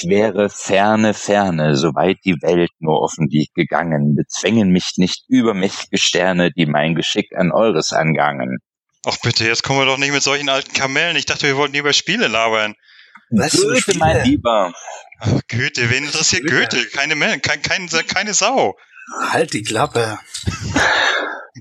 [0.00, 5.98] Ich wäre ferne, ferne, soweit die Welt nur offen liegt gegangen, bezwängen mich nicht übermächtige
[5.98, 8.58] Sterne, die mein Geschick an eures angangen.
[9.06, 11.16] Ach bitte, jetzt kommen wir doch nicht mit solchen alten Kamellen.
[11.16, 12.74] Ich dachte, wir wollten über Spiele labern.
[13.30, 14.72] Was Goethe, mein Lieber.
[15.20, 16.76] Ach, Goethe, wen interessiert Goethe?
[16.76, 16.86] Goethe?
[16.92, 18.76] Keine, kein, kein, keine Sau.
[19.30, 20.18] Halt die Klappe.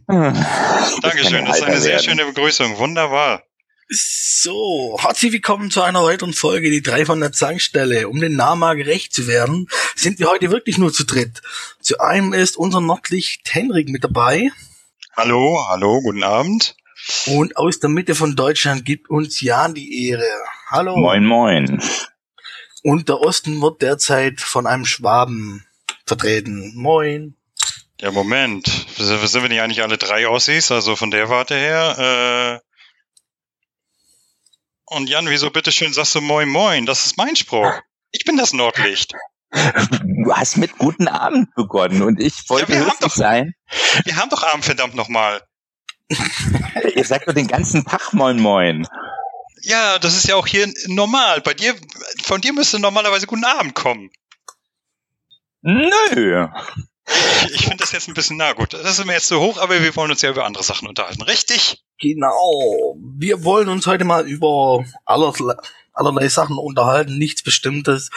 [0.08, 2.78] Dankeschön, das ist eine sehr schöne Begrüßung.
[2.78, 3.44] Wunderbar.
[3.92, 8.08] So, herzlich willkommen zu einer weiteren Folge, die drei von der Zankstelle.
[8.08, 11.42] Um den Namen gerecht zu werden, sind wir heute wirklich nur zu dritt.
[11.82, 14.52] Zu einem ist unser Nordlicht Henrik mit dabei.
[15.18, 16.76] Hallo, hallo, guten Abend.
[17.26, 20.30] Und aus der Mitte von Deutschland gibt uns Jan die Ehre.
[20.68, 20.96] Hallo.
[20.96, 21.82] Moin, moin.
[22.84, 25.66] Und der Osten wird derzeit von einem Schwaben
[26.06, 26.74] vertreten.
[26.76, 27.34] Moin.
[28.00, 28.68] Ja, Moment.
[28.98, 30.72] Sind wir nicht eigentlich alle drei Ossis?
[30.72, 32.62] Also von der Warte her.
[32.62, 32.69] Äh
[34.90, 36.86] und Jan, wieso bitteschön sagst du Moin Moin?
[36.86, 37.72] Das ist mein Spruch.
[38.12, 39.14] Ich bin das Nordlicht.
[39.52, 43.54] Du hast mit guten Abend begonnen und ich wollte ja, höflich sein.
[44.04, 45.42] Wir haben doch Abend, verdammt nochmal.
[46.96, 48.88] Ihr sagt doch den ganzen Tag Moin Moin.
[49.62, 51.42] Ja, das ist ja auch hier normal.
[51.42, 51.76] Bei dir,
[52.24, 54.10] von dir müsste normalerweise guten Abend kommen.
[55.62, 56.48] Nö.
[57.54, 59.82] Ich finde das jetzt ein bisschen, na gut, das ist mir jetzt zu hoch, aber
[59.82, 61.84] wir wollen uns ja über andere Sachen unterhalten, richtig?
[62.00, 62.98] Genau.
[63.18, 65.56] Wir wollen uns heute mal über allerlei,
[65.94, 68.10] allerlei Sachen unterhalten, nichts Bestimmtes.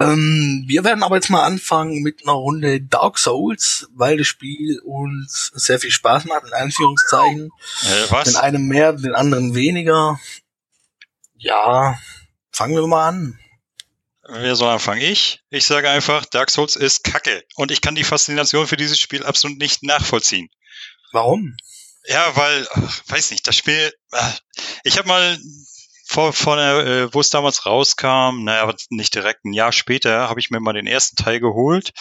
[0.00, 4.80] Ähm, wir werden aber jetzt mal anfangen mit einer Runde Dark Souls, weil das Spiel
[4.84, 7.50] uns sehr viel Spaß macht, in Anführungszeichen.
[7.82, 8.32] Äh, was?
[8.32, 10.18] Den einen mehr, den anderen weniger.
[11.36, 11.98] Ja,
[12.50, 13.38] fangen wir mal an.
[14.30, 15.00] Wer soll anfangen?
[15.00, 15.40] Ich?
[15.48, 17.44] Ich sage einfach, Dark Souls ist Kacke.
[17.56, 20.50] Und ich kann die Faszination für dieses Spiel absolut nicht nachvollziehen.
[21.12, 21.56] Warum?
[22.06, 22.66] Ja, weil,
[23.06, 23.90] weiß nicht, das Spiel,
[24.84, 25.38] ich habe mal
[26.06, 30.40] vor, vor der, äh, wo es damals rauskam, naja, nicht direkt ein Jahr später, habe
[30.40, 31.92] ich mir mal den ersten Teil geholt,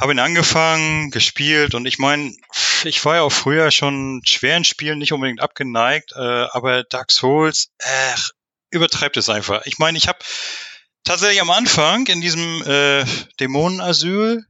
[0.00, 2.34] habe ihn angefangen, gespielt und ich meine,
[2.84, 7.70] ich war ja auch früher schon schweren Spielen nicht unbedingt abgeneigt, äh, aber Dark Souls,
[7.78, 8.16] äh,
[8.70, 9.62] übertreibt es einfach.
[9.64, 10.18] Ich meine, ich habe
[11.04, 13.04] tatsächlich am Anfang in diesem äh,
[13.38, 14.44] Dämonenasyl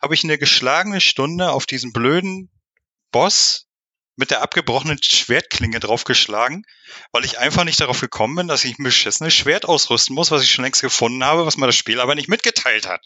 [0.00, 2.50] habe ich eine geschlagene Stunde auf diesen blöden
[3.10, 3.66] Boss
[4.16, 6.64] mit der abgebrochenen Schwertklinge draufgeschlagen,
[7.12, 10.42] weil ich einfach nicht darauf gekommen bin, dass ich ein beschissenes Schwert ausrüsten muss, was
[10.42, 13.04] ich schon längst gefunden habe, was mir das Spiel aber nicht mitgeteilt hat.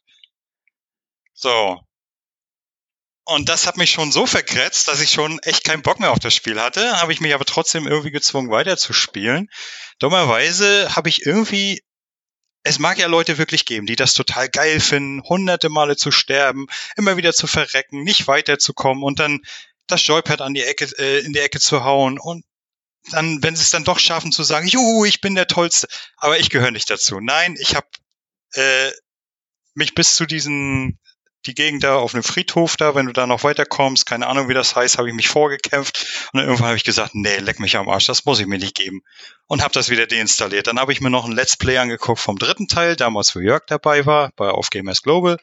[1.34, 1.80] So.
[3.24, 6.18] Und das hat mich schon so verkretzt, dass ich schon echt keinen Bock mehr auf
[6.18, 7.00] das Spiel hatte.
[7.00, 9.48] Habe ich mich aber trotzdem irgendwie gezwungen, weiterzuspielen.
[9.98, 11.82] Dummerweise habe ich irgendwie
[12.62, 16.66] es mag ja Leute wirklich geben, die das total geil finden, hunderte Male zu sterben,
[16.96, 19.40] immer wieder zu verrecken, nicht weiterzukommen und dann
[19.86, 22.44] das Joypad an die Ecke, äh, in die Ecke zu hauen und
[23.10, 26.38] dann, wenn sie es dann doch schaffen zu sagen, juhu, ich bin der Tollste, aber
[26.38, 27.18] ich gehöre nicht dazu.
[27.18, 27.86] Nein, ich habe
[28.52, 28.90] äh,
[29.74, 30.98] mich bis zu diesen
[31.46, 34.54] die Gegend da auf einem Friedhof da, wenn du da noch weiterkommst, keine Ahnung, wie
[34.54, 37.76] das heißt, habe ich mich vorgekämpft und dann irgendwann habe ich gesagt, nee, leck mich
[37.76, 39.02] am Arsch, das muss ich mir nicht geben
[39.46, 40.66] und habe das wieder deinstalliert.
[40.66, 43.62] Dann habe ich mir noch ein Let's Play angeguckt vom dritten Teil, damals wo Jörg
[43.66, 45.38] dabei war, bei Auf Gamers Global.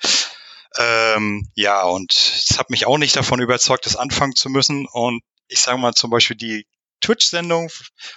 [0.77, 5.23] Ähm, ja, und es hat mich auch nicht davon überzeugt, das anfangen zu müssen und
[5.47, 6.67] ich sage mal zum Beispiel die
[7.01, 7.71] Twitch-Sendung,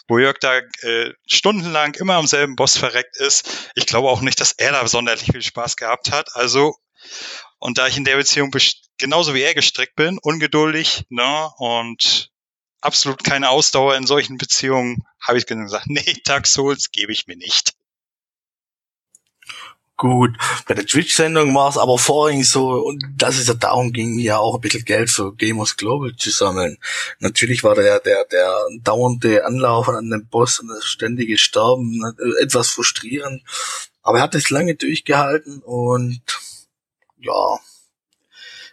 [0.08, 3.70] wo Jörg da äh, stundenlang immer am selben Boss verreckt ist.
[3.74, 6.34] Ich glaube auch nicht, dass er da sonderlich viel Spaß gehabt hat.
[6.34, 6.76] Also
[7.58, 8.50] und da ich in der Beziehung
[8.98, 12.30] genauso wie er gestrickt bin, ungeduldig, ne, und
[12.80, 17.36] absolut keine Ausdauer in solchen Beziehungen, habe ich gesagt, nee, Dark Souls gebe ich mir
[17.36, 17.74] nicht.
[19.96, 20.30] Gut,
[20.66, 24.38] bei der Twitch-Sendung war es aber vorhin so, und dass es ja darum ging, ja
[24.38, 26.78] auch ein bisschen Geld für Gamers Global zu sammeln.
[27.18, 28.50] Natürlich war der, der, der
[28.82, 33.42] dauernde Anlauf an den Boss und das ständige Sterben ne, etwas frustrierend.
[34.02, 36.22] Aber er hat es lange durchgehalten und
[37.20, 37.58] ja,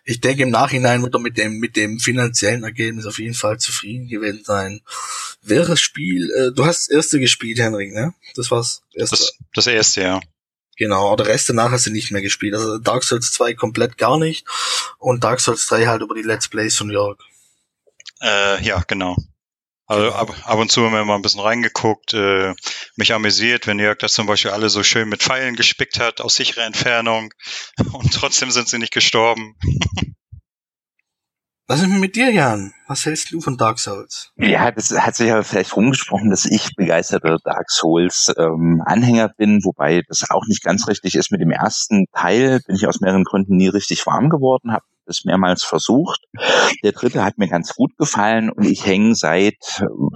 [0.10, 3.60] ich denke im Nachhinein wird er mit dem mit dem finanziellen Ergebnis auf jeden Fall
[3.60, 4.82] zufrieden gewesen sein.
[5.42, 8.14] Wäre das Spiel, äh, du hast das erste gespielt, Henrik, ne?
[8.36, 9.18] Das war's erste.
[9.18, 10.22] Das, das erste, ja.
[10.78, 12.54] Genau, der Rest danach hast du nicht mehr gespielt.
[12.54, 14.48] Also Dark Souls 2 komplett gar nicht
[14.98, 17.18] und Dark Souls 3 halt über die Let's Plays von Jörg.
[18.22, 19.18] Äh, ja, genau.
[19.88, 22.54] Also ab, ab und zu haben wir mal ein bisschen reingeguckt, äh,
[22.98, 26.36] mich amüsiert, wenn Jörg das zum Beispiel alle so schön mit Pfeilen gespickt hat aus
[26.36, 27.34] sicherer Entfernung
[27.94, 29.56] und trotzdem sind sie nicht gestorben.
[31.70, 32.74] Was ist mit dir, Jan?
[32.88, 34.32] Was hältst du von Dark Souls?
[34.38, 39.60] Ja, das hat sich ja vielleicht rumgesprochen, dass ich begeisterter Dark Souls ähm, Anhänger bin,
[39.64, 41.32] wobei das auch nicht ganz richtig ist.
[41.32, 45.26] Mit dem ersten Teil bin ich aus mehreren Gründen nie richtig warm geworden, habe es
[45.26, 46.20] mehrmals versucht.
[46.84, 49.56] Der dritte hat mir ganz gut gefallen und ich hänge seit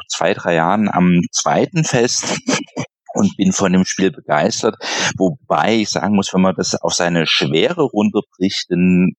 [0.09, 2.38] zwei, drei Jahren am zweiten fest.
[3.13, 4.75] und bin von dem Spiel begeistert.
[5.17, 9.11] Wobei ich sagen muss, wenn man das auf seine Schwere runterbricht, dann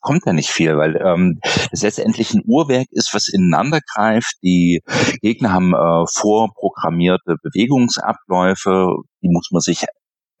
[0.00, 1.40] kommt da nicht viel, weil ähm,
[1.70, 4.36] es letztendlich ein Uhrwerk ist, was ineinander greift.
[4.42, 4.80] Die
[5.22, 8.88] Gegner haben äh, vorprogrammierte Bewegungsabläufe,
[9.22, 9.84] die muss man sich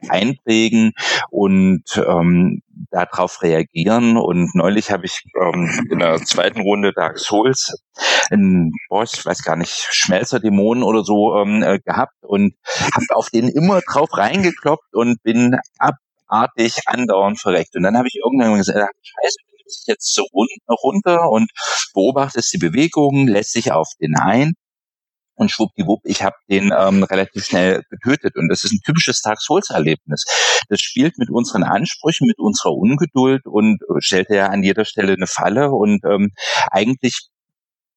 [0.08, 0.92] einprägen
[1.30, 4.16] und ähm, darauf reagieren.
[4.16, 7.74] Und neulich habe ich ähm, in der zweiten Runde Dark Souls
[8.30, 12.54] einen Boss, ich weiß gar nicht, Schmelzerdämonen oder so ähm, äh, gehabt und
[12.94, 17.74] habe auf den immer drauf reingekloppt und bin abartig andauernd verreckt.
[17.76, 19.36] Und dann habe ich irgendwann gesagt, scheiße,
[19.68, 21.50] sich jetzt so runter und
[21.94, 24.54] beobachtest die Bewegungen, lässt sich auf den ein
[25.38, 28.36] und schwuppdiwupp, ich habe den ähm, relativ schnell getötet.
[28.36, 30.24] Und das ist ein typisches Dark Souls-Erlebnis.
[30.68, 35.14] Das spielt mit unseren Ansprüchen, mit unserer Ungeduld und äh, stellt ja an jeder Stelle
[35.14, 35.70] eine Falle.
[35.70, 36.32] Und ähm,
[36.70, 37.28] eigentlich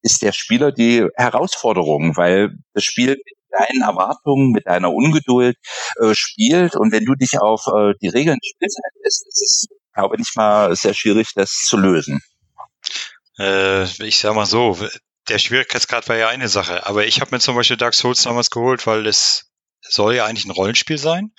[0.01, 5.57] ist der Spieler die Herausforderung, weil das Spiel mit deinen Erwartungen, mit deiner Ungeduld
[5.99, 6.75] äh, spielt.
[6.75, 10.35] Und wenn du dich auf äh, die Regeln des Spiels einlässt, ist es, glaube ich,
[10.35, 12.21] mal sehr schwierig, das zu lösen.
[13.39, 14.77] Äh, ich sag mal so,
[15.27, 18.49] der Schwierigkeitsgrad war ja eine Sache, aber ich habe mir zum Beispiel Dark Souls damals
[18.49, 19.51] geholt, weil es
[19.81, 21.31] soll ja eigentlich ein Rollenspiel sein.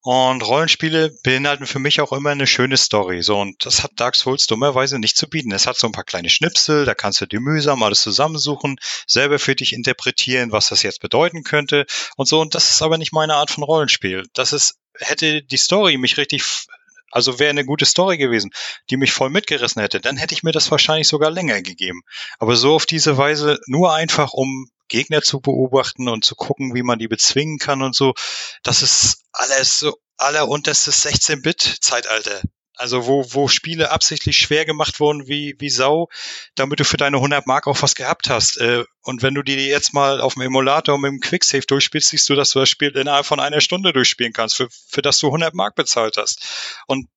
[0.00, 3.22] Und Rollenspiele beinhalten für mich auch immer eine schöne Story.
[3.22, 5.52] So, und das hat Dark Souls dummerweise nicht zu bieten.
[5.52, 8.76] Es hat so ein paar kleine Schnipsel, da kannst du dir mühsam alles zusammensuchen,
[9.06, 11.84] selber für dich interpretieren, was das jetzt bedeuten könnte
[12.16, 12.40] und so.
[12.40, 14.24] Und das ist aber nicht meine Art von Rollenspiel.
[14.32, 16.42] Das ist, hätte die Story mich richtig
[17.10, 18.50] also wäre eine gute Story gewesen,
[18.90, 22.02] die mich voll mitgerissen hätte, dann hätte ich mir das wahrscheinlich sogar länger gegeben.
[22.38, 26.82] Aber so auf diese Weise nur einfach, um Gegner zu beobachten und zu gucken, wie
[26.82, 28.14] man die bezwingen kann und so,
[28.62, 32.42] das ist alles so allerunterstes 16-Bit-Zeitalter.
[32.78, 36.08] Also wo, wo Spiele absichtlich schwer gemacht wurden wie, wie Sau,
[36.54, 38.56] damit du für deine 100 Mark auch was gehabt hast.
[38.58, 42.28] Äh, und wenn du die jetzt mal auf dem Emulator mit dem Quicksave durchspielst, siehst
[42.28, 45.26] du, dass du das Spiel innerhalb von einer Stunde durchspielen kannst, für, für das du
[45.26, 46.76] 100 Mark bezahlt hast.
[46.86, 47.08] Und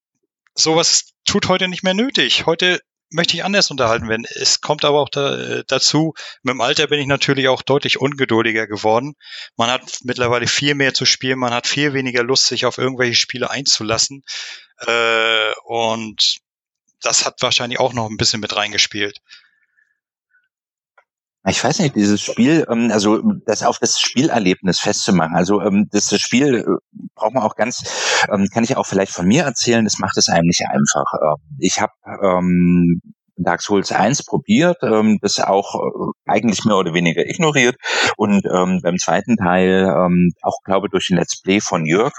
[0.54, 2.46] sowas tut heute nicht mehr nötig.
[2.46, 2.80] Heute
[3.12, 4.26] möchte ich anders unterhalten werden.
[4.28, 8.00] Es kommt aber auch da, äh, dazu, mit dem Alter bin ich natürlich auch deutlich
[8.00, 9.14] ungeduldiger geworden.
[9.56, 13.14] Man hat mittlerweile viel mehr zu spielen, man hat viel weniger Lust, sich auf irgendwelche
[13.14, 14.24] Spiele einzulassen.
[14.78, 16.38] Äh, und
[17.00, 19.18] das hat wahrscheinlich auch noch ein bisschen mit reingespielt.
[21.48, 25.34] Ich weiß nicht, dieses Spiel, ähm, also das auf das Spielerlebnis festzumachen.
[25.34, 27.82] Also ähm, das, Spiel äh, braucht man auch ganz,
[28.32, 31.04] ähm, kann ich auch vielleicht von mir erzählen, das macht es einem nicht einfach.
[31.58, 31.92] Ich habe
[33.36, 34.78] Dark Souls 1 probiert,
[35.20, 37.76] das auch äh, eigentlich mehr oder weniger ignoriert
[38.16, 39.88] und beim zweiten Teil
[40.42, 42.12] auch glaube durch ein Let's Play von Jörg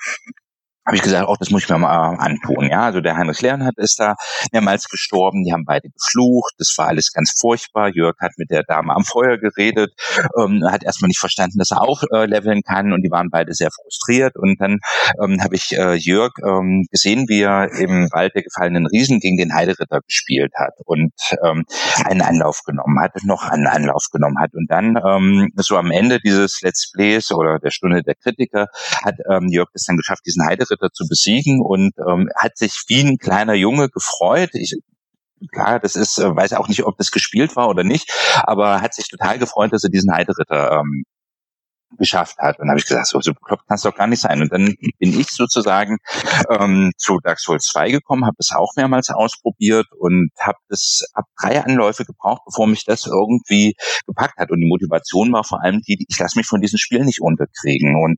[0.86, 2.68] habe ich gesagt, auch das muss ich mir mal antun.
[2.70, 4.16] Ja, also der Heinrich Leonhardt ist da
[4.52, 5.44] mehrmals gestorben.
[5.44, 6.54] Die haben beide geflucht.
[6.58, 7.90] Das war alles ganz furchtbar.
[7.90, 9.94] Jörg hat mit der Dame am Feuer geredet,
[10.38, 13.70] ähm, hat erstmal nicht verstanden, dass er aufleveln äh, kann und die waren beide sehr
[13.72, 14.36] frustriert.
[14.36, 14.80] Und dann
[15.24, 19.38] ähm, habe ich äh, Jörg ähm, gesehen, wie er im Wald der gefallenen Riesen gegen
[19.38, 21.64] den Heideritter gespielt hat und ähm,
[22.04, 24.54] einen Anlauf genommen hat, noch einen Anlauf genommen hat.
[24.54, 28.68] Und dann ähm, so am Ende dieses Let's Plays oder der Stunde der Kritiker
[29.04, 32.84] hat ähm, Jörg es dann geschafft, diesen Heideritter Schritte zu besiegen und ähm, hat sich
[32.88, 34.50] wie ein kleiner Junge gefreut.
[34.54, 34.76] Ich,
[35.52, 38.12] klar, das ist, äh, weiß auch nicht, ob das gespielt war oder nicht,
[38.44, 41.04] aber hat sich total gefreut, dass er diesen Heideritter ähm,
[41.98, 42.60] geschafft hat.
[42.60, 44.42] Und habe ich gesagt, so, so bekloppt kann es doch gar nicht sein.
[44.42, 45.98] Und dann bin ich sozusagen
[46.50, 51.26] ähm, zu Dark Souls 2 gekommen, habe es auch mehrmals ausprobiert und habe das ab
[51.40, 54.52] drei Anläufe gebraucht, bevor mich das irgendwie gepackt hat.
[54.52, 57.96] Und die Motivation war vor allem die, ich lasse mich von diesem Spiel nicht unterkriegen.
[58.04, 58.18] Und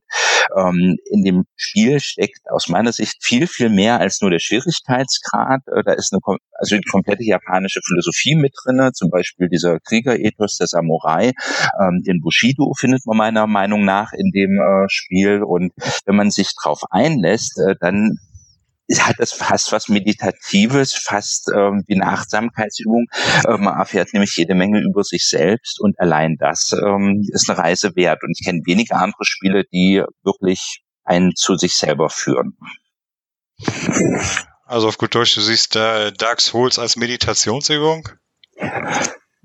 [0.56, 5.60] ähm, in dem Spiel steckt aus meiner Sicht viel, viel mehr als nur der Schwierigkeitsgrad.
[5.68, 6.20] Äh, da ist eine,
[6.52, 11.32] also die komplette japanische Philosophie mit drinne, zum Beispiel dieser Kriegerethos der Samurai.
[11.80, 15.42] Ähm, den Bushido findet man meiner Meinung Meinung nach in dem äh, Spiel.
[15.42, 15.72] Und
[16.04, 18.16] wenn man sich drauf einlässt, äh, dann
[19.00, 23.06] hat das fast was Meditatives, fast ähm, wie eine Achtsamkeitsübung.
[23.44, 27.58] Äh, man erfährt nämlich jede Menge über sich selbst und allein das ähm, ist eine
[27.58, 28.22] Reise wert.
[28.22, 32.56] Und ich kenne wenige andere Spiele, die wirklich einen zu sich selber führen.
[34.64, 38.08] Also auf gut Deutsch, du siehst äh, Dark Souls als Meditationsübung?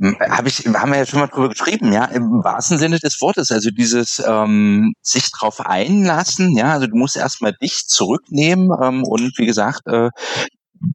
[0.01, 3.51] Habe ich, haben wir ja schon mal drüber geschrieben, ja, im wahrsten Sinne des Wortes.
[3.51, 9.38] Also dieses ähm, sich drauf einlassen, ja, also du musst erstmal dich zurücknehmen ähm, und
[9.38, 10.10] wie gesagt, äh,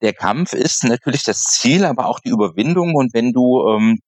[0.03, 2.95] der Kampf ist natürlich das Ziel, aber auch die Überwindung.
[2.95, 3.99] Und wenn du ähm,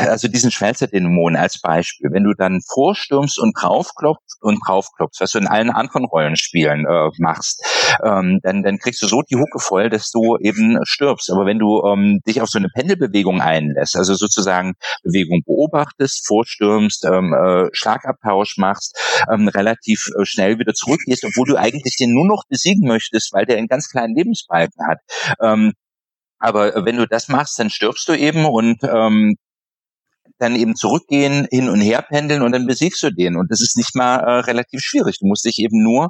[0.00, 5.38] also diesen Schmelzer-Dämon als Beispiel, wenn du dann vorstürmst und draufklopfst und draufklopfst, was du
[5.38, 7.62] in allen anderen Rollenspielen äh, machst,
[8.04, 11.30] ähm, dann, dann kriegst du so die Hucke voll, dass du eben stirbst.
[11.30, 17.04] Aber wenn du ähm, dich auf so eine Pendelbewegung einlässt, also sozusagen Bewegung beobachtest, vorstürmst,
[17.06, 18.96] ähm, äh, Schlagabtausch machst,
[19.32, 23.46] ähm, relativ äh, schnell wieder zurückgehst, obwohl du eigentlich den nur noch besiegen möchtest, weil
[23.46, 24.14] der einen ganz kleinen
[24.58, 24.98] Lebensbalken hat,
[25.40, 25.72] ähm,
[26.38, 29.36] aber wenn du das machst, dann stirbst du eben und ähm,
[30.38, 33.36] dann eben zurückgehen, hin und her pendeln und dann besiegst du den.
[33.36, 35.18] Und das ist nicht mal äh, relativ schwierig.
[35.18, 36.08] Du musst dich eben nur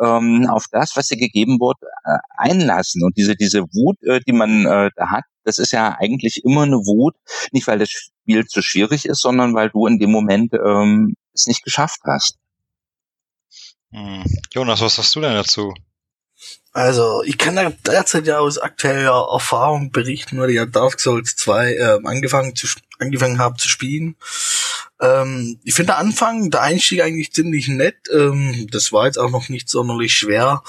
[0.00, 3.02] ähm, auf das, was dir gegeben wird, äh, einlassen.
[3.02, 6.62] Und diese, diese Wut, äh, die man äh, da hat, das ist ja eigentlich immer
[6.62, 7.16] eine Wut,
[7.50, 11.46] nicht weil das Spiel zu schwierig ist, sondern weil du in dem Moment ähm, es
[11.46, 12.38] nicht geschafft hast.
[13.90, 14.24] Hm.
[14.52, 15.74] Jonas, was hast du denn dazu?
[16.74, 21.36] Also, ich kann da derzeit ja aus aktueller Erfahrung berichten, weil ich ja Dark Souls
[21.36, 22.66] 2 äh, angefangen, zu,
[22.98, 24.16] angefangen habe zu spielen.
[25.00, 27.94] Ähm, ich finde der Anfang, der Einstieg eigentlich ziemlich nett.
[28.12, 30.64] Ähm, das war jetzt auch noch nicht sonderlich schwer,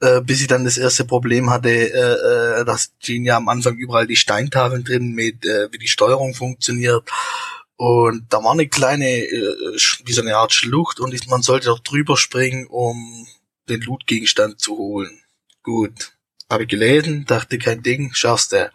[0.00, 3.76] äh, bis ich dann das erste Problem hatte, äh, äh, dass stehen ja am Anfang
[3.76, 7.08] überall die Steintafeln drin, mit äh, wie die Steuerung funktioniert.
[7.76, 11.78] Und da war eine kleine, äh, wie so eine Art Schlucht und man sollte doch
[11.78, 13.28] drüber springen, um
[13.68, 15.20] den Loot-Gegenstand zu holen.
[15.66, 16.12] Gut.
[16.48, 18.70] Habe ich gelesen, dachte kein Ding, schaffst du.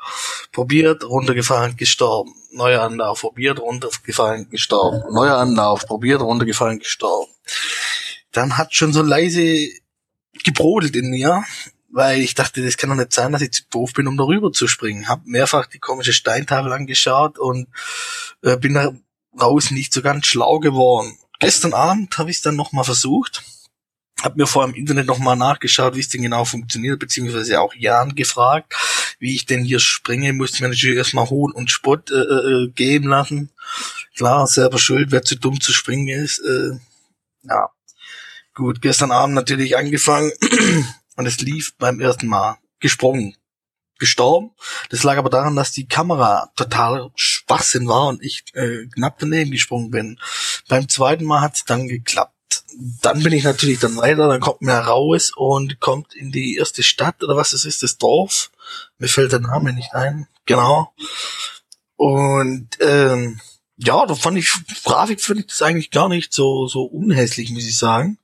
[0.52, 2.34] Probiert, runtergefallen, gestorben.
[2.52, 5.02] Neuer Anlauf, probiert, runtergefallen, gestorben.
[5.14, 7.32] Neuer Anlauf, probiert, runtergefallen, gestorben.
[8.34, 9.70] Dann hat schon so leise
[10.44, 11.46] gebrodelt in mir,
[11.90, 14.52] weil ich dachte, das kann doch nicht sein, dass ich zu doof bin, um darüber
[14.52, 15.08] zu springen.
[15.08, 17.70] Hab mehrfach die komische Steintafel angeschaut und
[18.44, 18.94] äh, bin da
[19.42, 21.18] raus nicht so ganz schlau geworden.
[21.40, 23.46] Gestern Abend habe ich es dann nochmal versucht
[24.22, 28.16] hab mir vor im Internet nochmal nachgeschaut, wie es denn genau funktioniert, beziehungsweise auch Jan
[28.16, 28.74] gefragt,
[29.20, 33.10] wie ich denn hier springe, musste mir natürlich erstmal Hohn und Spott äh, äh, geben
[33.10, 33.52] lassen.
[34.16, 36.40] Klar, selber schuld, wer zu dumm zu springen ist.
[36.40, 36.78] Äh,
[37.44, 37.70] ja,
[38.54, 40.32] gut, gestern Abend natürlich angefangen
[41.16, 43.36] und es lief beim ersten Mal gesprungen.
[44.00, 44.50] Gestorben.
[44.90, 49.52] Das lag aber daran, dass die Kamera total Schwachsinn war und ich äh, knapp daneben
[49.52, 50.20] gesprungen bin.
[50.68, 52.34] Beim zweiten Mal hat es dann geklappt
[53.02, 56.84] dann bin ich natürlich dann weiter, dann kommt man raus und kommt in die erste
[56.84, 58.52] Stadt oder was es ist, das Dorf.
[58.98, 60.28] Mir fällt der Name nicht ein.
[60.46, 60.94] Genau.
[61.96, 63.40] Und ähm,
[63.78, 64.52] ja, da fand ich,
[64.84, 68.18] Grafik finde ich das eigentlich gar nicht so, so unhässlich, muss ich sagen.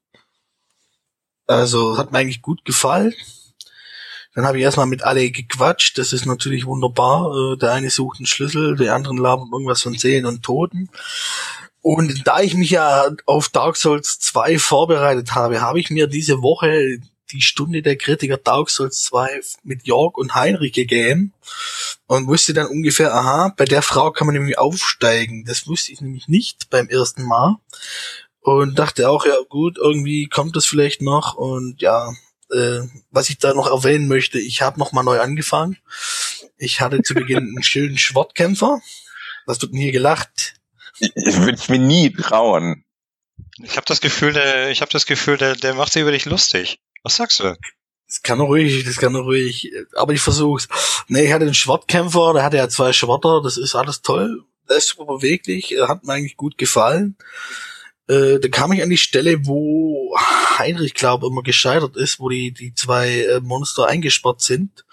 [1.47, 3.13] Also hat mir eigentlich gut gefallen.
[4.35, 7.53] Dann habe ich erstmal mit alle gequatscht, das ist natürlich wunderbar.
[7.53, 10.89] Äh, der eine sucht einen Schlüssel, der anderen labert irgendwas von Seelen und Toten.
[11.87, 16.41] Und da ich mich ja auf Dark Souls 2 vorbereitet habe, habe ich mir diese
[16.41, 16.99] Woche
[17.31, 21.31] die Stunde der Kritiker Dark Souls 2 mit Jörg und Heinrich gegeben
[22.05, 25.45] und wusste dann ungefähr, aha, bei der Frau kann man nämlich aufsteigen.
[25.45, 27.55] Das wusste ich nämlich nicht beim ersten Mal.
[28.41, 31.35] Und dachte auch, ja gut, irgendwie kommt das vielleicht noch.
[31.35, 32.11] Und ja,
[32.51, 35.77] äh, was ich da noch erwähnen möchte, ich habe nochmal neu angefangen.
[36.57, 38.81] Ich hatte zu Beginn einen schönen Schwortkämpfer.
[39.45, 40.56] Was wird denn hier gelacht?
[40.99, 42.83] Würde ich mir nie trauen.
[43.63, 46.25] Ich habe das Gefühl, der, ich habe das Gefühl, der, der macht sich über dich
[46.25, 46.79] lustig.
[47.03, 47.55] Was sagst du?
[48.07, 50.67] Das kann er ruhig, das kann er ruhig, aber ich versuch's.
[51.07, 54.43] Nee, ich hatte einen Schwertkämpfer, der hatte ja zwei Schwerter, das ist alles toll.
[54.69, 57.17] Der ist super beweglich, hat mir eigentlich gut gefallen.
[58.07, 60.15] Äh, da kam ich an die Stelle, wo
[60.57, 64.85] Heinrich, glaube immer gescheitert ist, wo die, die zwei äh, Monster eingesperrt sind.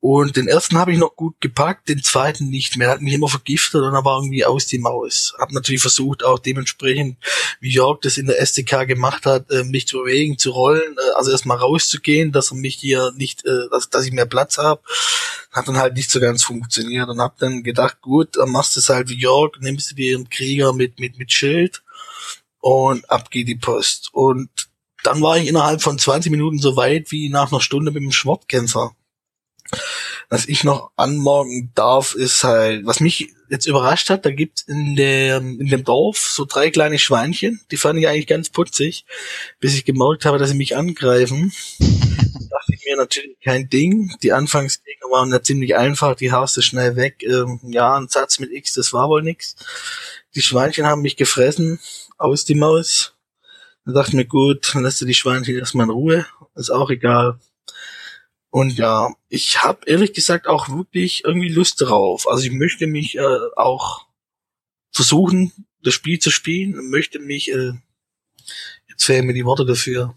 [0.00, 2.88] Und den ersten habe ich noch gut gepackt, den zweiten nicht mehr.
[2.88, 5.34] Hat mich immer vergiftet und er war irgendwie aus die Maus.
[5.38, 7.18] Hab natürlich versucht, auch dementsprechend,
[7.60, 11.16] wie Jörg das in der SDK gemacht hat, äh, mich zu bewegen, zu rollen, äh,
[11.16, 14.80] also erstmal rauszugehen, dass er mich hier nicht, äh, dass, dass ich mehr Platz habe.
[15.52, 18.80] Hat dann halt nicht so ganz funktioniert und hab dann gedacht, gut, dann machst du
[18.80, 21.82] es halt wie Jörg, nimmst du dir einen Krieger mit, mit, mit Schild
[22.60, 24.08] und ab geht die Post.
[24.12, 24.48] Und
[25.02, 28.12] dann war ich innerhalb von 20 Minuten so weit wie nach einer Stunde mit dem
[28.12, 28.94] Schwortkämpfer
[30.28, 34.94] was ich noch anmorgen darf, ist halt, was mich jetzt überrascht hat, da gibt's in
[34.94, 39.04] der, in dem Dorf so drei kleine Schweinchen, die fand ich eigentlich ganz putzig,
[39.58, 41.52] bis ich gemerkt habe, dass sie mich angreifen.
[42.50, 44.14] dachte ich mir natürlich kein Ding.
[44.22, 47.22] Die Anfangsgegner waren ja ziemlich einfach, die haust du schnell weg.
[47.22, 49.56] Ähm, ja, ein Satz mit X, das war wohl nix.
[50.34, 51.80] Die Schweinchen haben mich gefressen,
[52.18, 53.14] aus die Maus.
[53.84, 56.90] Da dachte ich mir, gut, dann lässt du die Schweinchen erstmal in Ruhe, ist auch
[56.90, 57.38] egal.
[58.50, 62.28] Und ja, ich habe ehrlich gesagt auch wirklich irgendwie Lust drauf.
[62.28, 64.06] Also ich möchte mich äh, auch
[64.90, 65.52] versuchen,
[65.82, 67.72] das Spiel zu spielen, möchte mich, äh,
[68.88, 70.16] jetzt fehlen mir die Worte dafür,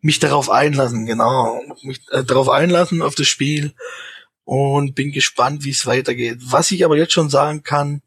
[0.00, 3.72] mich darauf einlassen, genau, mich äh, darauf einlassen auf das Spiel
[4.44, 6.38] und bin gespannt, wie es weitergeht.
[6.42, 8.02] Was ich aber jetzt schon sagen kann,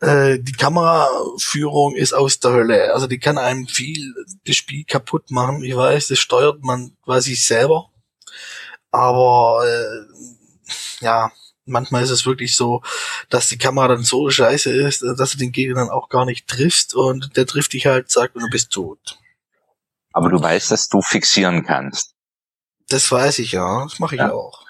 [0.00, 2.94] äh, die Kameraführung ist aus der Hölle.
[2.94, 4.14] Also die kann einem viel
[4.46, 5.64] das Spiel kaputt machen.
[5.64, 7.90] Ich weiß, das steuert man quasi selber.
[8.96, 11.30] Aber äh, ja,
[11.66, 12.82] manchmal ist es wirklich so,
[13.28, 16.48] dass die Kamera dann so scheiße ist, dass du den Gegner dann auch gar nicht
[16.48, 19.18] triffst und der trifft dich halt, sagt, du bist tot.
[20.14, 22.14] Aber du weißt, dass du fixieren kannst.
[22.88, 24.32] Das weiß ich ja, das mache ich ja.
[24.32, 24.64] auch.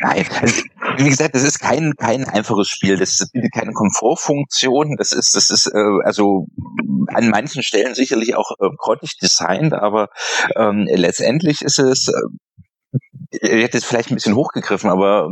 [0.00, 0.62] Nein, also,
[0.96, 2.96] wie gesagt, das ist kein kein einfaches Spiel.
[2.96, 4.96] Das bietet keine Komfortfunktion.
[4.96, 6.46] Das ist das ist äh, also
[7.08, 10.08] an manchen Stellen sicherlich auch äh, grottig designt, aber
[10.56, 12.12] ähm, letztendlich ist es äh,
[13.30, 15.28] ich hätte es vielleicht ein bisschen hochgegriffen, aber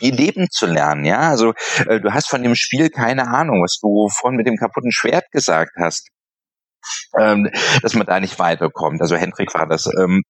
[0.00, 1.20] wie leben zu lernen, ja.
[1.30, 1.54] Also
[1.86, 5.30] äh, du hast von dem Spiel keine Ahnung, was du vorhin mit dem kaputten Schwert
[5.32, 6.08] gesagt hast
[7.18, 7.48] ähm,
[7.82, 9.00] dass man da nicht weiterkommt.
[9.00, 9.88] Also Hendrik war das.
[9.98, 10.22] Ähm,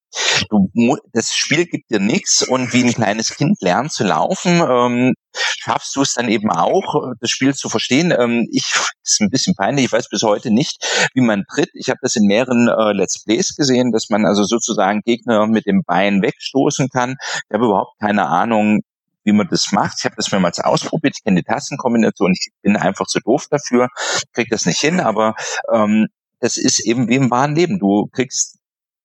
[0.50, 5.14] du, das Spiel gibt dir nichts und wie ein kleines Kind lernt zu laufen, ähm,
[5.34, 8.12] schaffst du es dann eben auch, das Spiel zu verstehen.
[8.16, 8.64] Ähm, ich
[9.04, 11.70] ist ein bisschen peinlich, ich weiß bis heute nicht, wie man tritt.
[11.74, 15.66] Ich habe das in mehreren äh, Let's Plays gesehen, dass man also sozusagen Gegner mit
[15.66, 17.16] dem Bein wegstoßen kann.
[17.20, 18.80] Ich habe überhaupt keine Ahnung,
[19.24, 19.96] wie man das macht.
[19.98, 23.88] Ich habe das mehrmals ausprobiert, ich kenne die Tastenkombination, ich bin einfach zu doof dafür,
[24.32, 25.34] kriege das nicht hin, aber
[25.72, 26.08] ähm,
[26.42, 27.78] es ist eben wie im wahren Leben.
[27.78, 28.58] Du kriegst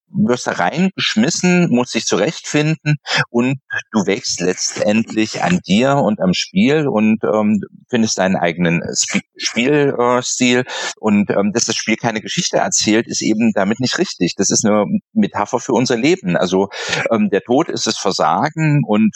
[0.10, 2.96] wirst da reingeschmissen, musst dich zurechtfinden
[3.30, 3.60] und
[3.92, 10.64] du wächst letztendlich an dir und am Spiel und ähm, findest deinen eigenen Sp Spielstil.
[11.00, 14.36] Und ähm, dass das Spiel keine Geschichte erzählt, ist eben damit nicht richtig.
[14.38, 16.38] Das ist eine Metapher für unser Leben.
[16.38, 16.70] Also
[17.12, 19.12] ähm, der Tod ist das Versagen und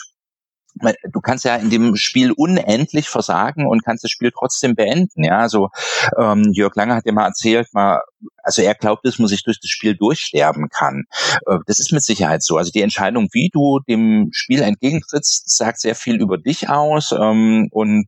[1.10, 5.24] du kannst ja in dem Spiel unendlich versagen und kannst das Spiel trotzdem beenden.
[5.24, 5.68] Ja, also
[6.18, 8.00] ähm, Jörg Lange hat ja mal erzählt, mal,
[8.42, 11.04] also er glaubt, dass man sich durch das Spiel durchsterben kann.
[11.46, 12.56] Äh, das ist mit Sicherheit so.
[12.56, 17.68] Also die Entscheidung, wie du dem Spiel entgegentrittst, sagt sehr viel über dich aus ähm,
[17.70, 18.06] und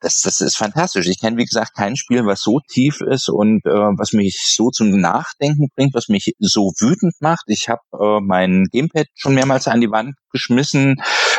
[0.00, 1.06] das, das ist fantastisch.
[1.08, 4.70] Ich kenne, wie gesagt, kein Spiel, was so tief ist und äh, was mich so
[4.70, 7.44] zum Nachdenken bringt, was mich so wütend macht.
[7.46, 10.96] Ich habe äh, mein Gamepad schon mehrmals an die Wand geschmissen,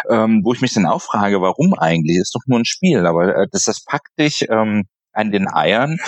[0.09, 2.17] ähm, wo ich mich dann auch frage, warum eigentlich?
[2.17, 5.99] Ist doch nur ein Spiel, aber äh, das, das packt dich ähm, an den Eiern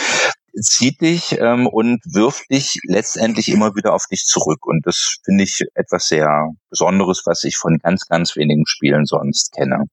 [0.62, 4.65] zieht dich ähm, und wirft dich letztendlich immer wieder auf dich zurück.
[4.65, 9.51] Und das finde ich etwas sehr Besonderes, was ich von ganz, ganz wenigen Spielen sonst
[9.53, 9.86] kenne.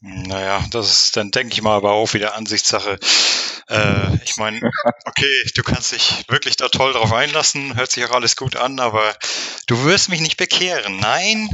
[0.00, 2.98] Naja, das ist dann, denke ich mal, aber auch wieder Ansichtssache.
[3.68, 4.60] Äh, ich meine,
[5.04, 8.78] okay, du kannst dich wirklich da toll drauf einlassen, hört sich auch alles gut an,
[8.78, 9.16] aber
[9.66, 10.98] du wirst mich nicht bekehren.
[10.98, 11.48] Nein,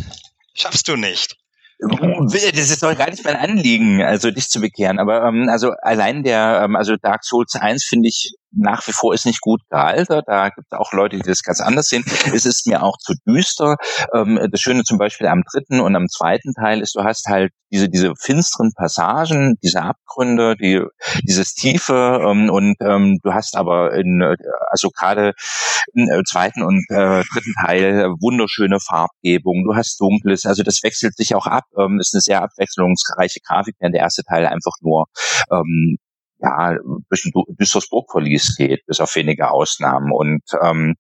[0.55, 1.37] schaffst du nicht.
[1.79, 5.01] Das ist doch gar nicht mein Anliegen, also dich zu bekehren.
[5.01, 9.15] Aber ähm, also allein der, ähm, also Dark Souls 1 finde ich nach wie vor
[9.15, 10.25] ist nicht gut gealtert.
[10.27, 12.05] Da gibt es auch Leute, die das ganz anders sehen.
[12.35, 13.77] Es ist mir auch zu düster.
[14.15, 17.53] Ähm, das Schöne zum Beispiel am dritten und am zweiten Teil ist, du hast halt
[17.73, 20.83] diese, diese finsteren Passagen, diese Abgründe, die,
[21.23, 24.37] dieses Tiefe ähm, und ähm, du hast aber in, äh,
[24.71, 25.33] also gerade
[25.95, 29.65] im äh, zweiten und äh, dritten Teil wunderschöne Farbgebung.
[29.65, 31.65] Du hast Dunkles, also das wechselt sich auch ab.
[31.79, 35.07] Ähm, ist eine sehr abwechslungsreiche Grafik, während der erste Teil einfach nur
[36.43, 36.79] ja, ein
[37.59, 40.13] düsteres Burgverlies geht, bis auf wenige Ausnahmen.
[40.13, 40.97] Und ähm,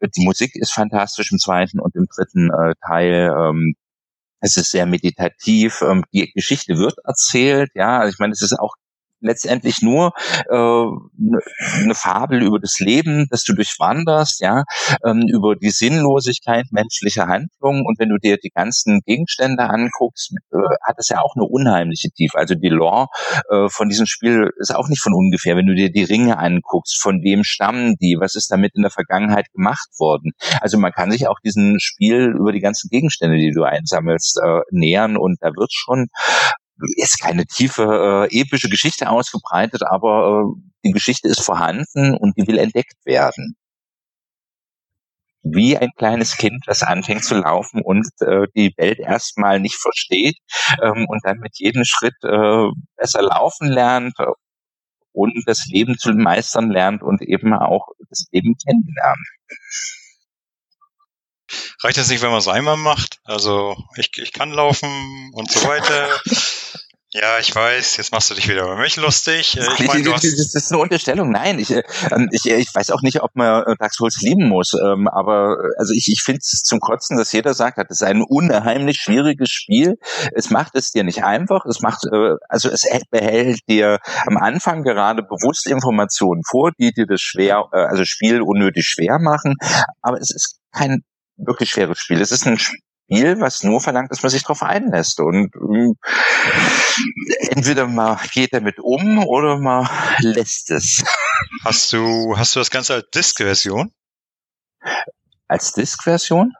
[0.00, 3.32] die Musik ist fantastisch im zweiten und im dritten äh, Teil.
[3.36, 3.74] Ähm,
[4.40, 5.82] es ist sehr meditativ.
[5.82, 7.70] Ähm, die Geschichte wird erzählt.
[7.74, 8.74] Ja, also ich meine, es ist auch
[9.20, 10.12] letztendlich nur
[10.48, 14.64] äh, eine Fabel über das Leben, das du durchwanderst, ja,
[15.04, 17.84] ähm, über die Sinnlosigkeit menschlicher Handlungen.
[17.86, 20.56] Und wenn du dir die ganzen Gegenstände anguckst, äh,
[20.86, 22.38] hat es ja auch eine unheimliche Tiefe.
[22.38, 23.06] Also die Lore
[23.50, 25.56] äh, von diesem Spiel ist auch nicht von ungefähr.
[25.56, 28.90] Wenn du dir die Ringe anguckst, von wem stammen die, was ist damit in der
[28.90, 30.32] Vergangenheit gemacht worden.
[30.60, 34.60] Also man kann sich auch diesem Spiel über die ganzen Gegenstände, die du einsammelst, äh,
[34.70, 36.06] nähern und da wird schon
[36.96, 42.46] ist keine tiefe äh, epische Geschichte ausgebreitet, aber äh, die Geschichte ist vorhanden und die
[42.46, 43.56] will entdeckt werden.
[45.42, 50.36] Wie ein kleines Kind, das anfängt zu laufen und äh, die Welt erstmal nicht versteht
[50.82, 54.14] ähm, und dann mit jedem Schritt äh, besser laufen lernt
[55.12, 59.26] und das Leben zu meistern lernt und eben auch das Leben kennenlernt.
[61.82, 63.18] Reicht das nicht, wenn man es einmal macht?
[63.24, 66.20] Also ich, ich kann laufen und so weiter.
[67.12, 69.56] Ja, ich weiß, jetzt machst du dich wieder über mich lustig.
[69.56, 71.32] Äh, ich mein, das ist eine Unterstellung.
[71.32, 71.82] Nein, ich, äh,
[72.12, 74.74] ähm, ich, ich weiß auch nicht, ob man äh, Dark Souls lieben muss.
[74.74, 78.22] Ähm, aber also ich, ich finde es zum Kotzen, dass jeder sagt, das ist ein
[78.22, 79.98] unheimlich schwieriges Spiel.
[80.36, 81.66] Es macht es dir nicht einfach.
[81.66, 82.04] Es macht,
[82.48, 88.04] also es behält dir am Anfang gerade bewusst Informationen vor, die dir das schwer, also
[88.04, 89.56] Spiel unnötig schwer machen.
[90.00, 91.02] Aber es ist kein
[91.46, 92.20] wirklich schweres Spiel.
[92.20, 95.20] Es ist ein Spiel, was nur verlangt, dass man sich darauf einlässt.
[95.20, 95.94] Und äh,
[97.50, 99.88] entweder man geht damit um oder man
[100.20, 101.04] lässt es.
[101.64, 103.92] Hast du, hast du das Ganze als Disk-Version?
[105.48, 106.52] Als Disk-Version?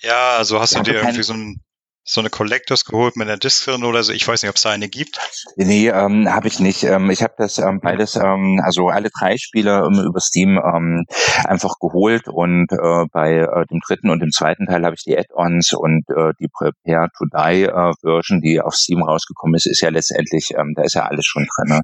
[0.00, 1.60] Ja, also hast du dir irgendwie so ein
[2.08, 4.12] so eine Collectors geholt mit einer Disc drin oder so?
[4.12, 5.20] Ich weiß nicht, ob es da eine gibt.
[5.56, 6.82] Nee, ähm, habe ich nicht.
[6.84, 11.04] Ähm, ich habe das ähm, beides, ähm, also alle drei Spiele ähm, über Steam ähm,
[11.44, 15.18] einfach geholt und äh, bei äh, dem dritten und dem zweiten Teil habe ich die
[15.18, 19.82] Add-ons und äh, die Prepare to Die äh, Version, die auf Steam rausgekommen ist, ist
[19.82, 21.76] ja letztendlich, ähm, da ist ja alles schon drin.
[21.76, 21.82] Ne?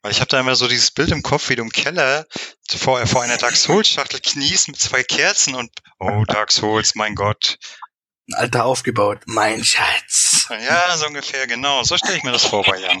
[0.00, 2.24] Weil ich habe da immer so dieses Bild im Kopf, wie du im Keller
[2.70, 7.14] vor, vor einer Dark Souls Schachtel kniest mit zwei Kerzen und oh Dark Souls, mein
[7.14, 7.58] Gott,
[8.28, 9.20] ein Alter aufgebaut.
[9.26, 10.48] Mein Schatz.
[10.50, 11.82] Ja, so ungefähr, genau.
[11.84, 13.00] So stelle ich mir das vor bei Jan.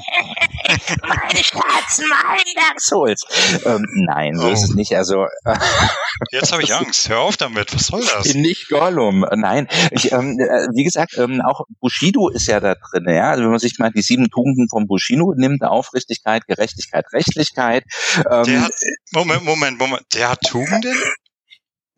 [1.02, 3.22] mein Schatz, mein Dark Souls.
[3.64, 4.50] Ähm, nein, so oh.
[4.50, 4.74] ist es oh.
[4.74, 4.94] nicht.
[4.94, 5.58] Also äh,
[6.30, 7.08] Jetzt habe ich Angst.
[7.08, 7.74] Hör auf damit.
[7.74, 8.34] Was soll das?
[8.34, 9.26] Nicht Gollum.
[9.34, 9.68] Nein.
[9.90, 13.06] Ich, ähm, äh, wie gesagt, ähm, auch Bushido ist ja da drin.
[13.08, 13.30] Ja?
[13.30, 17.84] Also wenn man sich mal die sieben Tugenden von Bushido nimmt, Aufrichtigkeit, Gerechtigkeit, Rechtlichkeit.
[18.30, 18.72] Ähm, der hat,
[19.12, 20.02] Moment, Moment, Moment.
[20.14, 20.96] Der hat Tugenden?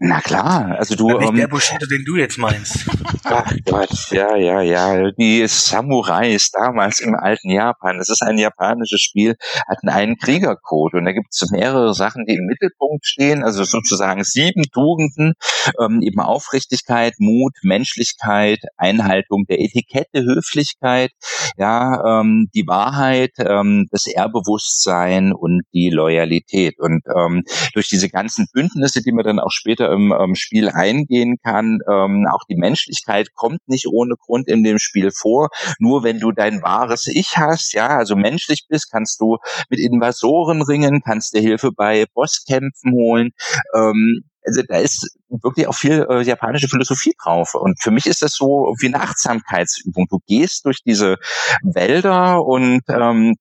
[0.01, 1.09] Na klar, also du.
[1.09, 2.87] Nicht ähm, der Bushido, den du jetzt meinst.
[3.25, 5.11] Ach Gott, ja, ja, ja.
[5.11, 7.99] Die Samurais damals im alten Japan.
[7.99, 9.35] Das ist ein japanisches Spiel,
[9.67, 13.43] hatten einen Kriegercode und da gibt es mehrere Sachen, die im Mittelpunkt stehen.
[13.43, 15.35] Also sozusagen sieben Tugenden,
[15.81, 21.11] ähm, eben Aufrichtigkeit, Mut, Menschlichkeit, Einhaltung der Etikette, Höflichkeit,
[21.57, 26.79] ja, ähm, die Wahrheit, ähm, das Ehrbewusstsein und die Loyalität.
[26.79, 27.43] Und ähm,
[27.75, 31.79] durch diese ganzen Bündnisse, die man dann auch später im ähm, Spiel eingehen kann.
[31.91, 35.49] Ähm, auch die Menschlichkeit kommt nicht ohne Grund in dem Spiel vor.
[35.79, 40.63] Nur wenn du dein wahres Ich hast, ja, also menschlich bist, kannst du mit Invasoren
[40.63, 43.31] ringen, kannst dir Hilfe bei Bosskämpfen holen.
[43.75, 47.55] Ähm, also da ist wirklich auch viel äh, japanische Philosophie drauf.
[47.55, 50.07] Und für mich ist das so wie eine Achtsamkeitsübung.
[50.09, 51.17] Du gehst durch diese
[51.63, 53.35] Wälder und ähm,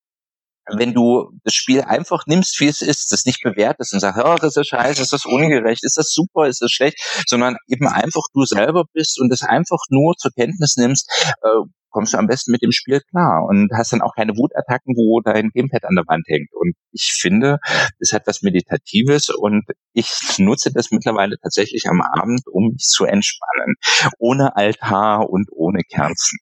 [0.76, 4.36] wenn du das Spiel einfach nimmst, wie es ist, das nicht bewertest und sagst, oh,
[4.36, 8.24] das ist scheiße, ist das ungerecht, ist das super, ist das schlecht, sondern eben einfach
[8.34, 11.10] du selber bist und das einfach nur zur Kenntnis nimmst,
[11.42, 14.96] äh, kommst du am besten mit dem Spiel klar und hast dann auch keine Wutattacken,
[14.96, 16.50] wo dein Gamepad an der Wand hängt.
[16.54, 17.58] Und ich finde,
[18.00, 23.06] es hat was Meditatives und ich nutze das mittlerweile tatsächlich am Abend, um mich zu
[23.06, 23.76] entspannen.
[24.20, 26.38] Ohne Altar und ohne Kerzen.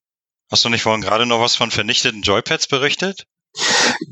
[0.51, 3.25] Hast du nicht vorhin gerade noch was von vernichteten Joypads berichtet?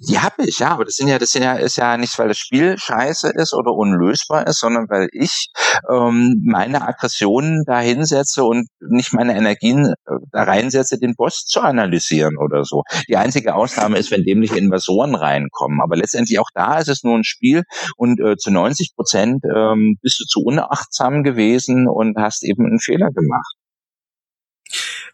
[0.10, 2.29] Die habe ich, ja, aber das sind ja, das sind ja, ist ja nicht, weil
[2.29, 5.47] das Spiel scheiße ist oder unlösbar ist, sondern weil ich
[5.89, 11.62] ähm, meine Aggressionen da hinsetze und nicht meine Energien äh, da reinsetze, den Boss zu
[11.62, 12.84] analysieren oder so.
[13.08, 15.82] Die einzige Ausnahme ist, wenn dämliche Invasoren reinkommen.
[15.82, 17.63] Aber letztendlich auch da ist es nur ein Spiel
[17.97, 22.79] und äh, zu 90 Prozent ähm, bist du zu unachtsam gewesen und hast eben einen
[22.79, 23.56] Fehler gemacht.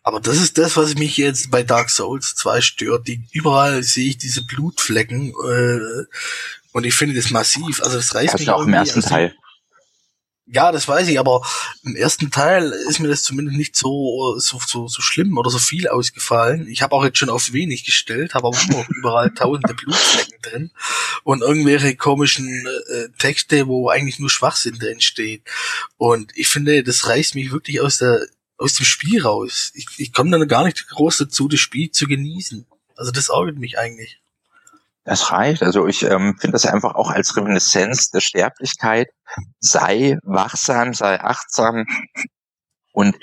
[0.03, 3.07] Aber das ist das, was mich jetzt bei Dark Souls 2 stört.
[3.07, 6.05] Die, überall sehe ich diese Blutflecken äh,
[6.71, 7.81] und ich finde das massiv.
[7.83, 9.35] Also das reißt das mich auch im ersten Teil.
[10.51, 11.45] Ja, das weiß ich, aber
[11.83, 15.59] im ersten Teil ist mir das zumindest nicht so so so, so schlimm oder so
[15.59, 16.67] viel ausgefallen.
[16.67, 20.71] Ich habe auch jetzt schon auf wenig gestellt, habe aber immer überall tausende Blutflecken drin
[21.23, 25.43] und irgendwelche komischen äh, Texte, wo eigentlich nur Schwachsinn drin steht.
[25.97, 28.25] Und ich finde, das reißt mich wirklich aus der
[28.59, 29.71] aus dem Spiel raus.
[29.73, 32.67] Ich, ich komme dann gar nicht groß dazu, das Spiel zu genießen.
[32.95, 34.21] Also das ärgert mich eigentlich.
[35.05, 35.63] Das reicht.
[35.63, 39.09] Also ich ähm, finde das einfach auch als Reminiszenz der Sterblichkeit.
[39.59, 41.85] Sei wachsam, sei achtsam
[42.91, 43.15] und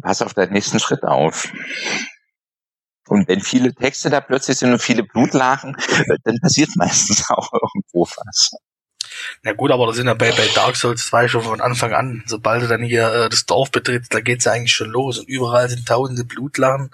[0.00, 1.52] pass auf deinen nächsten Schritt auf.
[3.08, 5.76] Und wenn viele Texte da plötzlich sind und viele Blutlachen,
[6.24, 8.52] dann passiert meistens auch irgendwo was.
[9.42, 12.22] Na gut, aber das sind ja bei, bei Dark Souls 2 schon von Anfang an.
[12.26, 15.18] Sobald du dann hier äh, das Dorf betrittst, da geht's ja eigentlich schon los.
[15.18, 16.90] Und überall sind tausende Blutlachen.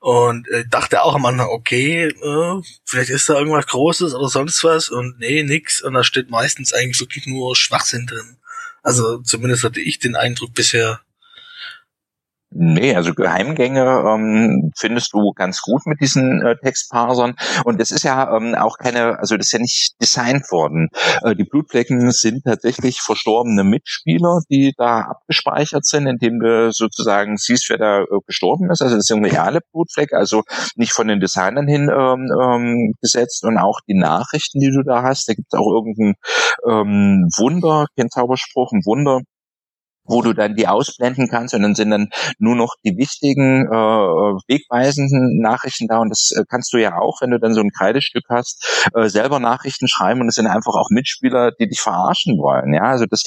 [0.00, 4.62] Und äh, dachte auch am Anfang, okay, äh, vielleicht ist da irgendwas Großes oder sonst
[4.64, 4.88] was.
[4.88, 5.82] Und nee, nix.
[5.82, 8.36] Und da steht meistens eigentlich wirklich nur Schwachsinn drin.
[8.82, 11.00] Also zumindest hatte ich den Eindruck bisher.
[12.58, 17.34] Nee, also Geheimgänge ähm, findest du ganz gut mit diesen äh, Textparsern.
[17.64, 20.88] Und das ist ja ähm, auch keine, also das ist ja nicht designt worden.
[21.22, 27.68] Äh, die Blutflecken sind tatsächlich verstorbene Mitspieler, die da abgespeichert sind, indem du sozusagen siehst,
[27.68, 28.80] wer da äh, gestorben ist.
[28.80, 30.42] Also das sind reale Blutflecke, also
[30.76, 33.44] nicht von den Designern hin ähm, ähm, gesetzt.
[33.44, 36.14] Und auch die Nachrichten, die du da hast, da gibt es auch irgendein
[36.66, 39.20] ähm, Wunder, kein Zauberspruch, ein Wunder
[40.06, 43.72] wo du dann die ausblenden kannst und dann sind dann nur noch die wichtigen äh,
[44.48, 47.70] wegweisenden Nachrichten da und das äh, kannst du ja auch, wenn du dann so ein
[47.70, 52.38] Kreidestück hast, äh, selber Nachrichten schreiben und es sind einfach auch Mitspieler, die dich verarschen
[52.38, 52.74] wollen.
[52.74, 53.22] Ja, also das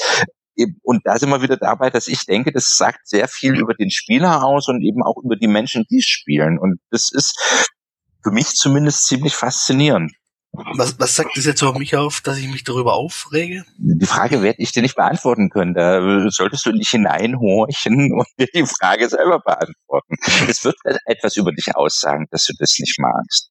[0.84, 3.92] und da sind wir wieder dabei, dass ich denke, das sagt sehr viel über den
[3.92, 6.60] Spieler aus und eben auch über die Menschen, die spielen.
[6.60, 7.72] Und das ist
[8.24, 10.12] für mich zumindest ziemlich faszinierend.
[10.76, 13.66] Was, was sagt das jetzt über mich auf, dass ich mich darüber aufrege?
[13.78, 15.74] Die Frage werde ich dir nicht beantworten können.
[15.74, 20.16] Da solltest du nicht hineinhorchen und dir die Frage selber beantworten.
[20.48, 23.50] Es wird etwas über dich aussagen, dass du das nicht magst.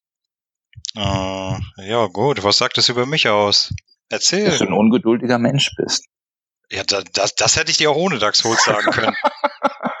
[0.95, 2.43] Uh, ja, gut.
[2.43, 3.73] Was sagt es über mich aus?
[4.09, 4.45] Erzähl.
[4.45, 6.05] Dass du ein ungeduldiger Mensch bist.
[6.71, 9.15] Ja, das, das, das hätte ich dir auch ohne Dax Holz sagen können.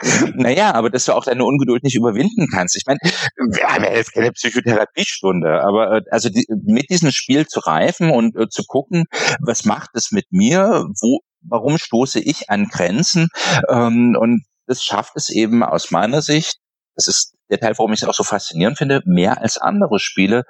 [0.35, 2.75] naja, aber dass du auch deine Ungeduld nicht überwinden kannst.
[2.75, 7.47] Ich meine, wir haben ja jetzt keine Psychotherapiestunde, aber äh, also die, mit diesem Spiel
[7.47, 9.05] zu reifen und äh, zu gucken,
[9.41, 13.27] was macht es mit mir, wo, warum stoße ich an Grenzen
[13.69, 16.57] ähm, und das schafft es eben aus meiner Sicht,
[16.95, 20.43] das ist der Teil, warum ich es auch so faszinierend finde, mehr als andere Spiele,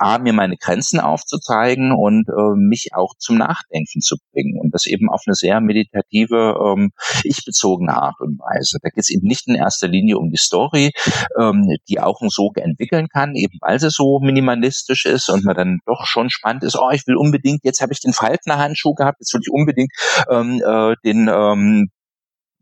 [0.00, 4.58] A, mir meine Grenzen aufzuzeigen und äh, mich auch zum Nachdenken zu bringen.
[4.60, 6.90] Und das eben auf eine sehr meditative, ähm,
[7.24, 8.78] ich-bezogene Art und Weise.
[8.82, 10.90] Da geht es eben nicht in erster Linie um die Story,
[11.38, 15.56] ähm, die auch ein Sog entwickeln kann, eben weil sie so minimalistisch ist und man
[15.56, 19.18] dann doch schon spannend ist, oh, ich will unbedingt, jetzt habe ich den Faltner-Handschuh gehabt,
[19.20, 19.92] jetzt will ich unbedingt
[20.30, 21.90] ähm, äh, den ähm,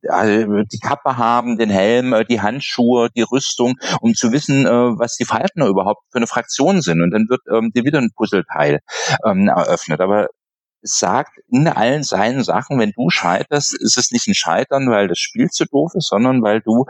[0.04, 5.16] die Kappe haben, den Helm, äh, die Handschuhe, die Rüstung, um zu wissen, äh, was
[5.16, 7.00] die Faltner überhaupt für eine Fraktion sind.
[7.02, 8.80] Und dann wird ähm, dir wieder ein Puzzleteil
[9.24, 10.00] ähm, eröffnet.
[10.00, 10.28] Aber
[10.82, 15.08] es sagt in allen seinen Sachen, wenn du scheiterst, ist es nicht ein Scheitern, weil
[15.08, 16.84] das Spiel zu doof ist, sondern weil du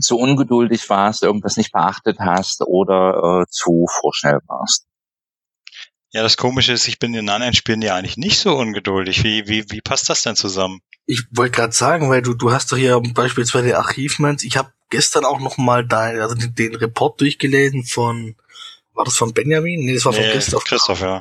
[0.00, 4.86] zu ungeduldig warst, irgendwas nicht beachtet hast oder äh, zu vorschnell warst.
[6.12, 9.24] Ja, das Komische ist, ich bin in anderen Spielen ja eigentlich nicht so ungeduldig.
[9.24, 10.80] Wie, wie, wie passt das denn zusammen?
[11.06, 14.44] Ich wollte gerade sagen, weil du, du hast doch hier beispielsweise Archivmans.
[14.44, 18.36] Ich habe gestern auch noch mal dein, also den, den Report durchgelesen von,
[18.94, 19.84] war das von Benjamin?
[19.84, 20.64] Nee, das war von nee, Christoph.
[20.64, 21.20] Christoph, ja.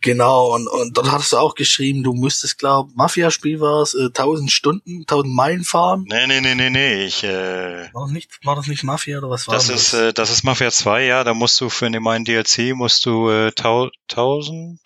[0.00, 4.06] Genau, und, und dort hattest du auch geschrieben, du müsstest, glaub, Mafia-Spiel war es, äh,
[4.06, 6.04] 1000 Stunden, 1000 Meilen fahren.
[6.08, 9.28] Nee, nee, nee, nee, nee, ich, äh, war das nicht, war das nicht Mafia oder
[9.28, 9.66] was war das?
[9.66, 12.74] Das ist, äh, das ist Mafia 2, ja, da musst du für den meinen DLC
[12.74, 14.80] musst du, äh, 1000,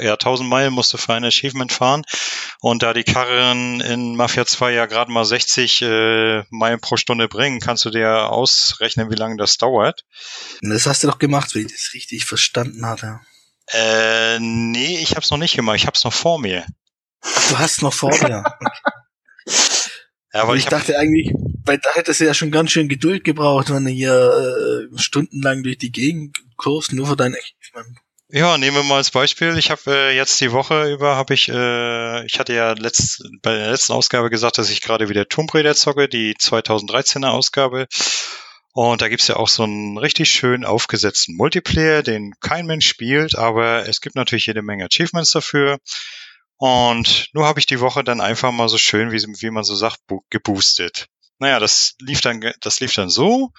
[0.00, 2.04] ja, 1000 Meilen musst du für ein Achievement fahren.
[2.60, 7.28] Und da die Karren in Mafia 2 ja gerade mal 60 äh, Meilen pro Stunde
[7.28, 10.04] bringen, kannst du dir ausrechnen, wie lange das dauert.
[10.62, 13.20] Und das hast du doch gemacht, wenn ich das richtig verstanden hatte.
[13.72, 15.76] Äh, nee, ich hab's noch nicht gemacht.
[15.76, 16.64] Ich hab's noch vor mir.
[17.22, 18.44] du hast noch vor dir.
[20.32, 21.32] ja, aber ich, ich dachte eigentlich,
[21.64, 25.62] weil da hättest du ja schon ganz schön Geduld gebraucht, wenn du hier äh, stundenlang
[25.62, 27.98] durch die Gegend kurst, nur für dein Equipment.
[28.28, 29.56] Ja, nehmen wir mal als Beispiel.
[29.56, 33.56] Ich habe äh, jetzt die Woche über, habe ich, äh, ich hatte ja letzt, bei
[33.56, 37.86] der letzten Ausgabe gesagt, dass ich gerade wieder Tomb Raider zocke, die 2013er Ausgabe.
[38.76, 43.34] Und da gibt's ja auch so einen richtig schön aufgesetzten Multiplayer, den kein Mensch spielt,
[43.34, 45.78] aber es gibt natürlich jede Menge Achievements dafür.
[46.58, 49.74] Und nur habe ich die Woche dann einfach mal so schön, wie, wie man so
[49.74, 51.06] sagt, geboostet.
[51.38, 53.50] Naja, das lief dann, das lief dann so.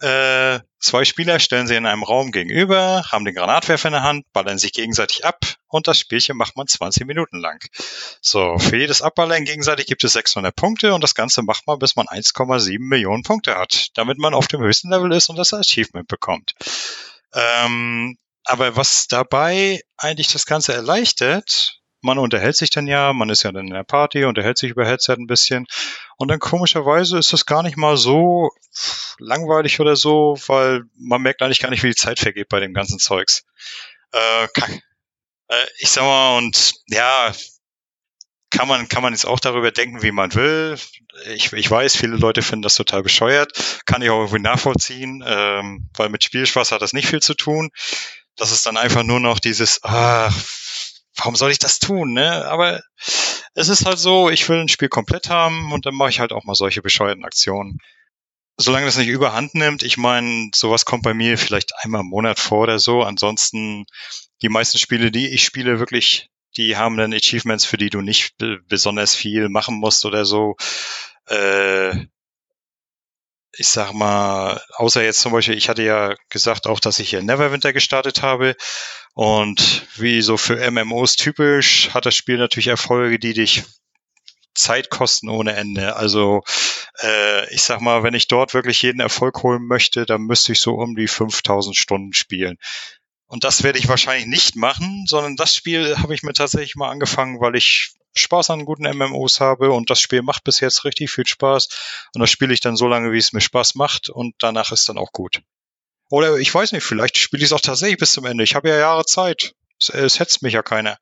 [0.00, 4.24] Äh, zwei Spieler stellen sie in einem Raum gegenüber, haben den Granatwerfer in der Hand,
[4.32, 7.64] ballern sich gegenseitig ab und das Spielchen macht man 20 Minuten lang.
[8.20, 11.94] So, für jedes Abballern gegenseitig gibt es 600 Punkte und das Ganze macht man, bis
[11.96, 16.08] man 1,7 Millionen Punkte hat, damit man auf dem höchsten Level ist und das Achievement
[16.08, 16.54] bekommt.
[17.32, 23.42] Ähm, aber was dabei eigentlich das Ganze erleichtert, man unterhält sich dann ja, man ist
[23.44, 25.66] ja dann in der Party, unterhält sich über Headset ein bisschen.
[26.16, 28.50] Und dann komischerweise ist das gar nicht mal so
[29.18, 32.74] langweilig oder so, weil man merkt eigentlich gar nicht, wie die Zeit vergeht bei dem
[32.74, 33.44] ganzen Zeugs.
[34.12, 34.80] Äh, kann,
[35.48, 37.32] äh, ich sag mal, und ja,
[38.50, 40.76] kann man, kann man jetzt auch darüber denken, wie man will.
[41.34, 43.80] Ich, ich weiß, viele Leute finden das total bescheuert.
[43.86, 47.70] Kann ich auch irgendwie nachvollziehen, ähm, weil mit Spielspaß hat das nicht viel zu tun.
[48.36, 50.34] Das ist dann einfach nur noch dieses, ach,
[51.16, 52.46] warum soll ich das tun, ne?
[52.46, 52.80] Aber
[53.54, 56.32] es ist halt so, ich will ein Spiel komplett haben und dann mache ich halt
[56.32, 57.78] auch mal solche bescheuerten Aktionen.
[58.56, 62.38] Solange das nicht überhand nimmt, ich meine, sowas kommt bei mir vielleicht einmal im Monat
[62.38, 63.02] vor oder so.
[63.02, 63.84] Ansonsten,
[64.42, 68.36] die meisten Spiele, die ich spiele, wirklich, die haben dann Achievements, für die du nicht
[68.68, 70.56] besonders viel machen musst oder so.
[71.26, 72.06] Äh,
[73.56, 77.22] ich sag mal, außer jetzt zum Beispiel, ich hatte ja gesagt auch, dass ich hier
[77.22, 78.56] Neverwinter gestartet habe.
[79.14, 83.64] Und wie so für MMOs typisch, hat das Spiel natürlich Erfolge, die dich
[84.54, 85.96] Zeit kosten ohne Ende.
[85.96, 86.42] Also
[87.02, 90.60] äh, ich sag mal, wenn ich dort wirklich jeden Erfolg holen möchte, dann müsste ich
[90.60, 92.56] so um die 5000 Stunden spielen.
[93.34, 96.88] Und das werde ich wahrscheinlich nicht machen, sondern das Spiel habe ich mir tatsächlich mal
[96.88, 101.10] angefangen, weil ich Spaß an guten MMOs habe und das Spiel macht bis jetzt richtig
[101.10, 101.68] viel Spaß
[102.14, 104.88] und das spiele ich dann so lange, wie es mir Spaß macht und danach ist
[104.88, 105.42] dann auch gut.
[106.10, 108.44] Oder ich weiß nicht, vielleicht spiele ich es auch tatsächlich bis zum Ende.
[108.44, 109.56] Ich habe ja Jahre Zeit.
[109.80, 110.96] Es, es hetzt mich ja keiner.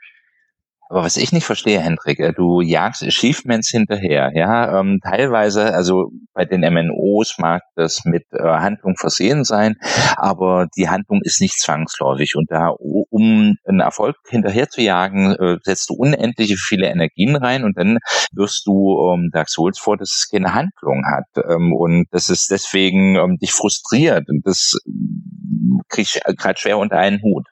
[0.92, 4.78] Aber was ich nicht verstehe, Hendrik, äh, du jagst Achievements hinterher, ja.
[4.78, 9.76] Ähm, teilweise, also bei den MNOs mag das mit äh, Handlung versehen sein,
[10.16, 12.34] aber die Handlung ist nicht zwangsläufig.
[12.36, 17.64] Und da, um einen Erfolg hinterher zu jagen, äh, setzt du unendliche viele Energien rein
[17.64, 17.96] und dann
[18.34, 21.24] wirst du ähm, Dark Souls vor, dass es keine Handlung hat.
[21.48, 24.28] Ähm, und das ist deswegen ähm, dich frustriert.
[24.28, 27.46] Und das ähm, krieg ich gerade schwer unter einen Hut.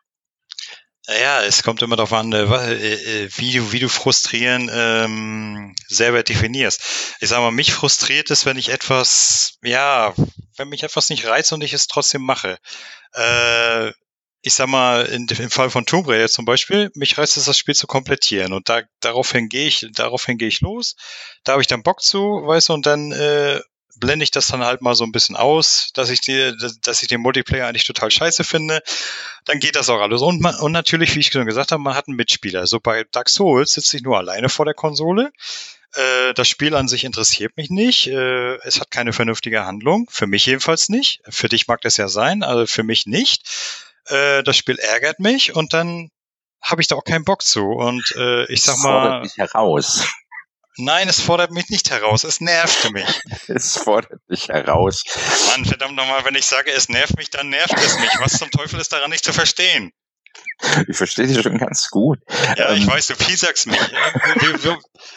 [1.10, 6.22] Ja, es kommt immer darauf an, äh, äh, wie du, wie du frustrieren ähm, selber
[6.22, 6.80] definierst.
[7.20, 10.14] Ich sage mal, mich frustriert es, wenn ich etwas, ja,
[10.56, 12.58] wenn mich etwas nicht reizt und ich es trotzdem mache.
[13.14, 13.88] Äh,
[14.42, 17.58] ich sag mal, in, im Fall von Tomb Raider zum Beispiel, mich reizt es, das
[17.58, 20.94] Spiel zu komplettieren und da, daraufhin gehe ich, daraufhin gehe ich los.
[21.42, 23.60] Da habe ich dann Bock zu, weißt du, und dann äh,
[24.00, 27.08] blende ich das dann halt mal so ein bisschen aus, dass ich die, dass ich
[27.08, 28.82] den Multiplayer eigentlich total scheiße finde.
[29.44, 30.22] Dann geht das auch alles.
[30.22, 32.66] Und, man, und natürlich, wie ich schon gesagt habe, man hat einen Mitspieler.
[32.66, 35.30] So bei Dark Souls sitze ich nur alleine vor der Konsole.
[35.94, 38.06] Äh, das Spiel an sich interessiert mich nicht.
[38.08, 40.06] Äh, es hat keine vernünftige Handlung.
[40.10, 41.20] Für mich jedenfalls nicht.
[41.28, 43.48] Für dich mag das ja sein, also für mich nicht.
[44.06, 46.10] Äh, das Spiel ärgert mich und dann
[46.62, 47.64] habe ich da auch keinen Bock zu.
[47.66, 49.02] Und äh, ich sag mal.
[49.02, 50.06] Fordert mich heraus.
[50.80, 52.24] Nein, es fordert mich nicht heraus.
[52.24, 53.20] Es nervte mich.
[53.48, 55.04] es fordert mich heraus.
[55.48, 58.10] Mann, verdammt nochmal, wenn ich sage, es nervt mich, dann nervt es mich.
[58.18, 59.92] Was zum Teufel ist daran nicht zu verstehen?
[60.88, 62.18] Ich verstehe dich schon ganz gut.
[62.56, 63.80] Ja, ich ähm, weiß, du piesagst mich.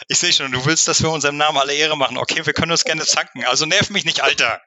[0.08, 2.16] Ich sehe schon, du willst, dass wir unserem Namen alle Ehre machen.
[2.16, 3.44] Okay, wir können uns gerne zanken.
[3.44, 4.60] Also nerv mich nicht, Alter.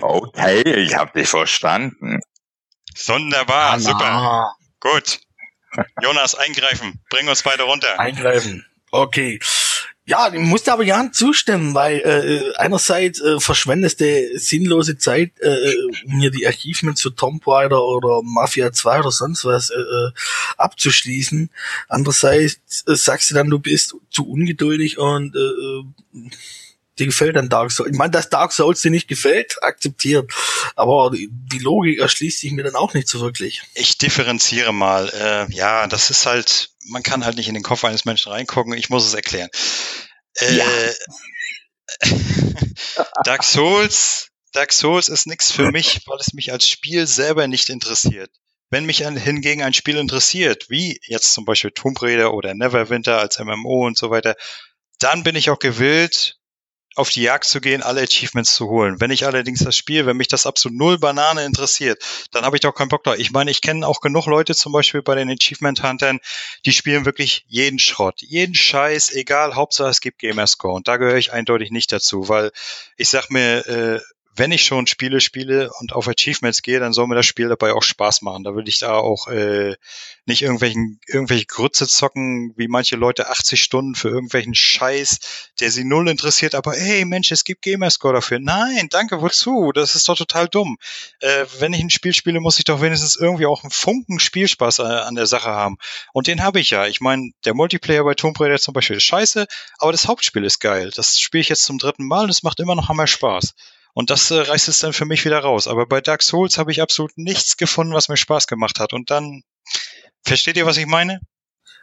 [0.00, 2.20] Okay, ich habe dich verstanden.
[3.06, 3.80] Wunderbar, Anna.
[3.80, 4.54] super.
[4.80, 5.20] Gut.
[6.02, 7.00] Jonas, eingreifen.
[7.08, 7.98] Bring uns beide runter.
[7.98, 8.66] Eingreifen.
[8.90, 9.38] Okay.
[10.06, 15.74] Ja, ich musste aber ja zustimmen, weil äh, einerseits äh, verschwendest du sinnlose Zeit, äh,
[16.06, 20.10] um hier die Achievements für Tomb Raider oder Mafia 2 oder sonst was äh, äh,
[20.56, 21.50] abzuschließen.
[21.88, 26.30] Andererseits äh, sagst du dann, du bist zu ungeduldig und äh, äh
[26.98, 27.90] dir gefällt dann Dark Souls.
[27.90, 30.32] Ich meine, dass Dark Souls dir nicht gefällt, akzeptiert.
[30.76, 33.62] Aber die, die Logik erschließt sich mir dann auch nicht so wirklich.
[33.74, 35.08] Ich differenziere mal.
[35.08, 38.74] Äh, ja, das ist halt, man kann halt nicht in den Kopf eines Menschen reingucken.
[38.74, 39.48] Ich muss es erklären.
[40.38, 40.66] Äh, ja.
[43.24, 47.68] Dark Souls, Dark Souls ist nichts für mich, weil es mich als Spiel selber nicht
[47.68, 48.30] interessiert.
[48.70, 53.18] Wenn mich ein, hingegen ein Spiel interessiert, wie jetzt zum Beispiel Tomb Raider oder Neverwinter
[53.18, 54.36] als MMO und so weiter,
[55.00, 56.39] dann bin ich auch gewillt,
[56.96, 59.00] auf die Jagd zu gehen, alle Achievements zu holen.
[59.00, 62.60] Wenn ich allerdings das Spiel, wenn mich das absolut null Banane interessiert, dann habe ich
[62.60, 63.14] doch keinen Bock da.
[63.14, 66.18] Ich meine, ich kenne auch genug Leute, zum Beispiel bei den Achievement Huntern,
[66.66, 70.74] die spielen wirklich jeden Schrott, jeden Scheiß, egal, Hauptsache es gibt Gamerscore.
[70.74, 72.50] Und da gehöre ich eindeutig nicht dazu, weil
[72.96, 74.00] ich sag mir, äh,
[74.36, 77.72] wenn ich schon Spiele spiele und auf Achievements gehe, dann soll mir das Spiel dabei
[77.72, 78.44] auch Spaß machen.
[78.44, 79.74] Da will ich da auch äh,
[80.24, 85.18] nicht irgendwelchen irgendwelche Grütze zocken, wie manche Leute 80 Stunden für irgendwelchen Scheiß,
[85.58, 86.54] der sie null interessiert.
[86.54, 88.38] Aber hey Mensch, es gibt Gamerscore dafür.
[88.38, 89.72] Nein, danke, wozu?
[89.72, 90.78] Das ist doch total dumm.
[91.18, 94.78] Äh, wenn ich ein Spiel spiele, muss ich doch wenigstens irgendwie auch einen Funken Spielspaß
[94.78, 95.76] äh, an der Sache haben.
[96.12, 96.86] Und den habe ich ja.
[96.86, 99.46] Ich meine, der Multiplayer bei Tomb Raider zum Beispiel ist scheiße,
[99.78, 100.92] aber das Hauptspiel ist geil.
[100.94, 103.54] Das spiele ich jetzt zum dritten Mal und es macht immer noch hammer Spaß.
[103.94, 105.66] Und das äh, reißt es dann für mich wieder raus.
[105.66, 108.92] Aber bei Dark Souls habe ich absolut nichts gefunden, was mir Spaß gemacht hat.
[108.92, 109.42] Und dann,
[110.24, 111.20] versteht ihr, was ich meine?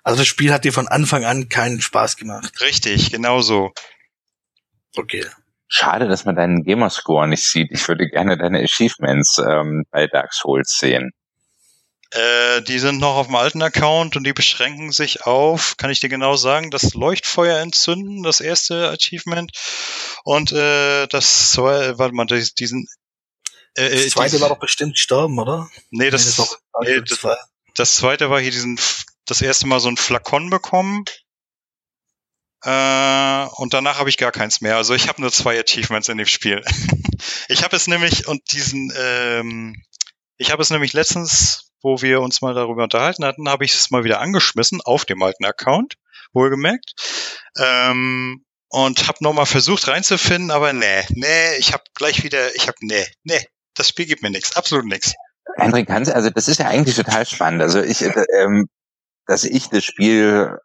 [0.04, 2.62] Also das Spiel hat dir von Anfang an keinen Spaß gemacht.
[2.62, 3.72] Richtig, genau so.
[4.96, 5.26] Okay.
[5.68, 7.72] Schade, dass man deinen Gamerscore nicht sieht.
[7.72, 11.12] Ich würde gerne deine Achievements ähm, bei Dark Souls sehen.
[12.12, 16.00] Äh, die sind noch auf dem alten Account und die beschränken sich auf, kann ich
[16.00, 19.52] dir genau sagen, das Leuchtfeuer entzünden, das erste Achievement.
[20.24, 22.88] Und äh, das zweite, warte mal, diesen.
[23.76, 25.70] Äh, das äh, zweite diesen, war doch bestimmt sterben, oder?
[25.90, 27.38] Nee, das, nee, das, nee, das,
[27.76, 28.80] das, zweite war hier diesen,
[29.26, 31.04] das erste Mal so ein Flakon bekommen.
[32.64, 34.78] Äh, und danach habe ich gar keins mehr.
[34.78, 36.64] Also ich habe nur zwei Achievements in dem Spiel.
[37.50, 39.84] ich habe es nämlich und diesen, ähm,
[40.38, 43.92] ich habe es nämlich letztens wo wir uns mal darüber unterhalten hatten, habe ich es
[43.92, 45.96] mal wieder angeschmissen auf dem alten Account,
[46.34, 46.94] wohlgemerkt.
[47.58, 52.78] Ähm, und habe nochmal versucht reinzufinden, aber nee, nee, ich habe gleich wieder, ich habe
[52.82, 53.40] nee, nee,
[53.76, 55.14] das Spiel gibt mir nichts, absolut nichts.
[55.56, 57.62] Hendrik, kannst also das ist ja eigentlich total spannend.
[57.62, 58.68] Also ich, äh, ähm,
[59.26, 60.58] dass ich das Spiel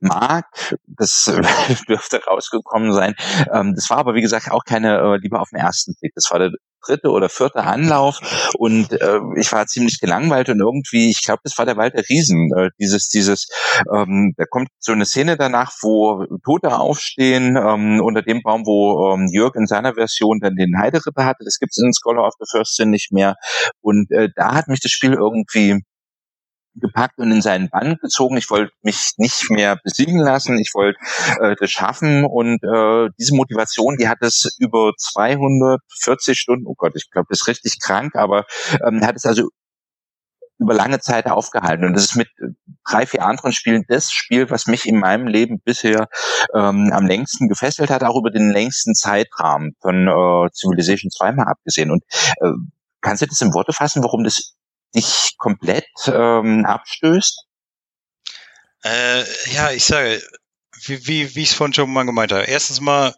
[0.00, 0.46] mag,
[0.86, 1.24] das
[1.88, 3.14] dürfte rausgekommen sein.
[3.52, 6.12] Ähm, das war aber wie gesagt auch keine äh, lieber auf den ersten Blick.
[6.14, 6.50] Das war der
[6.84, 8.18] dritte oder vierte Anlauf.
[8.58, 12.08] Und äh, ich war ziemlich gelangweilt und irgendwie, ich glaube, das war der Wald der
[12.08, 13.48] Riesen, äh, dieses, dieses,
[13.94, 19.14] ähm, da kommt so eine Szene danach, wo Tote aufstehen ähm, unter dem Baum, wo
[19.14, 22.34] ähm, Jörg in seiner Version dann den Heideritter hatte, das gibt es in Scholar of
[22.38, 23.36] the First Sin nicht mehr.
[23.80, 25.80] Und äh, da hat mich das Spiel irgendwie
[26.74, 28.36] gepackt und in seinen Bann gezogen.
[28.36, 30.58] Ich wollte mich nicht mehr besiegen lassen.
[30.58, 30.98] Ich wollte
[31.40, 36.66] äh, das schaffen und äh, diese Motivation, die hat es über 240 Stunden.
[36.66, 38.46] Oh Gott, ich glaube, das ist richtig krank, aber
[38.86, 39.48] ähm, hat es also
[40.60, 41.86] über lange Zeit aufgehalten.
[41.86, 42.28] Und das ist mit
[42.88, 46.08] drei, vier anderen Spielen das Spiel, was mich in meinem Leben bisher
[46.54, 51.46] ähm, am längsten gefesselt hat, auch über den längsten Zeitrahmen von äh, Civilization 2 mal
[51.46, 51.90] abgesehen.
[51.90, 52.04] Und
[52.42, 52.52] äh,
[53.00, 54.54] kannst du das in Worte fassen, warum das
[54.94, 57.46] dich komplett ähm, abstößt?
[58.84, 60.22] Äh, ja, ich sage,
[60.84, 62.44] wie, wie, wie ich es vorhin schon mal gemeint habe.
[62.44, 63.14] Erstens mal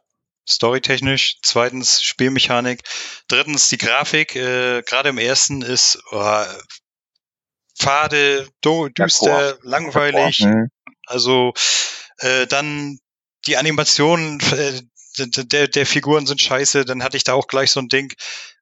[0.49, 2.83] storytechnisch, zweitens Spielmechanik,
[3.29, 4.35] drittens die Grafik.
[4.35, 6.45] Äh, Gerade im ersten ist oh,
[7.79, 10.41] fade, do, düster, langweilig.
[10.41, 10.69] Mhm.
[11.07, 11.53] Also
[12.19, 12.99] äh, dann
[13.47, 14.83] die Animationen äh,
[15.19, 18.13] der, der Figuren sind scheiße, dann hatte ich da auch gleich so ein Ding,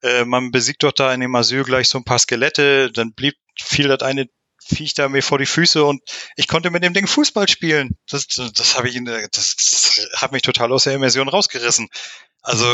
[0.03, 3.35] äh, man besiegt doch da in dem Asyl gleich so ein paar Skelette, dann blieb,
[3.63, 4.27] fiel das eine
[4.63, 6.03] Viech da mir vor die Füße und
[6.37, 7.97] ich konnte mit dem Ding Fußball spielen.
[8.09, 9.01] Das, das, das habe ich,
[9.33, 11.89] das, das hat mich total aus der Immersion rausgerissen.
[12.43, 12.67] Also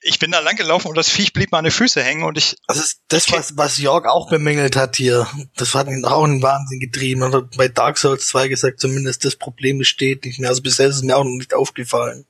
[0.00, 2.36] ich bin da lang gelaufen und das Viech blieb mir an den Füße hängen und
[2.36, 2.56] ich.
[2.66, 5.28] Das ist das, was, was Jörg auch bemängelt hat hier.
[5.56, 7.22] Das hat ihn auch einen Wahnsinn getrieben.
[7.22, 10.50] Und hat bei Dark Souls 2 gesagt, zumindest das Problem besteht nicht mehr.
[10.50, 12.26] Also bisher ist es mir auch noch nicht aufgefallen.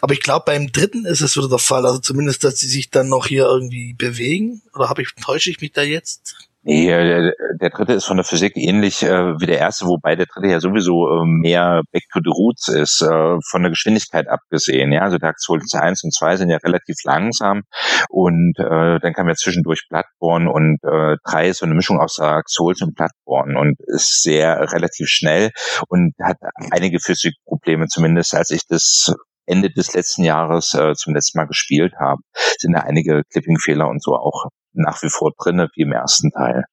[0.00, 1.86] Aber ich glaube, beim dritten ist es wieder der Fall.
[1.86, 4.62] Also zumindest, dass sie sich dann noch hier irgendwie bewegen.
[4.74, 6.48] Oder habe ich, täusche ich mich da jetzt?
[6.62, 10.26] Nee, der, der dritte ist von der Physik ähnlich äh, wie der erste, wobei der
[10.26, 14.92] dritte ja sowieso äh, mehr Back to the Roots ist, äh, von der Geschwindigkeit abgesehen.
[14.92, 17.62] Ja, also Dark Souls 1 und 2 sind ja relativ langsam
[18.10, 22.16] und äh, dann kam ja zwischendurch Bloodborne und äh, 3 ist so eine Mischung aus
[22.16, 25.52] Dark Souls und Bloodborne und ist sehr relativ schnell
[25.88, 26.36] und hat
[26.72, 29.14] einige Physikprobleme, zumindest als ich das
[29.48, 32.22] Ende des letzten Jahres äh, zum letzten Mal gespielt habe,
[32.58, 36.64] sind da einige Clipping-Fehler und so auch nach wie vor drinne wie im ersten Teil.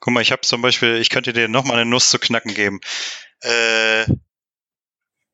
[0.00, 2.54] Guck mal, ich habe zum Beispiel, ich könnte dir noch mal eine Nuss zu knacken
[2.54, 2.80] geben.
[3.42, 4.04] Äh,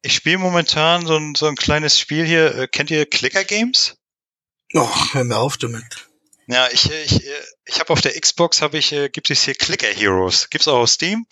[0.03, 2.55] ich spiele momentan so ein, so ein kleines Spiel hier.
[2.55, 3.97] Äh, kennt ihr Clicker Games?
[4.75, 6.08] Oh, hör mir auf damit.
[6.51, 7.23] Ja, ich, ich,
[7.67, 10.49] ich habe auf der Xbox habe ich, äh, gibt es hier Clicker Heroes.
[10.49, 11.27] Gibt's auch auf Steam.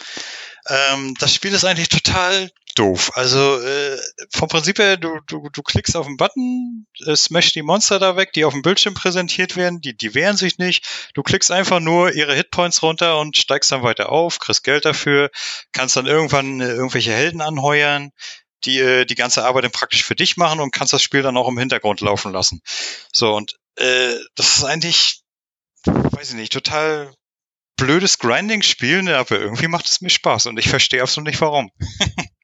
[0.68, 3.12] Ähm, das Spiel ist eigentlich total doof.
[3.14, 3.96] Also äh,
[4.30, 8.16] vom Prinzip her, du, du, du klickst auf den Button, äh, smash die Monster da
[8.16, 10.86] weg, die auf dem Bildschirm präsentiert werden, die, die wehren sich nicht.
[11.14, 15.30] Du klickst einfach nur ihre Hitpoints runter und steigst dann weiter auf, kriegst Geld dafür,
[15.72, 18.10] kannst dann irgendwann äh, irgendwelche Helden anheuern,
[18.64, 21.36] die äh, die ganze Arbeit dann praktisch für dich machen und kannst das Spiel dann
[21.36, 22.62] auch im Hintergrund laufen lassen.
[23.12, 25.22] So, und äh, das ist eigentlich,
[25.84, 27.14] weiß ich nicht, total
[27.76, 31.70] blödes Grinding-Spiel, ne, aber irgendwie macht es mir Spaß und ich verstehe absolut nicht warum.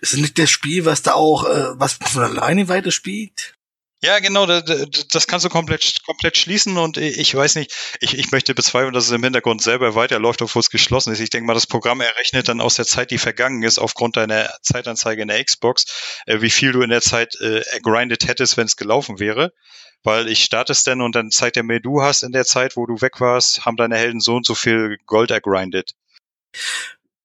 [0.00, 3.56] Ist es nicht das Spiel, was da auch, äh, was von alleine weiterspielt?
[4.04, 8.54] Ja, genau, das kannst du komplett, komplett schließen und ich weiß nicht, ich, ich möchte
[8.54, 11.20] bezweifeln, dass es im Hintergrund selber weiterläuft, obwohl es geschlossen ist.
[11.20, 14.50] Ich denke mal, das Programm errechnet dann aus der Zeit, die vergangen ist, aufgrund deiner
[14.60, 15.86] Zeitanzeige in der Xbox,
[16.26, 19.54] äh, wie viel du in der Zeit äh, grindet hättest, wenn es gelaufen wäre.
[20.02, 22.76] Weil ich starte es dann und dann zeigt er mir, du hast in der Zeit,
[22.76, 25.92] wo du weg warst, haben deine Helden so und so viel Gold ergrindet.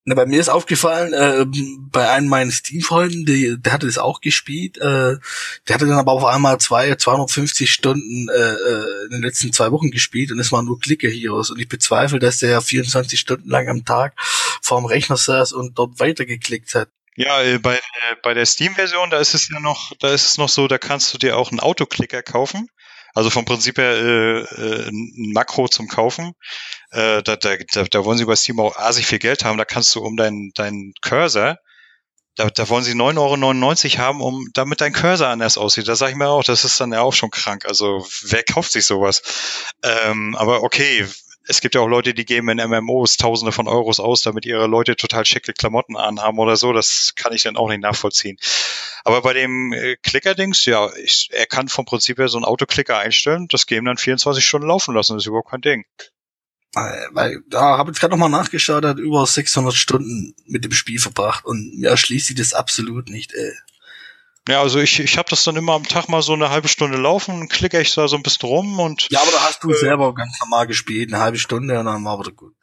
[0.09, 1.45] Na, bei mir ist aufgefallen, äh,
[1.91, 3.27] bei einem meiner Steam-Freunden,
[3.61, 8.27] der hatte das auch gespielt, äh, der hatte dann aber auf einmal zwei, 250 Stunden
[8.27, 11.69] äh, äh, in den letzten zwei Wochen gespielt und es waren nur Clicker-Heroes und ich
[11.69, 14.15] bezweifle, dass der 24 Stunden lang am Tag
[14.63, 16.89] vorm Rechner saß und dort weitergeklickt hat.
[17.15, 20.37] Ja, äh, bei, äh, bei der Steam-Version, da ist es ja noch, da ist es
[20.39, 22.67] noch so, da kannst du dir auch einen Autoklicker kaufen.
[23.19, 26.35] Also vom Prinzip her äh, äh, ein Makro zum Kaufen.
[26.91, 27.57] Äh, da, da,
[27.91, 29.57] da wollen sie bei Steam auch asig viel Geld haben.
[29.57, 31.57] Da kannst du um deinen dein Cursor,
[32.37, 35.89] da, da wollen sie 9,99 Euro haben, um damit dein Cursor anders aussieht.
[35.89, 37.65] Da sage ich mir auch, das ist dann ja auch schon krank.
[37.65, 39.21] Also wer kauft sich sowas?
[39.83, 41.05] Ähm, aber okay,
[41.49, 44.67] es gibt ja auch Leute, die geben in MMOs Tausende von Euros aus, damit ihre
[44.67, 46.73] Leute total schicke Klamotten anhaben oder so.
[46.73, 48.37] Das kann ich dann auch nicht nachvollziehen.
[49.03, 52.99] Aber bei dem äh, Klicker-Dings, ja, ich, er kann vom Prinzip her so einen Autoklicker
[52.99, 55.85] einstellen, das Game dann 24 Stunden laufen lassen, das ist überhaupt kein Ding.
[56.73, 61.45] Weil da habe ich gerade nochmal nachgeschaut, hat über 600 Stunden mit dem Spiel verbracht
[61.45, 63.33] und mir erschließt sich das absolut nicht.
[63.33, 63.53] Ey.
[64.47, 66.97] Ja, also ich, ich habe das dann immer am Tag mal so eine halbe Stunde
[66.97, 69.07] laufen, klicke ich da so ein bisschen rum und.
[69.11, 72.03] Ja, aber da hast du äh, selber ganz normal gespielt, eine halbe Stunde und dann
[72.03, 72.55] war wieder gut.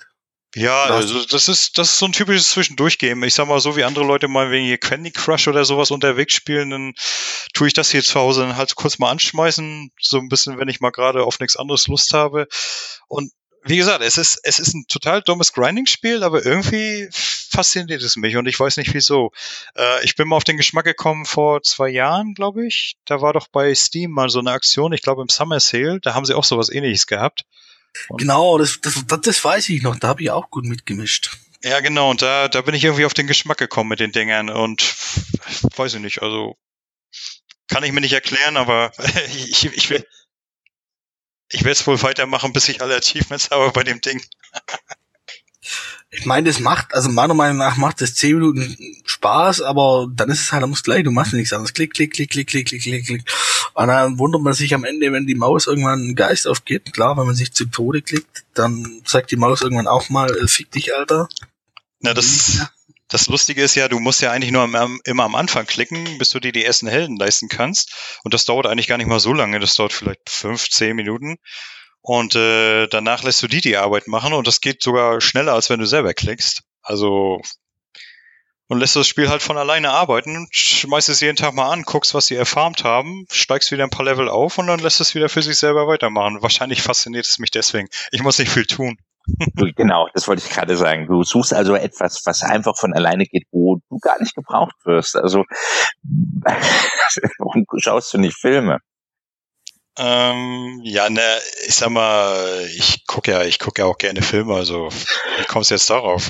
[0.57, 3.22] Ja, also das ist, das ist so ein typisches Zwischendurchgehen.
[3.24, 6.33] Ich sag mal so, wie andere Leute mal wegen hier Candy Crush oder sowas unterwegs
[6.33, 6.95] spielen, dann
[7.53, 10.68] tue ich das hier zu Hause dann halt kurz mal anschmeißen, so ein bisschen, wenn
[10.68, 12.49] ich mal gerade auf nichts anderes Lust habe.
[13.07, 13.33] Und
[13.67, 18.37] wie gesagt, es ist, es ist ein total dummes Grinding-Spiel, aber irgendwie fasziniert es mich
[18.37, 19.33] und ich weiß nicht wieso.
[19.77, 22.97] Äh, ich bin mal auf den Geschmack gekommen vor zwei Jahren, glaube ich.
[23.05, 26.14] Da war doch bei Steam mal so eine Aktion, ich glaube im Summer Sale, da
[26.14, 27.45] haben sie auch sowas ähnliches gehabt.
[28.11, 31.37] Genau, das, das, das, das weiß ich noch, da habe ich auch gut mitgemischt.
[31.62, 34.51] Ja, genau, und da, da bin ich irgendwie auf den Geschmack gekommen mit den Dingern
[34.51, 34.95] und
[35.77, 36.57] weiß ich nicht, also
[37.69, 38.93] kann ich mir nicht erklären, aber
[39.49, 40.07] ich, ich will,
[41.51, 44.22] ich werde es wohl weitermachen, bis ich alle Achievements habe bei dem Ding.
[46.11, 50.30] Ich meine, das macht, also meiner Meinung nach macht das 10 Minuten Spaß, aber dann
[50.30, 51.74] ist es halt, du musst gleich, du machst nichts anderes.
[51.74, 53.22] Klick, klick, klick, klick, klick, klick, klick, klick.
[53.74, 56.92] Und dann wundert man sich am Ende, wenn die Maus irgendwann einen Geist aufgeht.
[56.92, 60.49] Klar, wenn man sich zu Tode klickt, dann sagt die Maus irgendwann auch mal, äh,
[60.49, 61.28] fick dich, Alter.
[62.01, 62.66] Na, das,
[63.09, 66.30] das Lustige ist ja, du musst ja eigentlich nur am, immer am Anfang klicken, bis
[66.30, 68.18] du dir die ersten Helden leisten kannst.
[68.24, 69.61] Und das dauert eigentlich gar nicht mal so lange.
[69.61, 71.36] Das dauert vielleicht fünf, zehn Minuten.
[72.00, 75.70] Und äh, danach lässt du die die Arbeit machen und das geht sogar schneller, als
[75.70, 76.62] wenn du selber klickst.
[76.82, 77.40] Also
[78.68, 82.14] und lässt das Spiel halt von alleine arbeiten, schmeißt es jeden Tag mal an, guckst,
[82.14, 85.28] was sie erfarmt haben, steigst wieder ein paar Level auf und dann lässt es wieder
[85.28, 86.42] für sich selber weitermachen.
[86.42, 87.88] Wahrscheinlich fasziniert es mich deswegen.
[88.11, 88.98] Ich muss nicht viel tun.
[89.77, 91.07] Genau, das wollte ich gerade sagen.
[91.07, 95.16] Du suchst also etwas, was einfach von alleine geht, wo du gar nicht gebraucht wirst.
[95.16, 95.45] Also
[97.39, 98.79] warum schaust du nicht Filme?
[99.99, 104.55] Ähm, ja, ne, ich sag mal, ich gucke ja, ich gucke ja auch gerne Filme,
[104.55, 104.91] also
[105.39, 106.29] wie kommst du jetzt darauf?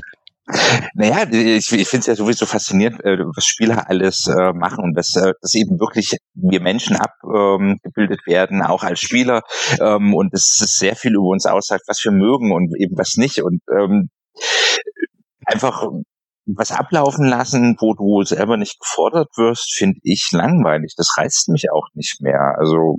[0.94, 4.94] Naja, ich, ich finde es ja sowieso faszinierend, äh, was Spieler alles äh, machen und
[4.94, 9.42] dass, äh, dass eben wirklich wir Menschen abgebildet ähm, werden, auch als Spieler
[9.80, 13.16] ähm, und es ist sehr viel über uns aussagt, was wir mögen und eben was
[13.16, 14.08] nicht und ähm,
[15.44, 15.84] einfach
[16.46, 20.94] was ablaufen lassen, wo du selber nicht gefordert wirst, finde ich langweilig.
[20.96, 22.54] Das reizt mich auch nicht mehr.
[22.56, 22.98] Also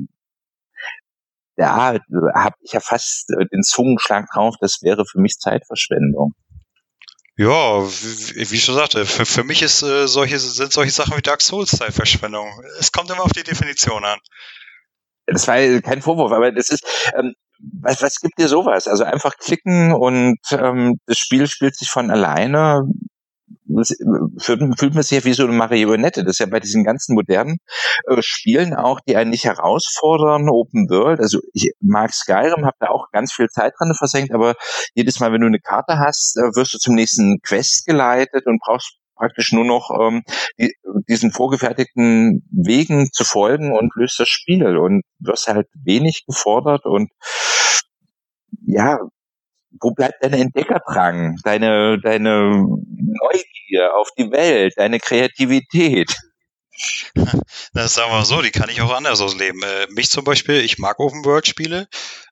[1.56, 1.94] da
[2.36, 6.34] habe ich ja fast äh, den Zungenschlag drauf, das wäre für mich Zeitverschwendung.
[7.38, 11.22] Ja, wie, wie schon sagte, für, für mich ist äh, solche sind solche Sachen wie
[11.22, 12.50] Dark Souls Zeitverschwendung.
[12.80, 14.20] Es kommt immer auf die Definition an.
[15.28, 16.84] Das war kein Vorwurf, aber das ist,
[17.16, 17.36] ähm,
[17.82, 18.88] was, was gibt dir sowas?
[18.88, 22.84] Also einfach klicken und ähm, das Spiel spielt sich von alleine
[24.40, 26.24] fühlt, fühlt man sich ja wie so eine Marionette.
[26.24, 27.58] Das ist ja bei diesen ganzen modernen
[28.08, 31.20] äh, Spielen auch, die einen nicht herausfordern, Open World.
[31.20, 34.56] Also ich mag Skyrim, habe da auch ganz viel Zeit dran versenkt, aber
[34.96, 38.60] jedes Mal, wenn du eine Karte hast, äh, wirst du zum nächsten Quest geleitet und
[38.60, 40.24] brauchst praktisch nur noch ähm,
[40.60, 40.74] die,
[41.10, 47.10] diesen vorgefertigten Wegen zu folgen und löst das Spiel und wirst halt wenig gefordert und
[48.66, 49.00] ja,
[49.82, 56.16] wo bleibt dein Entdeckerdrang, deine, deine Neugier auf die Welt, deine Kreativität?
[57.74, 59.62] Das sagen wir mal so, die kann ich auch anders ausleben.
[59.62, 61.88] Äh, mich zum Beispiel, ich mag Open-World-Spiele.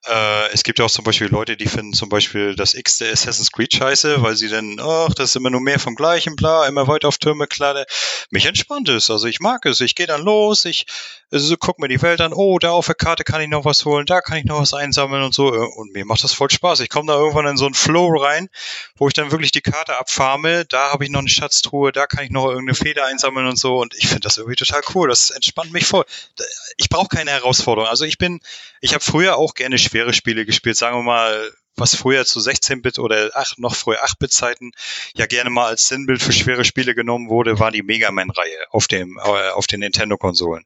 [0.06, 3.12] Äh, es gibt ja auch zum Beispiel Leute, die finden zum Beispiel das X der
[3.12, 6.66] Assassin's Creed scheiße, weil sie dann, ach, das ist immer nur mehr vom Gleichen, bla,
[6.66, 7.86] immer weiter auf Türme klade.
[8.30, 9.80] Mich entspannt es, also ich mag es.
[9.80, 10.86] Ich gehe dann los, ich
[11.32, 13.84] also, guck mir die Welt an, oh, da auf der Karte kann ich noch was
[13.84, 15.48] holen, da kann ich noch was einsammeln und so.
[15.48, 16.80] Und mir macht das voll Spaß.
[16.80, 18.48] Ich komme da irgendwann in so einen Flow rein,
[18.96, 22.24] wo ich dann wirklich die Karte abfarme, da habe ich noch eine Schatztruhe, da kann
[22.24, 23.78] ich noch irgendeine Feder einsammeln und so.
[23.78, 25.08] Und ich finde das irgendwie total cool.
[25.08, 26.04] Das entspannt mich voll.
[26.76, 27.90] Ich brauche keine Herausforderung.
[27.90, 28.40] Also ich bin,
[28.80, 32.98] ich habe früher auch gerne schwere Spiele gespielt, sagen wir mal, was früher zu 16-Bit
[32.98, 34.72] oder ach, noch früher 8-Bit-Zeiten
[35.14, 38.86] ja gerne mal als Sinnbild für schwere Spiele genommen wurde, war die Mega Man-Reihe auf
[38.88, 40.64] dem äh, auf den Nintendo-Konsolen.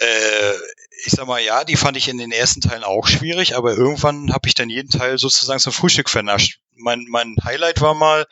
[0.00, 0.54] Äh,
[1.04, 4.32] ich sag mal, ja, die fand ich in den ersten Teilen auch schwierig, aber irgendwann
[4.32, 6.60] habe ich dann jeden Teil sozusagen zum Frühstück vernascht.
[6.76, 8.26] Mein, mein Highlight war mal,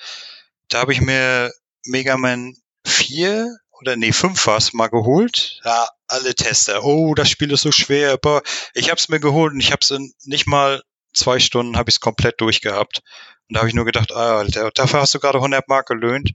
[0.68, 1.52] da habe ich mir
[1.84, 2.56] Mega Man
[2.86, 5.60] 4 oder nee, 5 war mal geholt.
[5.64, 6.84] Ja, alle Tester.
[6.84, 8.12] Oh, das Spiel ist so schwer.
[8.12, 8.42] Aber
[8.74, 10.82] ich habe es mir geholt und ich habe es in nicht mal
[11.14, 13.02] zwei Stunden habe ich es komplett durchgehabt.
[13.48, 14.44] Und da habe ich nur gedacht, ah,
[14.74, 16.32] dafür hast du gerade 100 Mark gelöhnt.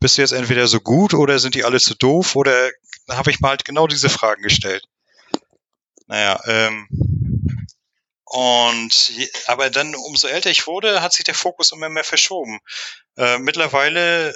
[0.00, 2.36] Bist du jetzt entweder so gut oder sind die alle zu doof?
[2.36, 2.70] Oder
[3.06, 4.84] da habe ich mal halt genau diese Fragen gestellt.
[6.06, 6.88] Naja, ähm,
[8.24, 9.12] und
[9.46, 12.60] aber dann, umso älter ich wurde, hat sich der Fokus immer mehr verschoben.
[13.16, 14.34] Äh, mittlerweile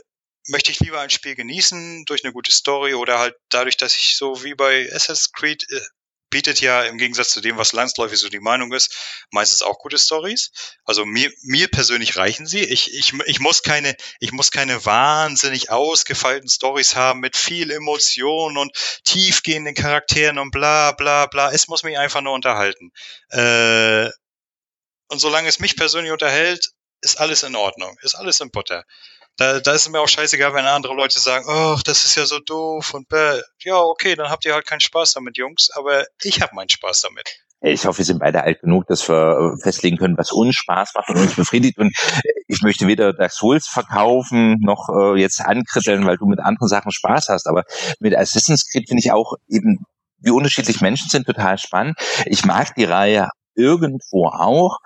[0.48, 4.16] möchte ich lieber ein Spiel genießen durch eine gute Story oder halt dadurch, dass ich
[4.16, 5.80] so wie bei Assassin's Creed äh,
[6.30, 8.94] bietet ja im Gegensatz zu dem, was landsläufig so die Meinung ist,
[9.30, 10.50] meistens auch gute Stories.
[10.84, 12.60] Also mir, mir persönlich reichen sie.
[12.60, 18.56] Ich, ich, ich muss keine, ich muss keine wahnsinnig ausgefeilten Stories haben mit viel Emotion
[18.56, 18.72] und
[19.04, 21.50] tiefgehenden Charakteren und bla bla bla.
[21.50, 22.92] Es muss mich einfach nur unterhalten.
[23.30, 24.10] Äh,
[25.08, 26.70] und solange es mich persönlich unterhält,
[27.00, 28.84] ist alles in Ordnung, ist alles in Butter.
[29.36, 32.26] Da, da ist es mir auch scheißegal, wenn andere Leute sagen, ach, das ist ja
[32.26, 33.40] so doof und bäh.
[33.60, 37.00] Ja, okay, dann habt ihr halt keinen Spaß damit, Jungs, aber ich habe meinen Spaß
[37.00, 37.40] damit.
[37.62, 40.92] Ich hoffe, wir sind beide alt genug, dass wir äh, festlegen können, was uns Spaß
[40.94, 41.78] macht und uns befriedigt.
[41.78, 41.94] Und
[42.48, 46.90] ich möchte weder Dark Souls verkaufen, noch äh, jetzt ankritteln, weil du mit anderen Sachen
[46.90, 47.46] Spaß hast.
[47.46, 47.64] Aber
[47.98, 49.84] mit Assassin's Creed finde ich auch eben,
[50.18, 51.98] wie unterschiedlich Menschen sind, total spannend.
[52.24, 54.78] Ich mag die Reihe irgendwo auch.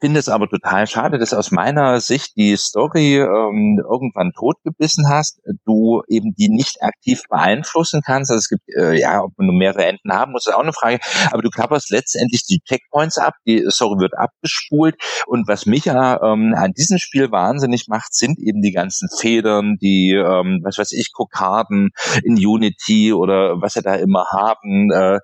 [0.00, 5.40] Finde es aber total schade, dass aus meiner Sicht die Story ähm, irgendwann totgebissen hast,
[5.66, 8.30] du eben die nicht aktiv beeinflussen kannst.
[8.30, 10.72] Also es gibt, äh, ja, ob man nur mehrere Enden haben muss, ist auch eine
[10.72, 10.98] Frage,
[11.30, 14.96] aber du klapperst letztendlich die Checkpoints ab, die Story wird abgespult.
[15.26, 19.76] Und was mich ja ähm, an diesem Spiel wahnsinnig macht, sind eben die ganzen Federn,
[19.80, 21.90] die, ähm, was weiß ich, Kokarden
[22.24, 25.18] in Unity oder was sie da immer haben, äh,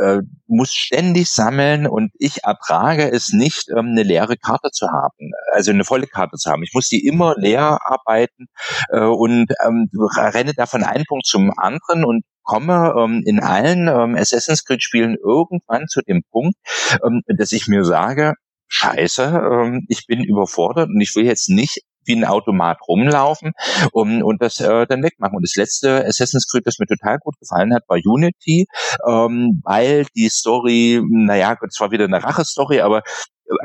[0.00, 1.86] äh, muss ständig sammeln.
[1.86, 6.36] Und ich ertrage es nicht, ähm, eine leere Karte zu haben, also eine volle Karte
[6.36, 6.62] zu haben.
[6.62, 8.46] Ich muss die immer leer arbeiten
[8.90, 13.88] äh, und ähm, renne da von einem Punkt zum anderen und komme ähm, in allen
[13.88, 16.56] ähm, Assassin's Creed Spielen irgendwann zu dem Punkt,
[17.04, 18.34] ähm, dass ich mir sage,
[18.68, 23.52] Scheiße, ähm, ich bin überfordert und ich will jetzt nicht wie ein Automat rumlaufen
[23.92, 25.36] um, und das äh, dann wegmachen.
[25.36, 28.66] Und das letzte Assassin's Creed, das mir total gut gefallen hat, war Unity,
[29.06, 33.02] ähm, weil die Story, naja, es war wieder eine Rache-Story, aber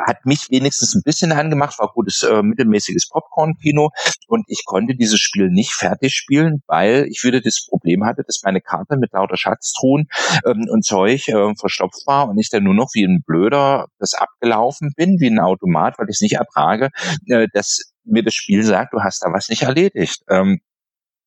[0.06, 3.90] hat mich wenigstens ein bisschen angemacht, war gutes äh, mittelmäßiges Popcorn-Kino
[4.28, 8.42] und ich konnte dieses Spiel nicht fertig spielen, weil ich wieder das Problem hatte, dass
[8.44, 10.08] meine Karte mit lauter Schatztruhen
[10.46, 14.14] ähm, und Zeug äh, verstopft war und ich dann nur noch wie ein Blöder das
[14.14, 16.90] abgelaufen bin, wie ein Automat, weil ich es nicht ertrage,
[17.28, 20.24] äh, dass mir das Spiel sagt, du hast da was nicht erledigt.
[20.30, 20.60] Ähm,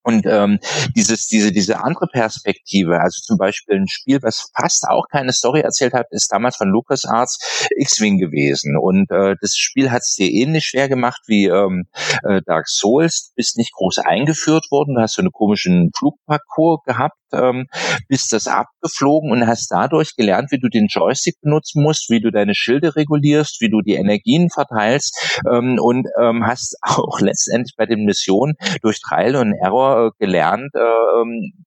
[0.07, 0.61] und ähm,
[0.95, 5.63] dieses, diese, diese andere Perspektive, also zum Beispiel ein Spiel, was fast auch keine Story
[5.63, 8.79] erzählt hat, ist damals von LucasArts X-Wing gewesen.
[8.79, 11.89] Und äh, das Spiel hat es dir ähnlich schwer gemacht wie ähm,
[12.23, 17.19] äh, Dark Souls, bist nicht groß eingeführt worden, du hast so einen komischen Flugparcours gehabt,
[17.33, 17.67] ähm,
[18.09, 22.31] bist das abgeflogen und hast dadurch gelernt, wie du den Joystick benutzen musst, wie du
[22.31, 27.87] deine Schilde regulierst, wie du die Energien verteilst ähm, und ähm, hast auch letztendlich bei
[27.87, 31.66] den Missionen durch Trial und Error äh, gelernt, äh, ähm,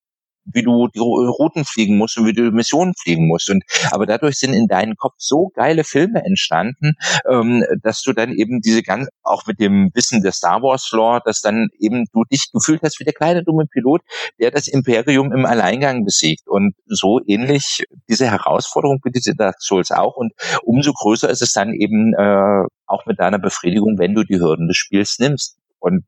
[0.54, 3.50] wie du die Routen fliegen musst und wie du Missionen fliegen musst.
[3.50, 6.93] Und aber dadurch sind in deinem Kopf so geile Filme entstanden,
[7.30, 11.22] ähm, dass du dann eben diese ganz auch mit dem Wissen der Star Wars Lore,
[11.26, 14.02] dass dann eben du dich gefühlt hast wie der kleine dumme Pilot,
[14.39, 16.47] der das Imperium im Alleingang besiegt.
[16.47, 20.16] Und so ähnlich diese Herausforderung bietet Dark Souls auch.
[20.16, 20.34] Und
[20.64, 24.68] umso größer ist es dann eben äh, auch mit deiner Befriedigung, wenn du die Hürden
[24.68, 25.58] des Spiels nimmst.
[25.80, 26.04] Und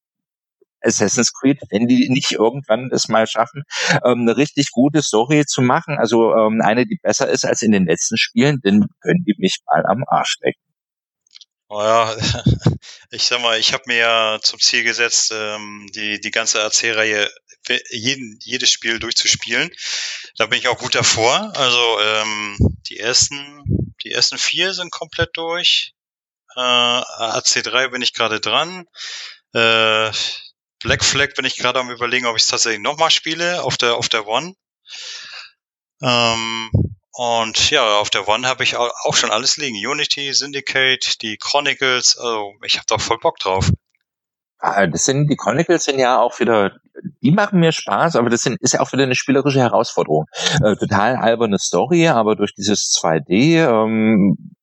[0.82, 3.64] Assassin's Creed, wenn die nicht irgendwann es mal schaffen,
[4.06, 7.72] ähm, eine richtig gute Story zu machen, also ähm, eine, die besser ist als in
[7.72, 10.62] den letzten Spielen, dann können die mich mal am Arsch lecken.
[11.74, 12.14] Oh ja,
[13.12, 17.30] ich sag mal, ich habe mir ja zum Ziel gesetzt, ähm, die, die ganze Erzählreihe,
[17.92, 19.72] jeden, jedes Spiel durchzuspielen.
[20.36, 21.54] Da bin ich auch gut davor.
[21.56, 22.58] Also ähm,
[22.90, 25.94] die ersten, die ersten vier sind komplett durch.
[26.56, 28.86] Äh, AC3 bin ich gerade dran.
[29.54, 30.12] Äh,
[30.84, 33.96] Black Flag bin ich gerade am überlegen, ob ich es tatsächlich nochmal spiele auf der
[33.96, 34.56] auf der One.
[36.02, 36.72] Ähm,
[37.14, 39.76] und ja, auf der One habe ich auch schon alles liegen.
[39.76, 43.70] Unity, Syndicate, die Chronicles, also ich habe da voll Bock drauf.
[44.58, 46.78] Ah, das sind, die Chronicles sind ja auch wieder,
[47.22, 50.26] die machen mir Spaß, aber das sind, ist ja auch wieder eine spielerische Herausforderung.
[50.64, 54.54] Äh, total alberne Story, aber durch dieses 2D, ähm,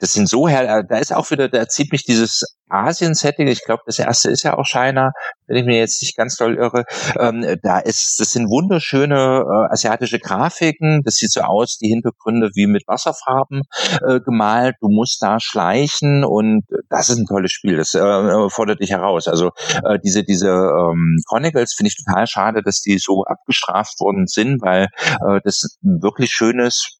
[0.00, 3.82] das sind so her, da ist auch wieder, da zieht mich dieses Asien-Setting, ich glaube,
[3.86, 5.12] das erste ist ja auch China,
[5.46, 6.84] wenn ich mir jetzt nicht ganz doll irre,
[7.18, 12.50] ähm, da ist, das sind wunderschöne äh, asiatische Grafiken, das sieht so aus, die Hintergründe
[12.54, 13.62] wie mit Wasserfarben
[14.06, 18.80] äh, gemalt, du musst da schleichen und das ist ein tolles Spiel, das äh, fordert
[18.80, 19.28] dich heraus.
[19.28, 19.50] Also
[19.84, 24.60] äh, diese, diese ähm, Chronicles finde ich total schade, dass die so abgestraft worden sind,
[24.62, 24.88] weil
[25.28, 26.98] äh, das wirklich schönes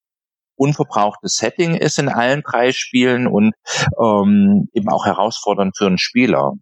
[0.56, 3.54] unverbrauchtes Setting ist in allen drei Spielen und
[4.00, 6.54] ähm, eben auch herausfordernd für einen Spieler.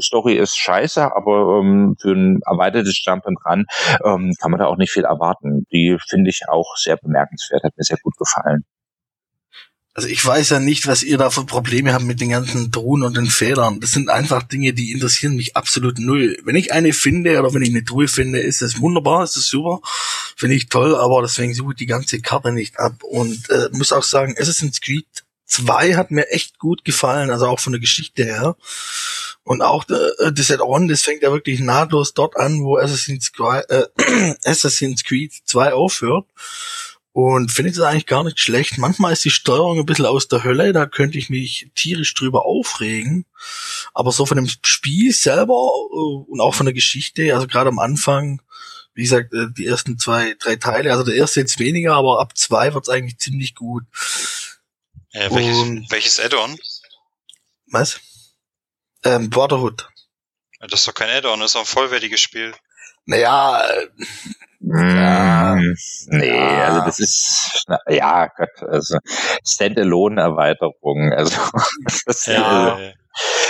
[0.00, 3.64] Story ist scheiße, aber ähm, für ein erweitertes Jump and Run
[4.04, 5.66] ähm, kann man da auch nicht viel erwarten.
[5.72, 8.64] Die finde ich auch sehr bemerkenswert, hat mir sehr gut gefallen.
[9.94, 13.04] Also ich weiß ja nicht, was ihr da für Probleme habt mit den ganzen Drohnen
[13.04, 13.78] und den Federn.
[13.80, 16.38] Das sind einfach Dinge, die interessieren mich absolut null.
[16.44, 19.48] Wenn ich eine finde oder wenn ich eine Truhe finde, ist das wunderbar, ist das
[19.48, 19.80] super,
[20.34, 23.02] finde ich toll, aber deswegen suche ich die ganze Karte nicht ab.
[23.02, 25.06] Und äh, muss auch sagen, Assassin's Creed
[25.44, 28.56] 2 hat mir echt gut gefallen, also auch von der Geschichte her.
[29.44, 33.68] Und auch äh, das Add-on, das fängt ja wirklich nahtlos dort an, wo Assassin's Creed,
[33.68, 36.26] äh, Assassin's Creed 2 aufhört.
[37.12, 38.78] Und finde ich das eigentlich gar nicht schlecht.
[38.78, 42.46] Manchmal ist die Steuerung ein bisschen aus der Hölle, da könnte ich mich tierisch drüber
[42.46, 43.26] aufregen.
[43.92, 47.78] Aber so von dem Spiel selber äh, und auch von der Geschichte, also gerade am
[47.78, 48.40] Anfang,
[48.94, 52.36] wie gesagt, äh, die ersten zwei, drei Teile, also der erste jetzt weniger, aber ab
[52.36, 53.84] zwei wird's eigentlich ziemlich gut.
[55.10, 56.58] Äh, welches und, welches Add-on?
[57.66, 58.00] Was?
[59.04, 59.88] Ähm, Brotherhood.
[60.60, 62.54] Das ist doch kein Add-on, das ist doch ein vollwertiges Spiel.
[63.04, 63.62] Naja,
[64.64, 65.56] Ja.
[65.56, 65.74] Mm,
[66.06, 66.66] nee, ja.
[66.66, 68.98] also das ist, ja, Gott, also
[69.44, 71.36] Standalone-Erweiterung, also
[72.06, 72.78] das ja.
[72.78, 72.96] Ist,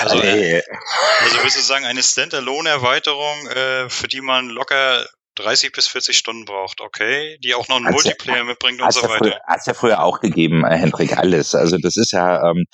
[0.00, 5.06] also, also, also würdest du sagen, eine Standalone-Erweiterung, äh, für die man locker
[5.36, 8.92] 30 bis 40 Stunden braucht, okay, die auch noch einen hat's Multiplayer ja, mitbringt und
[8.92, 9.40] so weiter.
[9.46, 11.54] Hat es ja früher auch gegeben, äh, Hendrik, alles.
[11.54, 12.64] Also das ist ja ähm,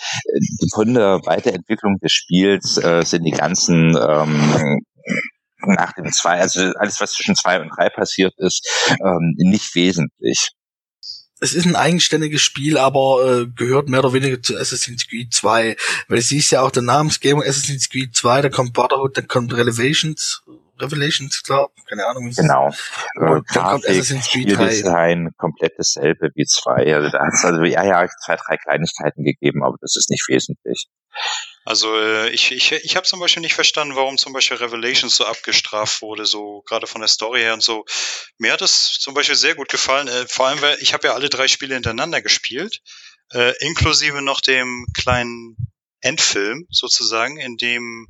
[0.74, 4.80] von der Weiterentwicklung des Spiels äh, sind die ganzen ähm,
[5.66, 8.66] nach dem zwei, also alles, was zwischen zwei und drei passiert ist,
[9.04, 10.50] ähm, nicht wesentlich.
[11.40, 15.76] Es ist ein eigenständiges Spiel, aber äh, gehört mehr oder weniger zu Assassin's Creed 2.
[16.08, 19.54] Weil es ist ja auch der Namensgebung Assassin's Creed 2, da kommt Brotherhood, dann kommt
[19.54, 20.42] Revelations
[20.80, 22.28] Revelations, glaube keine Ahnung.
[22.28, 22.72] Wie genau.
[23.14, 24.66] Und dann kommt Assassin's Creed 3.
[24.68, 26.94] Design komplett dasselbe wie zwei.
[26.94, 30.26] Also da hat es also ja ja zwei drei Kleinigkeiten gegeben, aber das ist nicht
[30.28, 30.86] wesentlich.
[31.64, 35.26] Also äh, ich, ich, ich habe zum Beispiel nicht verstanden, warum zum Beispiel Revelations so
[35.26, 37.84] abgestraft wurde, so gerade von der Story her und so.
[38.38, 41.14] Mir hat es zum Beispiel sehr gut gefallen, äh, vor allem, weil ich habe ja
[41.14, 42.80] alle drei Spiele hintereinander gespielt,
[43.34, 45.56] äh, inklusive noch dem kleinen
[46.00, 48.08] Endfilm sozusagen, in dem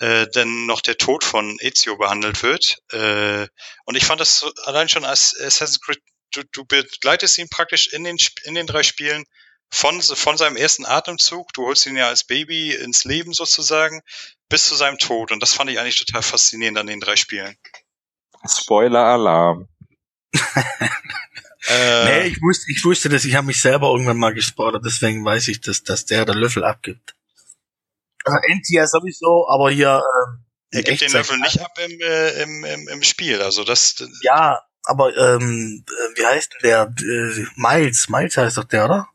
[0.00, 2.78] äh, denn noch der Tod von Ezio behandelt wird.
[2.90, 3.46] Äh,
[3.84, 6.00] und ich fand das allein schon als Assassin's Creed,
[6.32, 9.24] du, du begleitest ihn praktisch in den, in den drei Spielen
[9.70, 14.00] von, von seinem ersten Atemzug, du holst ihn ja als Baby ins Leben sozusagen,
[14.48, 15.32] bis zu seinem Tod.
[15.32, 17.56] Und das fand ich eigentlich total faszinierend an den drei Spielen.
[18.48, 19.68] Spoiler-Alarm.
[21.68, 25.24] äh, nee, ich wusste, ich wusste das, ich habe mich selber irgendwann mal gespoilert, deswegen
[25.24, 27.14] weiß ich, dass, dass der der Löffel abgibt.
[28.24, 30.02] Also NT sowieso, aber hier.
[30.02, 33.96] Ähm, er gibt den Löffel nicht ab im, äh, im, im, im Spiel, also das.
[34.22, 36.94] Ja, aber ähm, äh, wie heißt denn der?
[36.98, 39.08] Äh, Miles, Miles heißt doch der, oder?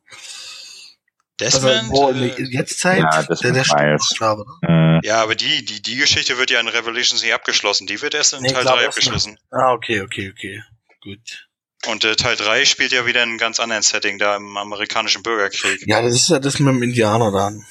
[1.39, 1.65] Desmond?
[1.65, 2.99] Also, wo äh, jetzt Zeit?
[2.99, 4.13] Ja, das der, der Miles.
[4.17, 5.01] Glaube, ne?
[5.03, 7.87] Ja, aber die, die, die Geschichte wird ja in Revelations nicht abgeschlossen.
[7.87, 9.37] Die wird erst in nee, Teil 3 abgeschlossen.
[9.51, 10.63] Ah, okay, okay, okay.
[11.03, 11.47] Gut.
[11.87, 15.23] Und äh, Teil 3 spielt ja wieder in einem ganz anderen Setting, da im amerikanischen
[15.23, 15.83] Bürgerkrieg.
[15.85, 17.65] Ja, das ist ja das mit dem Indianer dann.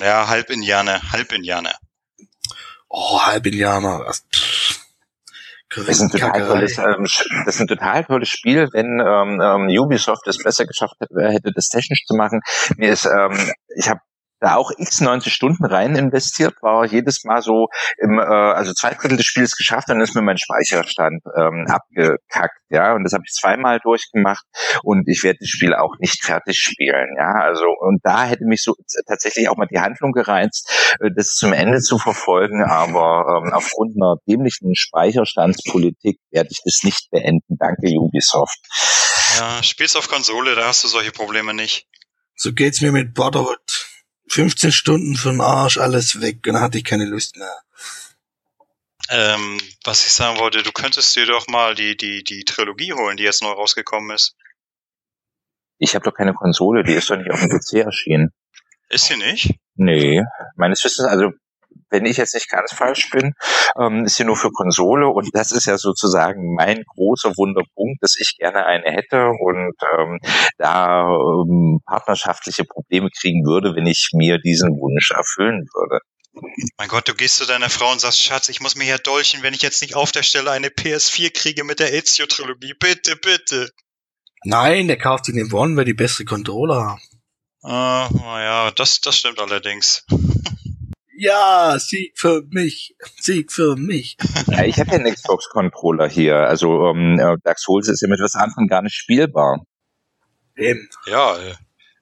[0.00, 1.74] Ja, halb Indianer, halb Indianer.
[2.88, 4.04] Oh, halb Indianer.
[4.06, 4.24] Das,
[5.74, 7.06] das ist, ein total tolles, ähm,
[7.44, 11.52] das ist ein total tolles Spiel, wenn ähm, ähm, Ubisoft es besser geschafft hätte, hätte,
[11.54, 12.40] das technisch zu machen.
[12.76, 14.00] Mir ist, ähm, ich habe
[14.40, 17.68] da auch x 90 Stunden rein investiert, war jedes Mal so
[17.98, 22.60] im, äh, also zwei Drittel des Spiels geschafft, dann ist mir mein Speicherstand ähm, abgekackt,
[22.68, 24.44] ja, und das habe ich zweimal durchgemacht
[24.82, 28.62] und ich werde das Spiel auch nicht fertig spielen, ja, also und da hätte mich
[28.62, 28.74] so
[29.06, 33.96] tatsächlich auch mal die Handlung gereizt, äh, das zum Ende zu verfolgen, aber ähm, aufgrund
[33.96, 37.56] einer dämlichen Speicherstandspolitik werde ich das nicht beenden.
[37.58, 38.58] Danke Ubisoft.
[39.38, 41.86] Ja, spielst auf Konsole, da hast du solche Probleme nicht.
[42.34, 43.95] So geht's mir mit Brotherhood.
[44.28, 47.62] 15 Stunden für den Arsch, alles weg und dann hatte ich keine Lust mehr.
[49.08, 53.16] Ähm, was ich sagen wollte, du könntest dir doch mal die, die, die Trilogie holen,
[53.16, 54.34] die jetzt neu rausgekommen ist.
[55.78, 58.32] Ich habe doch keine Konsole, die ist doch nicht auf dem PC erschienen.
[58.88, 59.54] Ist sie nicht?
[59.74, 60.22] Nee,
[60.56, 61.32] meines Wissens, also
[61.96, 63.32] wenn ich jetzt nicht ganz falsch bin,
[63.80, 68.16] ähm, ist sie nur für Konsole und das ist ja sozusagen mein großer Wunderpunkt, dass
[68.18, 70.18] ich gerne eine hätte und ähm,
[70.58, 76.00] da ähm, partnerschaftliche Probleme kriegen würde, wenn ich mir diesen Wunsch erfüllen würde.
[76.76, 79.42] Mein Gott, du gehst zu deiner Frau und sagst, Schatz, ich muss mir hier dolchen,
[79.42, 82.74] wenn ich jetzt nicht auf der Stelle eine PS4 kriege mit der Ezio-Trilogie.
[82.78, 83.70] Bitte, bitte.
[84.44, 86.98] Nein, der kauft den One, weil die bessere Controller.
[87.62, 90.04] Ah, naja, das, das stimmt allerdings.
[91.18, 92.94] Ja, Sieg für mich.
[93.18, 94.16] Sieg für mich.
[94.48, 96.36] Ja, ich habe ja einen Xbox-Controller hier.
[96.36, 99.64] Also ähm, Dark Souls ist ja mit was anderem gar nicht spielbar.
[100.56, 100.88] Eben.
[101.06, 101.54] Ja, äh,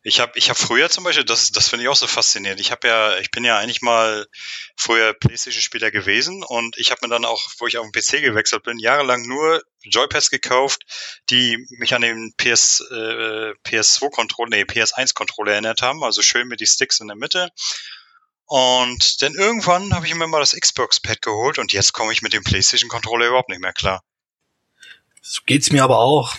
[0.03, 2.61] ich habe ich hab früher zum Beispiel, das, das finde ich auch so faszinierend.
[2.61, 4.27] Ich habe ja, ich bin ja eigentlich mal
[4.77, 8.65] früher PlayStation-Spieler gewesen und ich habe mir dann auch, wo ich auf den PC gewechselt
[8.65, 10.83] bin, jahrelang nur Joypads gekauft,
[11.31, 16.05] die mich an den PS, äh, PS2-Controller, nee, PS1-Controller erinnert haben.
[16.05, 17.51] Also schön mit die Sticks in der Mitte
[18.47, 22.33] und dann irgendwann habe ich mir mal das Xbox-Pad geholt und jetzt komme ich mit
[22.33, 24.03] dem PlayStation-Controller überhaupt nicht mehr klar.
[25.23, 26.35] So geht's mir aber auch.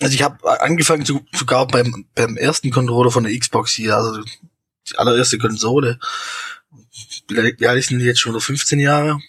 [0.00, 4.22] Also ich habe angefangen zu, sogar beim, beim ersten Controller von der Xbox hier, also
[4.22, 6.00] die allererste Konsole.
[7.28, 8.40] Wie alt ist denn jetzt schon?
[8.40, 9.20] 15 Jahre?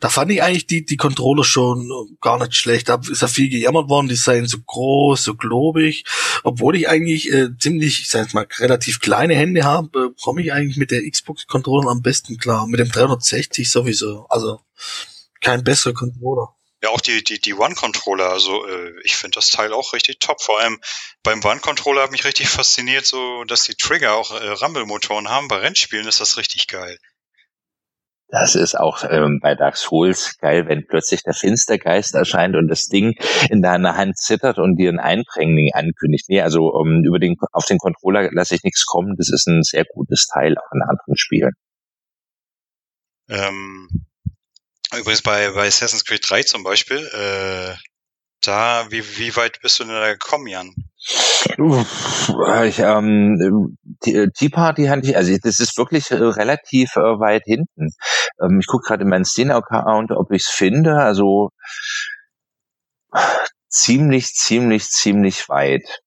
[0.00, 2.88] Da fand ich eigentlich die, die Controller schon gar nicht schlecht.
[2.88, 6.04] Da ist ja viel gejammert worden, die seien so groß, so globig.
[6.44, 10.42] Obwohl ich eigentlich äh, ziemlich, ich sag jetzt mal, relativ kleine Hände habe, äh, komme
[10.42, 12.66] ich eigentlich mit der Xbox-Controller am besten klar.
[12.68, 14.26] Mit dem 360 sowieso.
[14.28, 14.60] Also
[15.40, 16.54] kein besserer Controller.
[16.80, 20.40] Ja, auch die, die, die One-Controller, also äh, ich finde das Teil auch richtig top.
[20.40, 20.80] Vor allem
[21.24, 25.48] beim One-Controller hat mich richtig fasziniert, so dass die Trigger auch äh, Rumble-Motoren haben.
[25.48, 26.96] Bei Rennspielen ist das richtig geil.
[28.30, 32.88] Das ist auch ähm, bei Dark Souls geil, wenn plötzlich der Finstergeist erscheint und das
[32.88, 33.14] Ding
[33.48, 36.28] in deiner Hand zittert und dir ein Eindringling ankündigt.
[36.28, 39.16] Nee, also um, ähm, über den, auf den Controller lasse ich nichts kommen.
[39.16, 41.52] Das ist ein sehr gutes Teil auch in anderen Spielen.
[43.30, 43.88] Ähm,
[44.94, 47.76] übrigens bei, bei Assassin's Creed 3 zum Beispiel, äh,
[48.42, 50.74] da, wie, wie weit bist du denn da gekommen, Jan?
[51.00, 57.44] Ich, ähm, die Tea Party hatte ich, also das ist wirklich äh, relativ äh, weit
[57.44, 57.90] hinten.
[58.42, 60.96] Ähm, ich gucke gerade in meinen Steam-Account, ob ich es finde.
[60.96, 61.50] Also
[63.68, 66.00] ziemlich, ziemlich, ziemlich weit.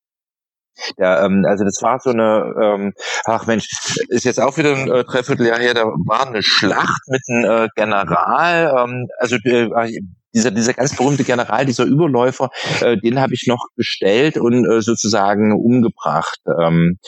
[0.97, 2.93] Ja, ähm, also das war so eine, ähm,
[3.25, 3.67] ach Mensch,
[4.09, 7.67] ist jetzt auch wieder ein äh, Dreivierteljahr her, da war eine Schlacht mit einem äh,
[7.75, 10.01] General, ähm, also äh,
[10.33, 12.49] dieser, dieser ganz berühmte General, dieser Überläufer,
[12.81, 16.39] äh, den habe ich noch gestellt und äh, sozusagen umgebracht.
[16.59, 16.99] Ähm,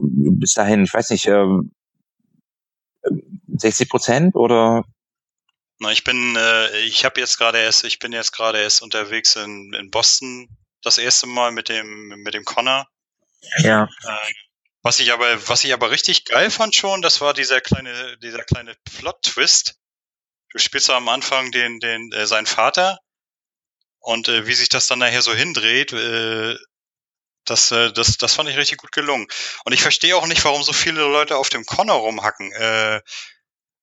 [0.00, 1.44] bis dahin, ich weiß nicht, äh,
[3.56, 4.84] 60 Prozent oder
[5.78, 9.36] na, ich bin, äh, ich habe jetzt gerade erst, ich bin jetzt gerade erst unterwegs
[9.36, 10.48] in, in Boston
[10.82, 12.86] das erste Mal mit dem mit dem Connor.
[13.58, 13.84] Ja.
[13.84, 14.32] Äh,
[14.82, 18.44] was ich aber, was ich aber richtig geil fand schon, das war dieser kleine, dieser
[18.44, 19.74] kleine Plot-Twist,
[20.56, 22.98] du spielst am Anfang den, den, äh, seinen Vater
[24.00, 26.56] und äh, wie sich das dann nachher so hindreht, äh,
[27.44, 29.26] das, äh, das, das fand ich richtig gut gelungen.
[29.64, 32.52] Und ich verstehe auch nicht, warum so viele Leute auf dem Connor rumhacken.
[32.52, 33.00] Äh,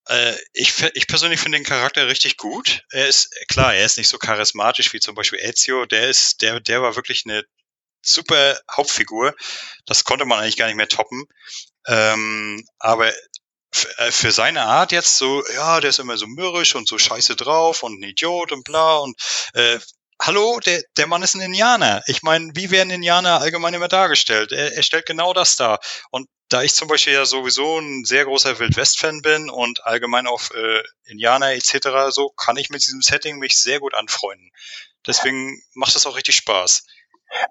[0.08, 2.84] äh, ich, ich persönlich finde den Charakter richtig gut.
[2.90, 5.86] Er ist, klar, er ist nicht so charismatisch wie zum Beispiel Ezio.
[5.86, 7.44] Der ist, der, der war wirklich eine
[8.02, 9.34] super Hauptfigur.
[9.86, 11.26] Das konnte man eigentlich gar nicht mehr toppen.
[11.88, 13.14] Ähm, aber
[13.76, 17.84] für seine Art jetzt so, ja, der ist immer so mürrisch und so scheiße drauf
[17.84, 19.16] und ein Idiot und bla und
[19.54, 19.80] äh,
[20.22, 22.02] hallo, der, der Mann ist ein Indianer.
[22.08, 24.52] Ich meine, wie werden Indianer allgemein immer dargestellt?
[24.52, 25.80] Er, er stellt genau das dar.
[26.12, 30.52] Und da ich zum Beispiel ja sowieso ein sehr großer Wildwest-Fan bin und allgemein auf
[30.52, 32.12] äh, Indianer etc.
[32.12, 34.52] so, kann ich mit diesem Setting mich sehr gut anfreunden.
[35.06, 36.86] Deswegen macht es auch richtig Spaß.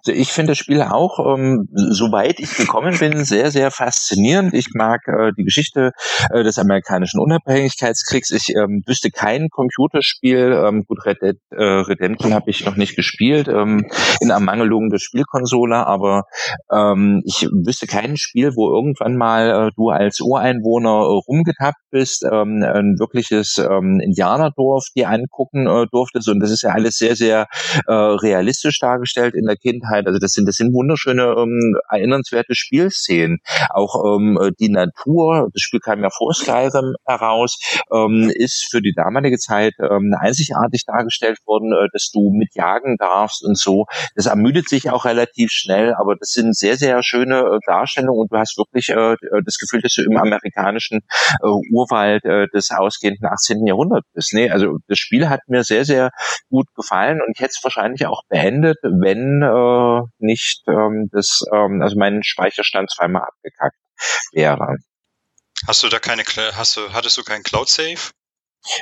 [0.05, 4.55] Also ich finde das Spiel auch, ähm, soweit ich gekommen bin, sehr, sehr faszinierend.
[4.55, 5.93] Ich mag äh, die Geschichte
[6.31, 8.31] äh, des amerikanischen Unabhängigkeitskriegs.
[8.31, 12.97] Ich ähm, wüsste kein Computerspiel, ähm, gut, Red Dead äh, Redemption habe ich noch nicht
[12.97, 13.87] gespielt, ähm,
[14.21, 16.25] in Ermangelung der Spielkonsole, aber
[16.73, 22.25] ähm, ich wüsste kein Spiel, wo irgendwann mal äh, du als Ureinwohner äh, rumgetappt bist,
[22.25, 26.29] ähm, ein wirkliches ähm, Indianerdorf dir angucken äh, durftest.
[26.29, 27.47] Und das ist ja alles sehr, sehr
[27.87, 30.07] äh, realistisch dargestellt in der Kindheit Kindheit.
[30.07, 33.39] Also das sind, das sind wunderschöne, ähm, erinnernswerte Spielszenen.
[33.71, 37.59] Auch ähm, die Natur, das Spiel kam ja vor Skyrim heraus,
[37.93, 43.45] ähm, ist für die damalige Zeit ähm, einzigartig dargestellt worden, äh, dass du mitjagen darfst
[43.45, 43.87] und so.
[44.15, 48.33] Das ermüdet sich auch relativ schnell, aber das sind sehr, sehr schöne äh, Darstellungen und
[48.33, 51.01] du hast wirklich äh, das Gefühl, dass du im amerikanischen
[51.43, 53.67] äh, Urwald äh, des ausgehenden 18.
[53.67, 54.35] Jahrhunderts bist.
[54.35, 56.11] Nee, also das Spiel hat mir sehr, sehr
[56.51, 61.83] gut gefallen und ich hätte es wahrscheinlich auch beendet, wenn äh, nicht ähm, das, ähm,
[61.83, 63.77] also mein Speicherstand zweimal abgekackt
[64.33, 64.77] wäre.
[65.67, 66.25] Hast du da keine,
[66.57, 68.11] hast du, hattest du keinen Cloud Save?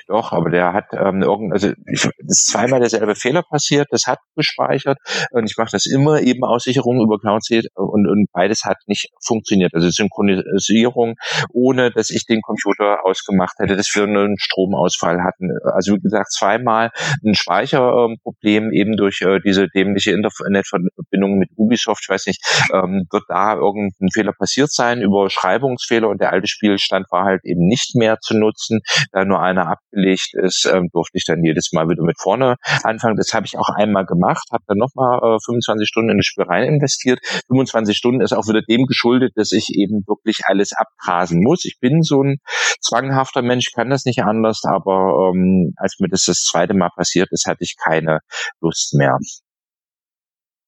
[0.06, 4.18] Doch, aber der hat ähm, irgend, also ich, ist zweimal derselbe Fehler passiert, das hat
[4.36, 4.98] gespeichert
[5.30, 7.40] und ich mache das immer eben aus Sicherung über Cloud
[7.74, 9.74] und, und beides hat nicht funktioniert.
[9.74, 11.14] Also Synchronisierung,
[11.52, 15.50] ohne dass ich den Computer ausgemacht hätte, dass wir einen Stromausfall hatten.
[15.72, 16.90] Also wie gesagt, zweimal
[17.24, 22.02] ein Speicherproblem eben durch äh, diese dämliche Internetverbindung mit Ubisoft.
[22.04, 27.06] Ich weiß nicht, ähm, wird da irgendein Fehler passiert sein, Überschreibungsfehler und der alte Spielstand
[27.10, 28.80] war halt eben nicht mehr zu nutzen,
[29.12, 33.16] da nur einer abgelegt ist, ähm, durfte ich dann jedes Mal wieder mit vorne anfangen.
[33.16, 36.44] Das habe ich auch einmal gemacht, habe dann nochmal äh, 25 Stunden in das Spiel
[36.44, 37.20] rein investiert.
[37.48, 41.64] 25 Stunden ist auch wieder dem geschuldet, dass ich eben wirklich alles abgrasen muss.
[41.64, 42.38] Ich bin so ein
[42.80, 47.28] zwanghafter Mensch, kann das nicht anders, aber ähm, als mir das das zweite Mal passiert
[47.30, 48.20] ist, hatte ich keine
[48.60, 49.18] Lust mehr.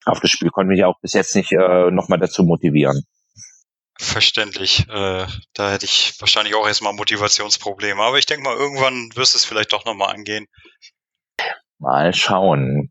[0.04, 3.02] Auf das Spiel konnte mich auch bis jetzt nicht äh, nochmal dazu motivieren
[4.02, 4.88] verständlich.
[4.88, 8.02] Äh, da hätte ich wahrscheinlich auch erstmal Motivationsprobleme.
[8.02, 10.46] Aber ich denke mal, irgendwann wirst du es vielleicht doch nochmal angehen.
[11.78, 12.90] Mal schauen.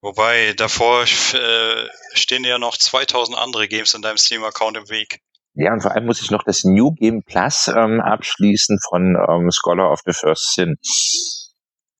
[0.00, 5.20] Wobei, davor äh, stehen ja noch 2000 andere Games in deinem Steam-Account im Weg.
[5.54, 9.50] Ja, und vor allem muss ich noch das New Game Plus ähm, abschließen von ähm,
[9.50, 10.76] Scholar of the First Sin.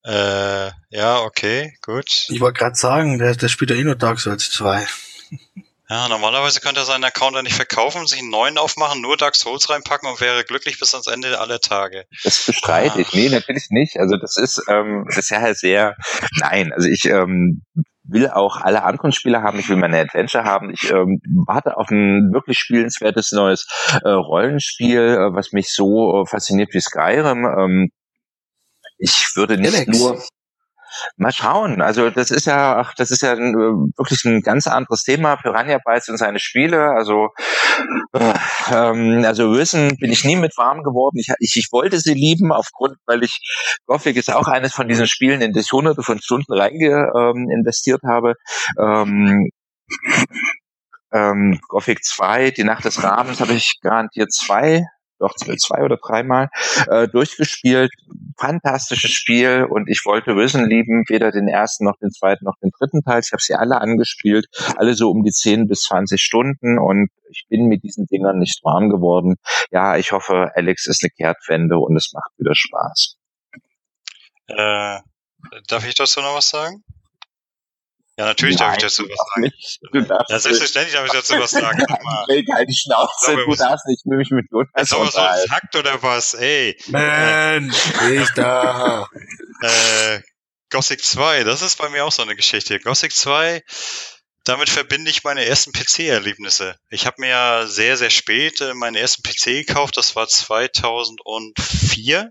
[0.05, 2.26] Äh, ja, okay, gut.
[2.28, 4.87] Ich wollte gerade sagen, der, der spielt ja eh nur Dark Souls 2.
[5.91, 9.37] Ja, normalerweise könnte er seinen Account ja nicht verkaufen, sich einen neuen aufmachen, nur Dark
[9.37, 12.07] Souls reinpacken und wäre glücklich bis ans Ende aller Tage.
[12.22, 13.01] Das bestreite ah.
[13.01, 13.12] ich.
[13.12, 13.99] Nee, natürlich nicht.
[13.99, 15.97] Also das ist, ähm, das ist ja halt sehr,
[16.41, 17.62] nein, also ich ähm,
[18.05, 20.70] will auch alle anderen Spiele haben, ich will meine Adventure haben.
[20.70, 23.66] Ich ähm, warte auf ein wirklich spielenswertes neues
[24.05, 27.45] äh, Rollenspiel, äh, was mich so äh, fasziniert wie Skyrim.
[27.45, 27.91] Ähm,
[28.97, 29.99] ich würde nicht Alex.
[29.99, 30.22] nur
[31.16, 31.82] Mal schauen.
[31.82, 35.36] Also das ist ja, ach, das ist ja ein, äh, wirklich ein ganz anderes Thema.
[35.36, 36.90] Piranha Bytes und seine Spiele.
[36.90, 37.28] Also,
[38.12, 38.34] äh,
[38.72, 41.18] ähm, also Risen bin ich nie mit warm geworden.
[41.18, 43.40] Ich, ich, ich wollte sie lieben aufgrund, weil ich
[43.86, 47.49] Gothic ist auch eines von diesen Spielen, in das ich hunderte von Stunden reinge ähm,
[47.51, 48.34] investiert habe.
[48.78, 49.51] Ähm,
[51.12, 54.84] ähm, Gothic 2, die Nacht des Rahmens habe ich garantiert zwei
[55.25, 56.49] doch zwei oder dreimal
[56.89, 57.91] äh, durchgespielt.
[58.39, 62.70] Fantastisches Spiel und ich wollte Risen lieben, weder den ersten noch den zweiten noch den
[62.70, 63.20] dritten Teil.
[63.25, 64.47] Ich habe sie alle angespielt,
[64.77, 68.62] alle so um die 10 bis 20 Stunden und ich bin mit diesen Dingern nicht
[68.64, 69.37] warm geworden.
[69.70, 73.16] Ja, ich hoffe, Alex ist eine Kehrtwende und es macht wieder Spaß.
[74.49, 74.99] Äh,
[75.68, 76.85] darf ich dazu noch was sagen?
[78.17, 79.41] Ja, natürlich Nein, darf ich dazu was sagen.
[79.41, 79.81] Nicht.
[79.93, 81.85] Du darfst ja, selbstverständlich darf ich dazu was sagen.
[82.29, 85.75] Leg halt die Schnauze, du darfst nicht mich mit Jonas Ist aber so ein Fakt
[85.75, 86.35] oder was?
[86.35, 86.77] Ey.
[86.87, 87.77] Mensch,
[88.12, 89.09] ich da.
[89.62, 90.21] äh,
[90.71, 92.79] Gothic 2, das ist bei mir auch so eine Geschichte.
[92.79, 93.62] Gothic 2,
[94.45, 96.77] damit verbinde ich meine ersten PC-Erlebnisse.
[96.91, 102.31] Ich habe mir ja sehr, sehr spät äh, meinen ersten PC gekauft, das war 2004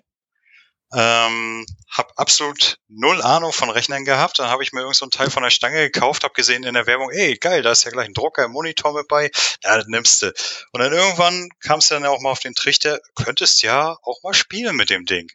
[0.94, 4.40] ähm, habe absolut null Ahnung von Rechnern gehabt.
[4.40, 6.76] Dann habe ich mir irgend so einen Teil von der Stange gekauft, habe gesehen in
[6.76, 9.32] der Werbung, ey, geil, da ist ja gleich ein Drucker, ein Monitor mit bei.
[9.64, 10.34] Ja, das nimmst du.
[10.72, 14.34] Und dann irgendwann kam es dann auch mal auf den Trichter, könntest ja auch mal
[14.34, 15.30] spielen mit dem Ding.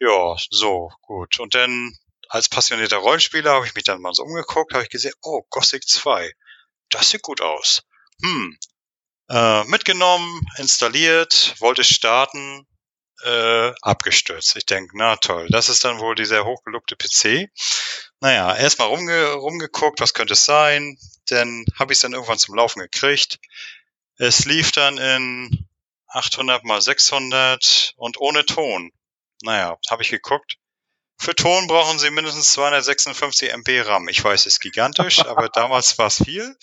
[0.00, 1.40] Ja, so, gut.
[1.40, 1.94] Und dann
[2.28, 5.86] als passionierter Rollenspieler habe ich mich dann mal so umgeguckt, habe ich gesehen, oh, Gothic
[5.86, 6.32] 2,
[6.90, 7.82] das sieht gut aus.
[8.22, 8.58] Hm.
[9.28, 12.66] Äh, mitgenommen, installiert, wollte starten,
[13.24, 14.56] äh, abgestürzt.
[14.56, 17.50] Ich denke, na toll, das ist dann wohl dieser hochgelobte PC.
[18.20, 20.98] Naja, erstmal rumge rumgeguckt, was könnte es sein.
[21.28, 23.38] Dann habe ich es dann irgendwann zum Laufen gekriegt.
[24.18, 25.66] Es lief dann in
[26.08, 28.92] 800 mal 600 und ohne Ton.
[29.42, 30.56] Naja, habe ich geguckt.
[31.18, 34.08] Für Ton brauchen sie mindestens 256 MB RAM.
[34.08, 36.56] Ich weiß, ist gigantisch, aber damals war es viel.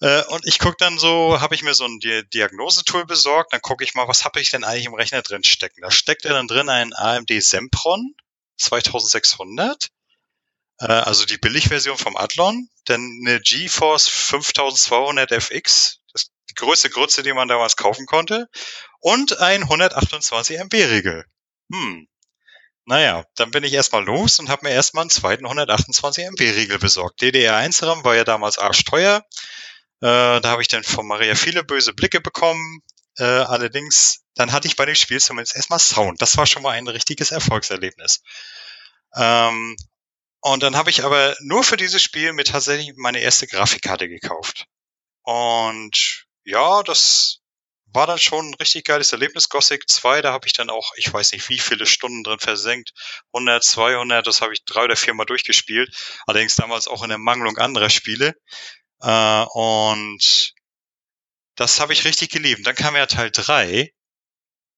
[0.00, 3.60] Äh, und ich gucke dann so, habe ich mir so ein Di Diagnosetool besorgt, dann
[3.60, 5.80] gucke ich mal, was habe ich denn eigentlich im Rechner drin stecken.
[5.82, 8.14] Da steckt ja dann drin ein AMD Sempron
[8.58, 9.88] 2600,
[10.80, 17.22] äh, also die Billigversion vom Athlon, dann eine GeForce 5200 FX, das die größte Grütze,
[17.22, 18.48] die man damals kaufen konnte,
[19.00, 21.24] und ein 128 MB Regel.
[21.72, 22.08] Hm,
[22.88, 26.78] naja, dann bin ich erstmal los und habe mir erstmal einen zweiten 128 MB Riegel
[26.78, 27.20] besorgt.
[27.20, 29.22] DDR1 RAM war ja damals arschteuer.
[30.00, 32.82] Äh, da habe ich dann von Maria viele böse Blicke bekommen.
[33.18, 36.22] Äh, allerdings, dann hatte ich bei dem Spiel zumindest erstmal Sound.
[36.22, 38.22] Das war schon mal ein richtiges Erfolgserlebnis.
[39.16, 39.76] Ähm,
[40.40, 44.66] und dann habe ich aber nur für dieses Spiel mir tatsächlich meine erste Grafikkarte gekauft.
[45.22, 47.40] Und ja, das
[47.92, 49.48] war dann schon ein richtig geiles Erlebnis.
[49.48, 52.92] Gothic 2, da habe ich dann auch, ich weiß nicht, wie viele Stunden drin versenkt.
[53.32, 55.94] 100, 200, das habe ich drei oder viermal durchgespielt.
[56.26, 58.34] Allerdings damals auch in der Mangelung anderer Spiele.
[59.00, 60.54] Äh, und
[61.56, 62.66] das habe ich richtig geliebt.
[62.66, 63.92] Dann kam ja Teil 3.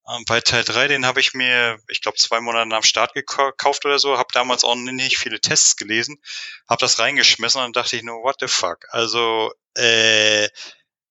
[0.03, 3.85] Und bei Teil 3, den habe ich mir, ich glaube, zwei Monate am Start gekauft
[3.85, 6.19] oder so, habe damals auch nicht viele Tests gelesen,
[6.67, 8.87] habe das reingeschmissen und dachte ich nur, what the fuck?
[8.89, 10.49] Also, äh,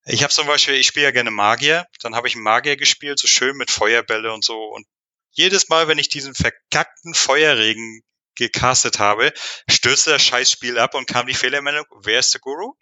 [0.06, 3.28] ich habe zum Beispiel, ich spiele ja gerne Magier, dann habe ich Magier gespielt, so
[3.28, 4.58] schön mit Feuerbälle und so.
[4.58, 4.86] Und
[5.30, 8.02] jedes Mal, wenn ich diesen verkackten Feuerregen
[8.34, 9.32] gecastet habe,
[9.68, 12.74] stürzte das Scheißspiel ab und kam die Fehlermeldung, wer ist der Guru?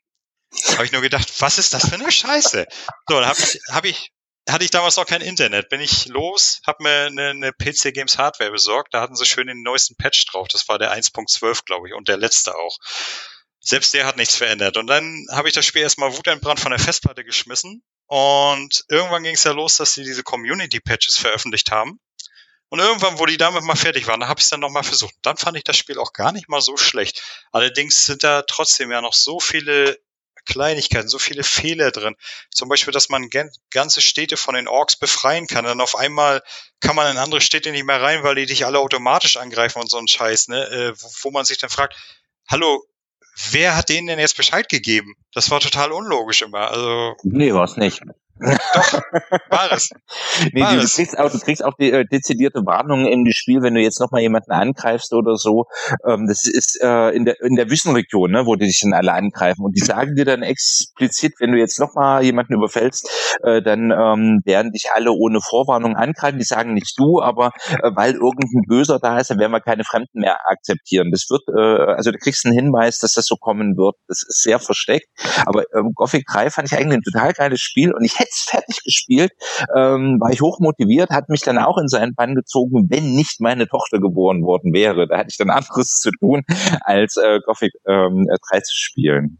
[0.72, 2.66] Habe ich nur gedacht, was ist das für eine Scheiße?
[3.08, 4.12] So, dann habe ich, hab ich,
[4.48, 5.68] hatte ich damals noch kein Internet.
[5.68, 8.94] Bin ich los, habe mir eine, eine PC Games Hardware besorgt.
[8.94, 10.48] Da hatten sie schön den neuesten Patch drauf.
[10.48, 12.78] Das war der 1.12, glaube ich, und der letzte auch.
[13.60, 14.76] Selbst der hat nichts verändert.
[14.78, 17.82] Und dann habe ich das Spiel erstmal wutentbrannt von der Festplatte geschmissen.
[18.06, 22.00] Und irgendwann ging es ja los, dass sie diese Community-Patches veröffentlicht haben.
[22.70, 25.14] Und irgendwann, wo die damit mal fertig waren, da habe ich es dann nochmal versucht.
[25.22, 27.22] Dann fand ich das Spiel auch gar nicht mal so schlecht.
[27.52, 29.98] Allerdings sind da trotzdem ja noch so viele
[30.48, 32.16] Kleinigkeiten, so viele Fehler drin.
[32.50, 33.28] Zum Beispiel, dass man
[33.70, 35.64] ganze Städte von den Orks befreien kann.
[35.64, 36.42] Dann auf einmal
[36.80, 39.90] kann man in andere Städte nicht mehr rein, weil die dich alle automatisch angreifen und
[39.90, 40.64] so ein Scheiß, ne?
[40.64, 41.94] Äh, wo man sich dann fragt,
[42.48, 42.84] hallo,
[43.50, 45.14] wer hat denen denn jetzt Bescheid gegeben?
[45.32, 46.70] Das war total unlogisch immer.
[46.70, 47.14] Also.
[47.22, 48.02] Nee, war es nicht.
[48.40, 48.92] Doch,
[49.50, 49.90] war es.
[50.52, 50.94] nee, war du, es.
[50.94, 54.00] Kriegst auch, du kriegst auch die äh, dezidierte Warnungen in das Spiel, wenn du jetzt
[54.00, 55.66] nochmal jemanden angreifst oder so.
[56.06, 59.12] Ähm, das ist äh, in der in der Wüstenregion, ne, wo die dich dann alle
[59.12, 59.64] angreifen.
[59.64, 63.08] Und die sagen dir dann explizit, wenn du jetzt nochmal jemanden überfällst,
[63.42, 66.38] äh, dann ähm, werden dich alle ohne Vorwarnung angreifen.
[66.38, 69.84] Die sagen nicht du, aber äh, weil irgendein Böser da ist, dann werden wir keine
[69.84, 71.10] Fremden mehr akzeptieren.
[71.10, 73.96] Das wird, äh, also du kriegst einen Hinweis, dass das so kommen wird.
[74.06, 75.06] Das ist sehr versteckt.
[75.46, 78.46] Aber ähm, Gothic 3 fand ich eigentlich ein total geiles Spiel und ich hätte es
[78.48, 79.32] fertig gespielt,
[79.76, 83.40] ähm, war ich hoch motiviert, hat mich dann auch in seinen Bann gezogen, wenn nicht
[83.40, 85.06] meine Tochter geboren worden wäre.
[85.08, 86.42] Da hatte ich dann anderes zu tun,
[86.80, 89.38] als äh, Gothic ähm, 3 zu spielen.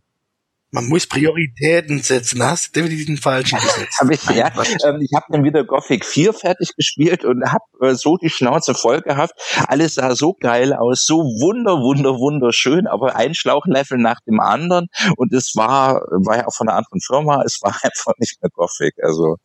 [0.70, 2.42] Man muss Prioritäten setzen.
[2.42, 4.00] Hast du definitiv den falschen gesetzt.
[4.00, 4.52] hab ich ja,
[4.84, 8.74] ähm, ich habe dann wieder Gothic 4 fertig gespielt und habe äh, so die Schnauze
[8.74, 9.32] voll gehabt.
[9.66, 14.88] Alles sah so geil aus, so wunder, wunder, wunderschön, aber ein Schlauchlevel nach dem anderen.
[15.16, 18.50] Und es war, war ja auch von einer anderen Firma, es war einfach nicht mehr
[18.50, 18.94] Gothic.
[19.02, 19.36] Also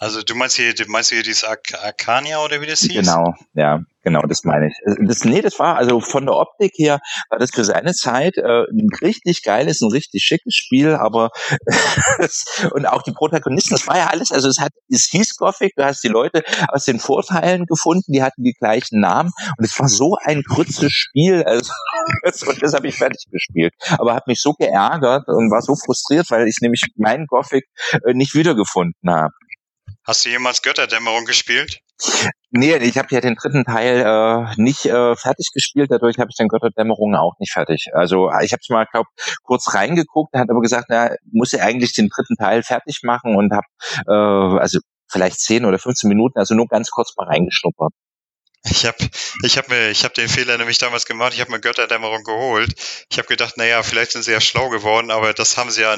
[0.00, 2.94] also du meinst hier, du meinst hier dieses Arcania oder wie das hieß?
[2.94, 4.74] Genau, ja, genau, das meine ich.
[4.86, 8.38] Äh, das, nee, das war also von der Optik her war das für seine Zeit
[8.38, 11.28] äh, ein richtig geiles, ein richtig schickes Spiel, aber
[12.72, 15.84] und auch die Protagonisten, das war ja alles, also es hat, es hieß Gothic, du
[15.84, 19.88] hast die Leute aus den Vorteilen gefunden, die hatten die gleichen Namen und es war
[19.88, 21.70] so ein kurzes Spiel, also
[22.46, 26.30] und das habe ich fertig gespielt, aber hat mich so geärgert und war so frustriert,
[26.30, 27.66] weil ich nämlich meinen Gothic
[28.06, 29.34] äh, nicht wiedergefunden habe.
[30.10, 31.78] Hast du jemals Götterdämmerung gespielt?
[32.50, 36.36] Nee, ich habe ja den dritten Teil äh, nicht äh, fertig gespielt, dadurch habe ich
[36.36, 37.90] den Götterdämmerung auch nicht fertig.
[37.92, 39.06] Also ich habe es mal, glaub,
[39.44, 43.52] kurz reingeguckt, hat aber gesagt, na, muss er eigentlich den dritten Teil fertig machen und
[43.52, 43.68] habe
[44.08, 47.92] äh, also vielleicht 10 oder 15 Minuten, also nur ganz kurz mal reingeschnuppert.
[48.62, 49.08] Ich habe
[49.42, 51.32] ich hab mir, ich habe den Fehler nämlich damals gemacht.
[51.32, 52.70] Ich habe mir Götterdämmerung geholt.
[53.08, 55.96] Ich habe gedacht, naja, vielleicht sind sie ja schlau geworden, aber das haben sie ja,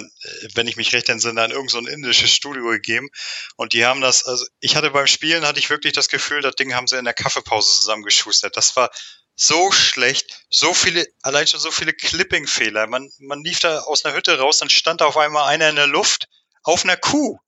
[0.55, 3.09] wenn ich mich recht entsinne, an irgendein so indisches Studio gegeben.
[3.57, 6.55] Und die haben das, also ich hatte beim Spielen hatte ich wirklich das Gefühl, das
[6.55, 8.57] Ding haben sie in der Kaffeepause zusammengeschustert.
[8.57, 8.91] Das war
[9.35, 12.87] so schlecht, so viele, allein schon so viele Clipping-Fehler.
[12.87, 15.77] Man, man lief da aus einer Hütte raus, dann stand da auf einmal einer in
[15.77, 16.29] der Luft
[16.63, 17.39] auf einer Kuh.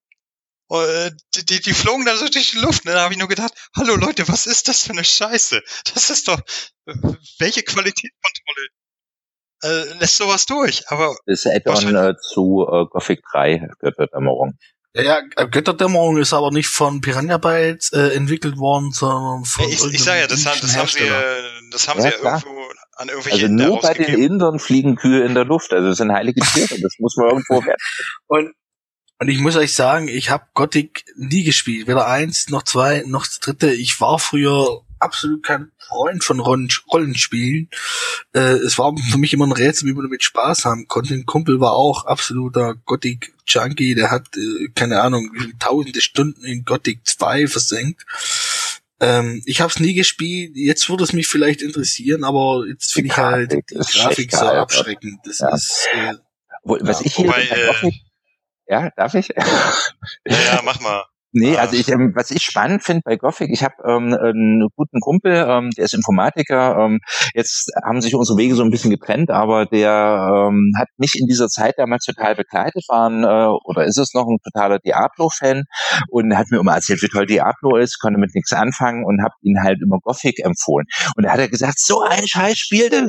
[0.70, 2.84] Äh, die, die, die flogen dann so durch die Luft.
[2.84, 2.92] Ne?
[2.92, 5.62] Da habe ich nur gedacht, hallo Leute, was ist das für eine Scheiße?
[5.92, 6.40] Das ist doch,
[7.38, 8.68] welche Qualitätskontrolle
[9.62, 10.88] äh, lässt sowas durch?
[10.88, 14.58] Aber das ist Add-on äh, zu äh, Gothic 3, Götterdämmerung.
[14.94, 19.68] Ja, ja, äh, Götterdämmerung ist aber nicht von Piranha Bytes äh, entwickelt worden, sondern von
[19.68, 21.00] Ich, ich sage ja, das, haben, das haben sie,
[21.70, 22.64] das haben ja, sie ja irgendwo
[22.96, 25.72] an irgendwelche Also nur bei den Indern fliegen Kühe in der Luft.
[25.72, 26.80] Also das sind heilige Tiere.
[26.80, 27.80] Das muss man irgendwo werden.
[28.26, 28.54] Und
[29.20, 31.86] und ich muss euch sagen, ich habe Gothic nie gespielt.
[31.86, 33.72] Weder eins, noch zwei, noch das dritte.
[33.72, 37.68] Ich war früher absolut kein Freund von Rollenspielen.
[38.32, 41.14] Äh, es war für mich immer ein Rätsel, wie man damit Spaß haben konnte.
[41.14, 43.94] Ein Kumpel war auch absoluter Gothic-Junkie.
[43.94, 48.04] Der hat, äh, keine Ahnung, tausende Stunden in Gothic 2 versenkt.
[49.00, 50.52] Ähm, ich habe es nie gespielt.
[50.56, 55.20] Jetzt würde es mich vielleicht interessieren, aber jetzt finde ich halt die Grafik so abschreckend.
[55.24, 55.54] Das ja.
[55.54, 55.88] ist...
[55.92, 56.14] Äh,
[56.66, 57.90] was ja, ich hier wobei, äh,
[58.66, 59.28] ja, darf ich?
[59.28, 61.04] Ja, ja mach mal.
[61.37, 65.01] Nee, also ich, ähm, was ich spannend finde bei Gothic, ich habe ähm, einen guten
[65.01, 66.76] Kumpel, ähm, der ist Informatiker.
[66.78, 67.01] Ähm,
[67.35, 71.26] jetzt haben sich unsere Wege so ein bisschen getrennt, aber der ähm, hat mich in
[71.26, 75.64] dieser Zeit damals total begleitet, waren äh, oder ist es noch ein totaler Diablo-Fan
[76.09, 79.35] und hat mir immer erzählt, wie toll Diablo ist, konnte mit nichts anfangen und habe
[79.43, 80.87] ihn halt immer Gothic empfohlen.
[81.16, 83.07] Und da hat er gesagt, so ein Scheißspiel, da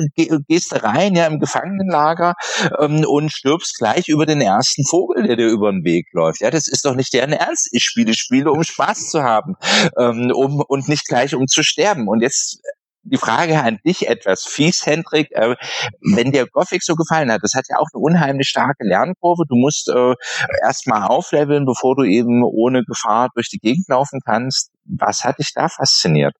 [0.48, 2.34] gehst du rein, ja, im Gefangenenlager
[2.80, 6.40] ähm, und stirbst gleich über den ersten Vogel, der dir über den Weg läuft.
[6.40, 7.68] Ja, das ist doch nicht deren Ernst.
[7.70, 9.54] Ich spiele spiele, um Spaß zu haben
[9.98, 12.08] ähm, um, und nicht gleich um zu sterben.
[12.08, 12.60] Und jetzt
[13.06, 15.54] die Frage an dich etwas fies, Hendrik, äh,
[16.00, 19.44] wenn dir Gothic so gefallen hat, das hat ja auch eine unheimlich starke Lernkurve.
[19.48, 20.14] Du musst äh,
[20.62, 24.70] erstmal aufleveln, bevor du eben ohne Gefahr durch die Gegend laufen kannst.
[24.84, 26.34] Was hat dich da fasziniert?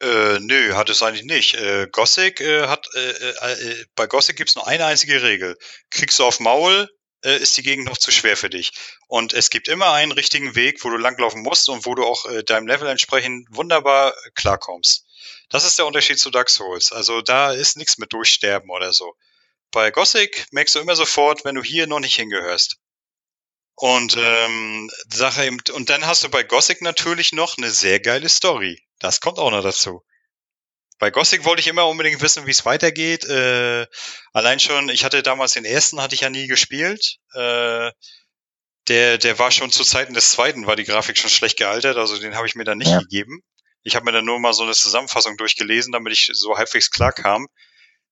[0.00, 1.56] Äh, nö, hat es eigentlich nicht.
[1.56, 5.56] Äh, Gothic äh, hat äh, äh, äh bei Gothic gibt's nur eine einzige Regel.
[5.90, 6.88] Kriegst du auf Maul,
[7.24, 8.72] äh, ist die Gegend noch zu schwer für dich.
[9.06, 12.26] Und es gibt immer einen richtigen Weg, wo du langlaufen musst und wo du auch
[12.26, 15.06] äh, deinem Level entsprechend wunderbar äh, klarkommst.
[15.48, 16.92] Das ist der Unterschied zu Dark Souls.
[16.92, 19.14] Also da ist nichts mit Durchsterben oder so.
[19.70, 22.76] Bei Gothic merkst du immer sofort, wenn du hier noch nicht hingehörst.
[23.74, 28.28] Und ähm, Sache eben, und dann hast du bei Gothic natürlich noch eine sehr geile
[28.28, 28.82] Story.
[28.98, 30.02] Das kommt auch noch dazu.
[30.98, 33.24] Bei Gothic wollte ich immer unbedingt wissen, wie es weitergeht.
[33.24, 33.86] Äh,
[34.32, 37.18] allein schon, ich hatte damals den ersten, hatte ich ja nie gespielt.
[37.34, 37.92] Äh,
[38.88, 42.18] der, der war schon zu Zeiten des zweiten, war die Grafik schon schlecht gealtert, also
[42.18, 42.98] den habe ich mir dann nicht ja.
[42.98, 43.42] gegeben.
[43.82, 47.12] Ich habe mir dann nur mal so eine Zusammenfassung durchgelesen, damit ich so halbwegs klar
[47.12, 47.48] kam.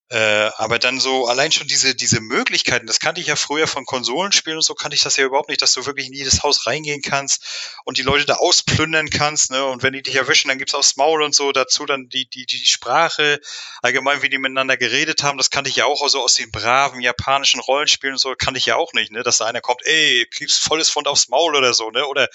[0.08, 3.84] Äh, aber dann so allein schon diese diese Möglichkeiten, das kannte ich ja früher von
[3.84, 6.64] Konsolenspielen und so kannte ich das ja überhaupt nicht, dass du wirklich in jedes Haus
[6.66, 7.44] reingehen kannst
[7.84, 9.64] und die Leute da ausplündern kannst, ne?
[9.64, 12.46] Und wenn die dich erwischen, dann gibt's aufs Maul und so dazu dann die die
[12.46, 13.40] die Sprache
[13.82, 17.00] allgemein, wie die miteinander geredet haben, das kannte ich ja auch also aus den braven
[17.00, 19.24] japanischen Rollenspielen und so kannte ich ja auch nicht, ne?
[19.24, 22.06] Dass da einer kommt, ey, kriegst volles Fund aufs Maul oder so, ne?
[22.06, 22.28] Oder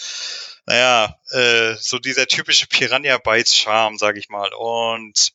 [0.65, 4.53] naja, äh, so dieser typische Piranha Bytes Charme, sag ich mal.
[4.53, 5.31] Und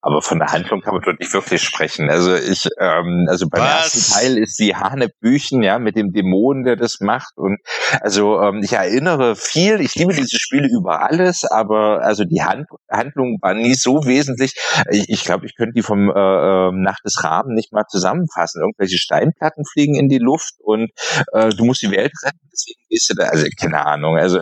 [0.00, 2.08] aber von der Handlung kann man dort nicht wirklich sprechen.
[2.08, 3.94] Also ich, ähm, also beim Was?
[3.94, 7.36] ersten Teil ist die Hanebüchen, ja, mit dem Dämon, der das macht.
[7.36, 7.58] Und
[8.00, 12.66] also ähm, ich erinnere viel, ich liebe diese Spiele über alles, aber also die Hand,
[12.88, 14.54] Handlung war nie so wesentlich.
[14.90, 18.62] Ich, ich glaube, ich könnte die vom äh, ähm, Nacht des Raben nicht mal zusammenfassen.
[18.62, 20.90] Irgendwelche Steinplatten fliegen in die Luft und
[21.32, 24.16] äh, du musst die Welt retten, deswegen bist du da, also keine Ahnung.
[24.16, 24.38] Also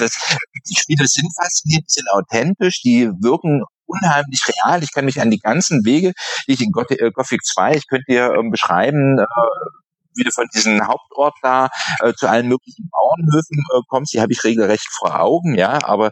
[0.00, 0.36] das,
[0.68, 4.82] die Spiele sind faszinierend, sind authentisch, die wirken unheimlich real.
[4.82, 6.12] Ich kann mich an die ganzen Wege,
[6.46, 9.24] die ich in äh, Gothic 2, ich könnte dir ähm, beschreiben, äh,
[10.14, 11.68] wie du von diesem Hauptort da
[12.00, 16.10] äh, zu allen möglichen Bauernhöfen äh, kommst, die habe ich regelrecht vor Augen, ja, aber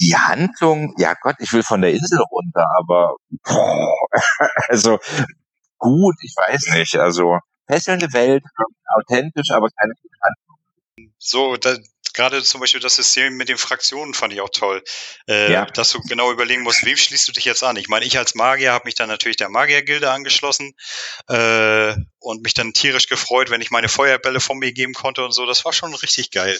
[0.00, 3.94] die Handlung, ja Gott, ich will von der Insel runter, aber boah,
[4.68, 4.98] also
[5.78, 8.44] gut, ich weiß nicht, also fesselnde Welt,
[8.96, 9.92] authentisch, aber keine
[10.22, 11.14] Handlung.
[11.18, 11.76] So, da,
[12.14, 14.82] gerade zum Beispiel das System mit den Fraktionen fand ich auch toll,
[15.28, 15.66] äh, ja.
[15.66, 17.76] dass du genau überlegen musst, wem schließt du dich jetzt an?
[17.76, 20.74] Ich meine, ich als Magier habe mich dann natürlich der Magiergilde angeschlossen
[21.28, 25.32] äh, und mich dann tierisch gefreut, wenn ich meine Feuerbälle von mir geben konnte und
[25.32, 25.46] so.
[25.46, 26.58] Das war schon richtig geil.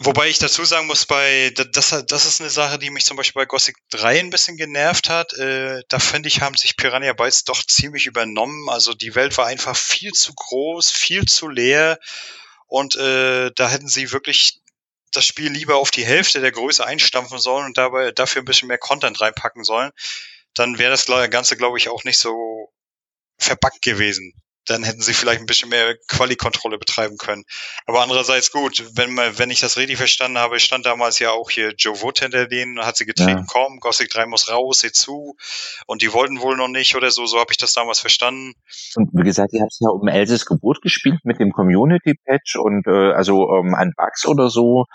[0.00, 3.42] Wobei ich dazu sagen muss, bei das, das ist eine Sache, die mich zum Beispiel
[3.42, 5.32] bei Gothic 3 ein bisschen genervt hat.
[5.34, 8.68] Äh, da finde ich, haben sich Piranha Bytes doch ziemlich übernommen.
[8.68, 12.00] Also die Welt war einfach viel zu groß, viel zu leer.
[12.66, 14.60] Und äh, da hätten sie wirklich
[15.16, 18.68] das Spiel lieber auf die Hälfte der Größe einstampfen sollen und dabei dafür ein bisschen
[18.68, 19.90] mehr Content reinpacken sollen,
[20.54, 22.72] dann wäre das Ganze, glaube ich, auch nicht so
[23.38, 24.32] verbackt gewesen
[24.66, 27.44] dann hätten sie vielleicht ein bisschen mehr Quali-Kontrolle betreiben können.
[27.86, 31.50] Aber andererseits gut, wenn man, wenn ich das richtig verstanden habe, stand damals ja auch
[31.50, 33.44] hier Joe Wood hinter denen, hat sie getreten, ja.
[33.46, 35.36] komm, Gothic 3 muss raus, seh zu.
[35.86, 38.54] Und die wollten wohl noch nicht oder so, so habe ich das damals verstanden.
[38.96, 42.86] Und wie gesagt, die haben es ja um Elses Geburt gespielt mit dem Community-Patch und
[42.86, 44.86] äh, also ähm, an Bugs oder so.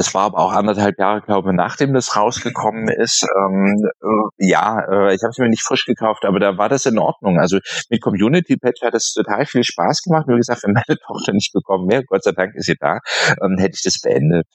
[0.00, 3.22] Das war aber auch anderthalb Jahre, glaube ich, nachdem das rausgekommen ist.
[3.36, 6.86] Ähm, äh, ja, äh, ich habe es mir nicht frisch gekauft, aber da war das
[6.86, 7.38] in Ordnung.
[7.38, 7.58] Also
[7.90, 10.24] mit Community Patch hat es total viel Spaß gemacht.
[10.26, 13.00] Wie gesagt, wenn meine Tochter nicht gekommen wäre, Gott sei Dank ist sie da,
[13.44, 14.46] ähm, hätte ich das beendet.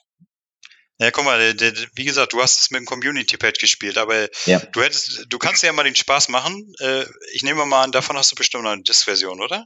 [0.98, 3.98] Ja, guck mal, der, der, wie gesagt, du hast es mit dem Community Patch gespielt,
[3.98, 4.60] aber ja.
[4.60, 6.74] du hättest, du kannst ja mal den Spaß machen.
[6.80, 7.04] Äh,
[7.34, 9.66] ich nehme mal an, davon hast du bestimmt eine Disk-Version, oder?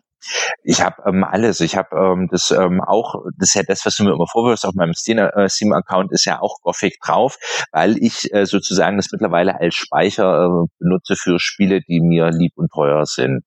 [0.64, 1.62] Ich habe ähm, alles.
[1.62, 4.66] Ich habe ähm, das ähm, auch, das ist ja das, was du mir immer vorwirfst,
[4.66, 7.38] auf meinem äh, Steam-Account ist ja auch Gothic drauf,
[7.72, 12.54] weil ich äh, sozusagen das mittlerweile als Speicher äh, benutze für Spiele, die mir lieb
[12.56, 13.44] und teuer sind.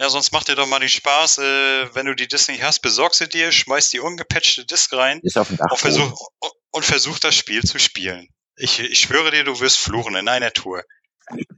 [0.00, 2.80] Ja, sonst macht dir doch mal den Spaß, äh, wenn du die Disc nicht hast,
[2.80, 6.28] besorg sie dir, schmeiß die ungepatchte Disc rein ist auf dem Dach und, versuch,
[6.70, 8.28] und versuch das Spiel zu spielen.
[8.56, 10.82] Ich, ich schwöre dir, du wirst fluchen in einer Tour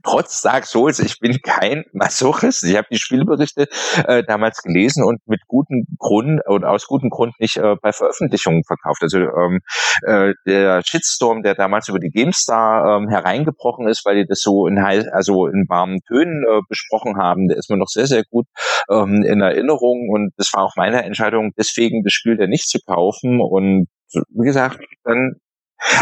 [0.03, 2.63] trotz Dark Souls, ich bin kein Masochist.
[2.63, 3.67] Ich habe die Spielberichte
[4.07, 8.63] äh, damals gelesen und mit gutem Grund und aus gutem Grund nicht äh, bei Veröffentlichungen
[8.65, 9.01] verkauft.
[9.01, 9.59] Also ähm,
[10.03, 14.67] äh, der Shitstorm, der damals über die GameStar ähm, hereingebrochen ist, weil die das so
[14.67, 18.45] in also in warmen Tönen äh, besprochen haben, der ist mir noch sehr sehr gut
[18.89, 22.79] ähm, in Erinnerung und das war auch meine Entscheidung, deswegen das Spiel dann nicht zu
[22.85, 25.35] kaufen und wie gesagt, dann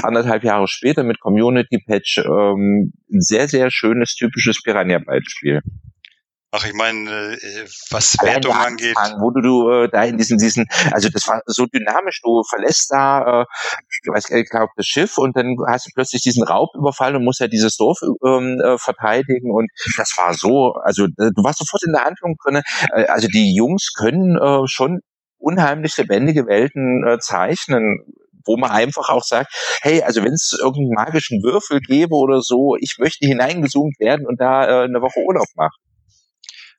[0.03, 5.61] anderthalb Jahre später mit Community Patch ähm, ein sehr, sehr schönes, typisches Piranha-Bytes-Spiel.
[6.51, 8.95] Ach, ich meine, äh, was Wertung angeht.
[9.19, 12.89] Wo du, du äh, da in diesen, diesen, also das war so dynamisch, du verlässt
[12.89, 13.45] da, äh,
[13.87, 17.39] ich weiß ich glaube, das Schiff und dann hast du plötzlich diesen Raubüberfall und musst
[17.39, 21.83] ja dieses Dorf ähm, äh, verteidigen und das war so, also äh, du warst sofort
[21.85, 22.63] in der Handlung drin.
[22.95, 25.01] Äh, also die Jungs können äh, schon
[25.39, 28.05] unheimlich lebendige Welten äh, zeichnen
[28.45, 32.75] wo man einfach auch sagt, hey, also wenn es irgendeinen magischen Würfel gäbe oder so,
[32.79, 35.77] ich möchte hineingezoomt werden und da äh, eine Woche Urlaub machen.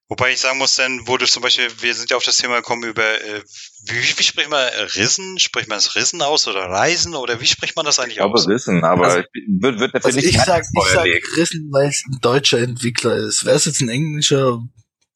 [0.09, 2.83] Wobei ich sagen muss, dann wurde zum Beispiel, wir sind ja auf das Thema gekommen
[2.83, 3.43] über, äh,
[3.87, 5.39] wie, wie spricht man Rissen?
[5.39, 8.41] Spricht man es Rissen aus oder Reisen oder wie spricht man das eigentlich ich aus?
[8.41, 9.23] Ich glaube Rissen, aber also,
[9.61, 11.07] wird, wird also nicht ich sag, ich sag
[11.37, 13.45] Rissen, weil es ein deutscher Entwickler ist.
[13.45, 14.61] Wäre es jetzt ein englischer,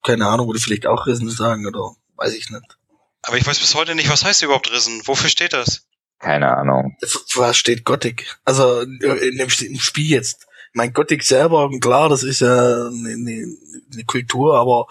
[0.05, 2.79] keine Ahnung, würde vielleicht auch Rissen sagen oder weiß ich nicht.
[3.27, 5.01] Aber ich weiß bis heute nicht, was heißt überhaupt Rissen?
[5.07, 5.87] Wofür steht das?
[6.19, 6.97] Keine Ahnung.
[7.35, 8.37] Was steht Gothic?
[8.45, 10.47] Also in dem, im Spiel jetzt.
[10.73, 13.57] Mein Gothic selber, klar, das ist ja eine,
[13.93, 14.87] eine Kultur, aber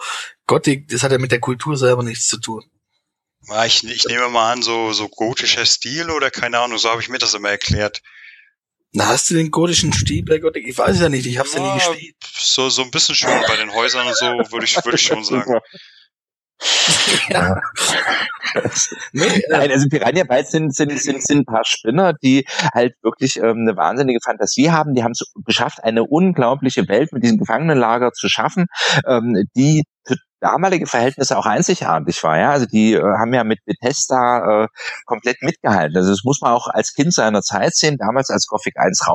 [0.46, 2.64] Gothic, das hat ja mit der Kultur selber nichts zu tun.
[3.66, 7.10] Ich, ich nehme mal an, so, so gotischer Stil oder keine Ahnung, so habe ich
[7.10, 8.00] mir das immer erklärt.
[8.92, 10.66] Na, hast du den gotischen Stil bei Gothic?
[10.66, 12.16] Ich weiß ja nicht, ich hab's ja, ja nie gespielt.
[12.38, 15.24] So, so ein bisschen schon bei den Häusern und so, würde ich, würde ich schon
[15.24, 15.60] sagen.
[17.28, 17.60] ja.
[19.12, 22.94] nee, äh, Nein, also Piranha Bytes sind, sind, sind, sind ein paar Spinner, die halt
[23.02, 24.94] wirklich ähm, eine wahnsinnige Fantasie haben.
[24.94, 28.66] Die haben es geschafft, eine unglaubliche Welt mit diesem Gefangenenlager zu schaffen,
[29.06, 32.38] ähm, die für damalige Verhältnisse auch einzigartig war.
[32.38, 32.50] Ja?
[32.50, 34.68] Also die äh, haben ja mit Bethesda äh,
[35.06, 35.96] komplett mitgehalten.
[35.96, 37.96] Also das muss man auch als Kind seiner Zeit sehen.
[37.98, 39.06] Damals, als Gothic 1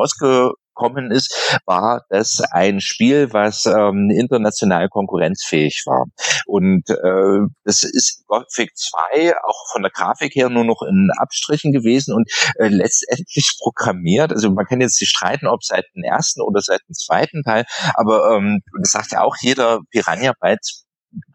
[0.80, 6.06] rausgekommen ist, war das ein Spiel, was ähm, international konkurrenzfähig war.
[6.46, 11.72] Und äh, das ist Gothic 2 auch von der Grafik her nur noch in Abstrichen
[11.72, 14.32] gewesen und äh, letztendlich programmiert.
[14.32, 17.66] Also man kann jetzt sich streiten, ob seit dem ersten oder seit dem zweiten Teil,
[17.96, 20.86] aber ähm, das sagt ja auch jeder Piranha Bytes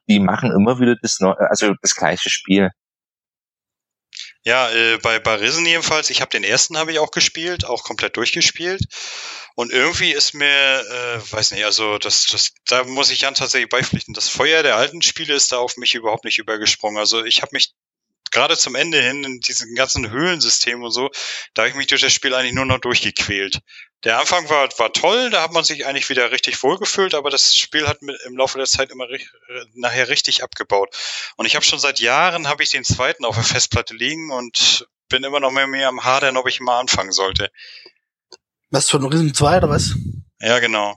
[0.08, 2.70] die machen immer wieder das, also das gleiche Spiel.
[4.46, 7.82] Ja, äh, bei, bei Risen jedenfalls, ich habe den ersten habe ich auch gespielt, auch
[7.82, 8.82] komplett durchgespielt.
[9.54, 13.70] Und irgendwie ist mir, äh, weiß nicht, also das, das, da muss ich Jan tatsächlich
[13.70, 14.12] beipflichten.
[14.12, 16.98] Das Feuer der alten Spiele ist da auf mich überhaupt nicht übergesprungen.
[16.98, 17.72] Also ich habe mich
[18.34, 21.10] gerade zum Ende hin in diesem ganzen Höhlensystem und so,
[21.54, 23.60] da habe ich mich durch das Spiel eigentlich nur noch durchgequält.
[24.02, 27.56] Der Anfang war, war toll, da hat man sich eigentlich wieder richtig wohlgefühlt, aber das
[27.56, 29.24] Spiel hat mit, im Laufe der Zeit immer ri
[29.74, 30.94] nachher richtig abgebaut.
[31.36, 34.86] Und ich habe schon seit Jahren, habe ich den zweiten auf der Festplatte liegen und
[35.08, 37.50] bin immer noch mehr, mehr am Hadern, ob ich mal anfangen sollte.
[38.70, 39.94] Was von Rhythm 2 oder was?
[40.40, 40.94] Ja, genau.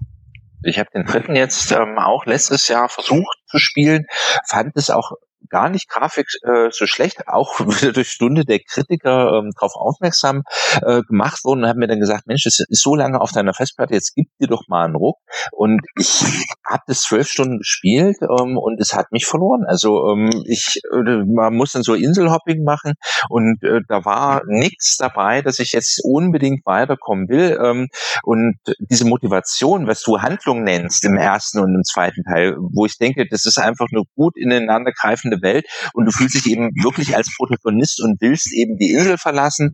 [0.63, 4.07] Ich habe den dritten jetzt ähm, auch letztes Jahr versucht zu spielen,
[4.49, 5.11] fand es auch
[5.49, 10.43] gar nicht Grafik äh, so schlecht, auch wieder durch Stunde der Kritiker ähm, darauf aufmerksam
[10.81, 13.53] äh, gemacht worden und haben mir dann gesagt, Mensch, es ist so lange auf deiner
[13.53, 15.17] Festplatte, jetzt gib dir doch mal einen Ruck.
[15.51, 16.23] Und ich
[16.69, 19.63] habe das zwölf Stunden gespielt ähm, und es hat mich verloren.
[19.67, 22.93] Also ähm, ich, äh, man muss dann so Inselhopping machen
[23.29, 27.57] und äh, da war nichts dabei, dass ich jetzt unbedingt weiterkommen will.
[27.63, 27.87] Ähm,
[28.23, 32.97] und diese Motivation, was du Handlung nennst im ersten und im zweiten Teil, wo ich
[32.97, 36.71] denke, das ist einfach nur gut ineinander greifende fremde Welt und du fühlst dich eben
[36.83, 39.73] wirklich als Protagonist und willst eben die Insel verlassen.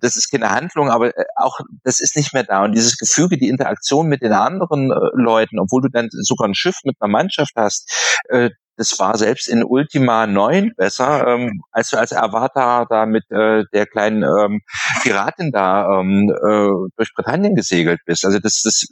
[0.00, 2.64] Das ist keine Handlung, aber äh, auch das ist nicht mehr da.
[2.64, 6.54] Und dieses Gefüge, die Interaktion mit den anderen äh, Leuten, obwohl du dann sogar ein
[6.54, 7.90] Schiff mit einer Mannschaft hast,
[8.28, 13.24] äh, das war selbst in Ultima 9 besser, ähm, als du als Avatar da mit
[13.28, 14.60] äh, der kleinen ähm,
[15.02, 18.24] Piratin da ähm, äh, durch Britannien gesegelt bist.
[18.24, 18.86] Also das, das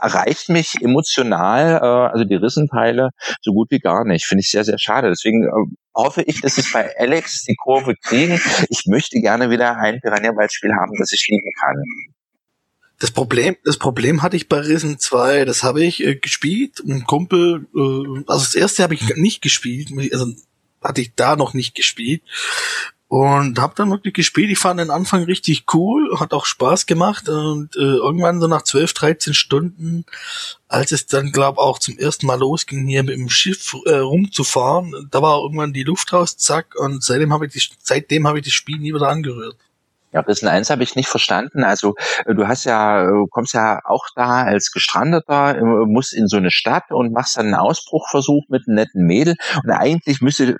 [0.00, 3.10] erreicht mich emotional, äh, also die Rissenteile,
[3.42, 4.26] so gut wie gar nicht.
[4.26, 5.08] Finde ich sehr, sehr schade.
[5.08, 8.40] Deswegen äh, hoffe ich, dass ich bei Alex die Kurve kriegen.
[8.68, 11.82] Ich möchte gerne wieder ein Piranha-Beispiel haben, das ich lieben kann.
[13.00, 16.82] Das Problem, das Problem hatte ich bei Risen 2, das habe ich äh, gespielt.
[16.86, 20.34] Ein Kumpel, äh, also das erste habe ich nicht gespielt, also
[20.82, 22.22] hatte ich da noch nicht gespielt.
[23.10, 24.52] Und hab dann wirklich gespielt.
[24.52, 27.28] Ich fand den Anfang richtig cool, hat auch Spaß gemacht.
[27.28, 30.04] Und äh, irgendwann so nach 12, 13 Stunden,
[30.68, 35.08] als es dann, glaub auch zum ersten Mal losging, hier mit dem Schiff äh, rumzufahren,
[35.10, 36.76] da war irgendwann die Luft raus, zack.
[36.78, 39.56] Und seitdem habe ich, die, seitdem hab ich das Spiel nie wieder angerührt.
[40.12, 41.64] Ja, Rissen 1 habe ich nicht verstanden.
[41.64, 41.96] Also
[42.26, 46.36] äh, du hast ja, du kommst ja auch da als Gestrandeter, äh, musst in so
[46.36, 49.34] eine Stadt und machst dann einen Ausbruchversuch mit einem netten Mädel.
[49.64, 50.58] Und eigentlich müsste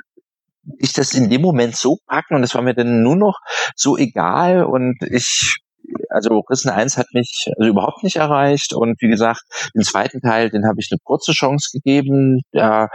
[0.78, 3.38] ich das in dem Moment so packen und das war mir dann nur noch
[3.76, 5.56] so egal und ich
[6.08, 9.42] also Rissen 1 hat mich also überhaupt nicht erreicht und wie gesagt,
[9.74, 12.40] den zweiten Teil, den habe ich eine kurze Chance gegeben.
[12.52, 12.88] Da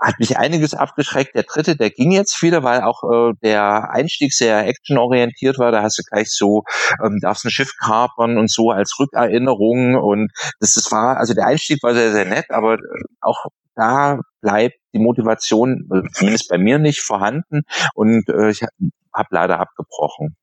[0.00, 1.34] hat mich einiges abgeschreckt.
[1.34, 5.72] Der dritte, der ging jetzt wieder, weil auch äh, der Einstieg sehr actionorientiert war.
[5.72, 6.62] Da hast du gleich so,
[7.04, 9.96] ähm, darfst ein Schiff kapern und so als Rückerinnerung.
[9.96, 12.78] Und das, das war, also der Einstieg war sehr, sehr nett, aber
[13.20, 13.44] auch
[13.76, 17.62] da bleibt die Motivation, äh, zumindest bei mir nicht vorhanden.
[17.94, 20.36] Und äh, ich habe leider abgebrochen.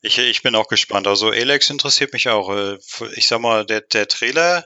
[0.00, 1.06] Ich, ich bin auch gespannt.
[1.06, 2.50] Also Alex interessiert mich auch.
[2.50, 2.78] Äh,
[3.14, 4.64] ich sag mal, der, der Trailer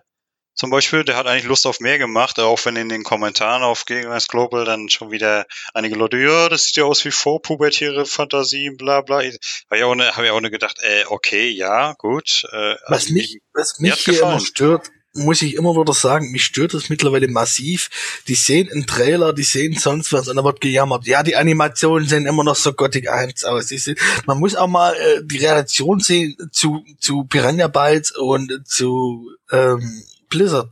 [0.57, 3.85] zum Beispiel, der hat eigentlich Lust auf mehr gemacht, auch wenn in den Kommentaren auf
[3.85, 5.45] Gegenwärts Global dann schon wieder
[5.75, 9.17] einige Leute, ja, das sieht ja aus wie vorpubertäre Fantasien, bla bla.
[9.17, 12.45] Habe ich, auch ne, hab ich auch ne gedacht, äh, okay, ja, gut.
[12.53, 16.45] Äh, was also mich, was mich hier immer stört, muss ich immer wieder sagen, mich
[16.45, 17.91] stört das mittlerweile massiv.
[18.29, 21.07] Die sehen einen Trailer, die sehen sonst was und da wird gejammert.
[21.07, 23.69] Ja, die Animationen sehen immer noch so Gothic 1 aus.
[23.69, 29.31] Sind, man muss auch mal äh, die Relation sehen zu, zu Piranha Bytes und zu
[29.51, 30.71] ähm, Blizzard.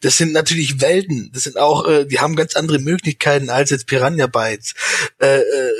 [0.00, 1.30] Das sind natürlich Welten.
[1.32, 4.74] Das sind auch, äh, die haben ganz andere Möglichkeiten als jetzt Piranha Bytes.
[5.20, 5.72] Äh, äh,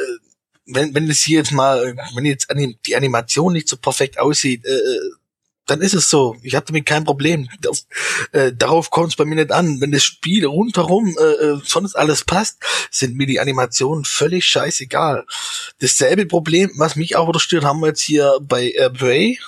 [0.67, 2.49] wenn, wenn es hier jetzt mal, wenn jetzt
[2.87, 5.01] die Animation nicht so perfekt aussieht, äh, äh
[5.67, 6.37] dann ist es so.
[6.43, 7.49] Ich hatte damit kein Problem.
[7.61, 7.87] Das,
[8.33, 9.81] äh, darauf kommt es bei mir nicht an.
[9.81, 12.59] Wenn das Spiel rundherum äh, äh, sonst alles passt,
[12.91, 15.27] sind mir die Animationen völlig scheißegal.
[15.81, 19.39] Dasselbe Problem, was mich auch stört, haben wir jetzt hier bei äh, Bray.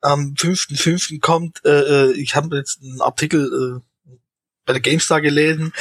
[0.00, 1.20] am 5.5.
[1.20, 3.87] kommt, äh, äh, ich habe jetzt einen Artikel äh,
[4.68, 5.72] bei der GameStar gelesen,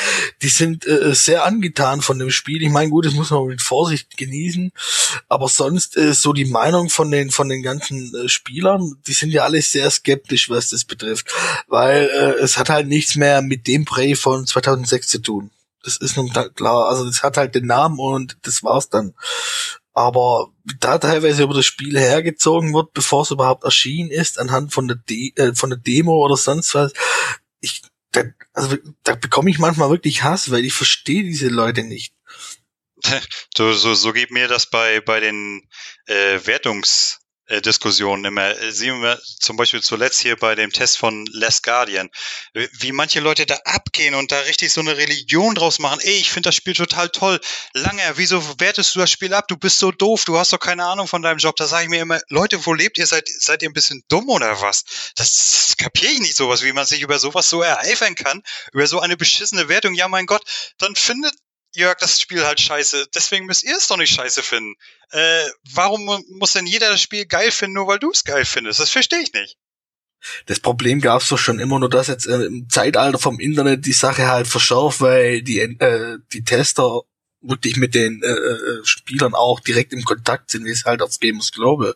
[0.42, 2.64] die sind äh, sehr angetan von dem Spiel.
[2.64, 4.72] Ich meine, gut, das muss man mit Vorsicht genießen,
[5.28, 9.32] aber sonst äh, so die Meinung von den von den ganzen äh, Spielern, die sind
[9.32, 11.30] ja alle sehr skeptisch, was das betrifft,
[11.68, 15.52] weil äh, es hat halt nichts mehr mit dem Prey von 2006 zu tun.
[15.84, 19.14] Das ist nun klar, also das hat halt den Namen und das war's dann.
[19.94, 20.48] Aber
[20.80, 24.96] da teilweise über das Spiel hergezogen wird, bevor es überhaupt erschienen ist, anhand von der,
[24.96, 26.94] De äh, von der Demo oder sonst was,
[27.60, 27.82] ich,
[28.24, 32.14] da, also da bekomme ich manchmal wirklich Hass, weil ich verstehe diese Leute nicht.
[33.56, 35.68] So, so, so geht mir das bei, bei den
[36.06, 37.18] äh, Wertungs-
[37.50, 38.50] Diskussionen immer.
[38.60, 42.10] Äh, sehen wir zum Beispiel zuletzt hier bei dem Test von Last Guardian,
[42.54, 46.00] wie manche Leute da abgehen und da richtig so eine Religion draus machen.
[46.02, 47.40] Ey, ich finde das Spiel total toll.
[47.74, 49.48] Langer, wieso wertest du das Spiel ab?
[49.48, 51.56] Du bist so doof, du hast doch keine Ahnung von deinem Job.
[51.56, 53.08] Da sage ich mir immer, Leute, wo lebt ihr?
[53.08, 54.84] Seid, seid ihr ein bisschen dumm oder was?
[55.16, 58.44] Das, das kapiere ich nicht sowas, wie man sich über sowas so ereifern kann,
[58.74, 59.94] über so eine beschissene Wertung.
[59.94, 60.44] Ja, mein Gott,
[60.78, 61.34] dann findet
[61.74, 63.08] Jörg, das Spiel halt scheiße.
[63.14, 64.76] Deswegen müsst ihr es doch nicht scheiße finden.
[65.12, 68.80] Äh, warum muss denn jeder das Spiel geil finden, nur weil du es geil findest?
[68.80, 69.58] Das verstehe ich nicht.
[70.48, 73.86] Das Problem gab es doch schon immer, nur dass jetzt äh, im Zeitalter vom Internet
[73.86, 77.02] die Sache halt verschärft, weil die, äh, die Tester
[77.42, 81.20] wirklich mit den äh, äh, Spielern auch direkt im Kontakt sind, wie es halt auf
[81.20, 81.94] Gamers Global.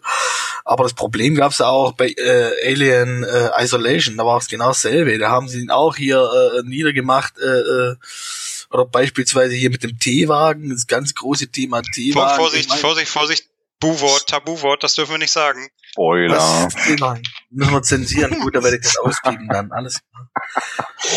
[0.64, 4.68] Aber das Problem gab es auch bei äh, Alien äh, Isolation, da war es genau
[4.68, 5.18] dasselbe.
[5.18, 7.95] Da haben sie ihn auch hier äh, niedergemacht, äh, äh,
[8.72, 12.35] oder beispielsweise hier mit dem T-Wagen, das ganz große Thema T-Wagen.
[12.35, 13.49] Vorsicht, Vorsicht, Vorsicht,
[13.80, 15.68] Buhwort, Tabuwort, das dürfen wir nicht sagen.
[15.91, 16.69] Spoiler.
[17.49, 18.39] Müssen wir zensieren.
[18.39, 19.72] Gut, da werde ich das auspieben dann.
[19.72, 19.99] Alles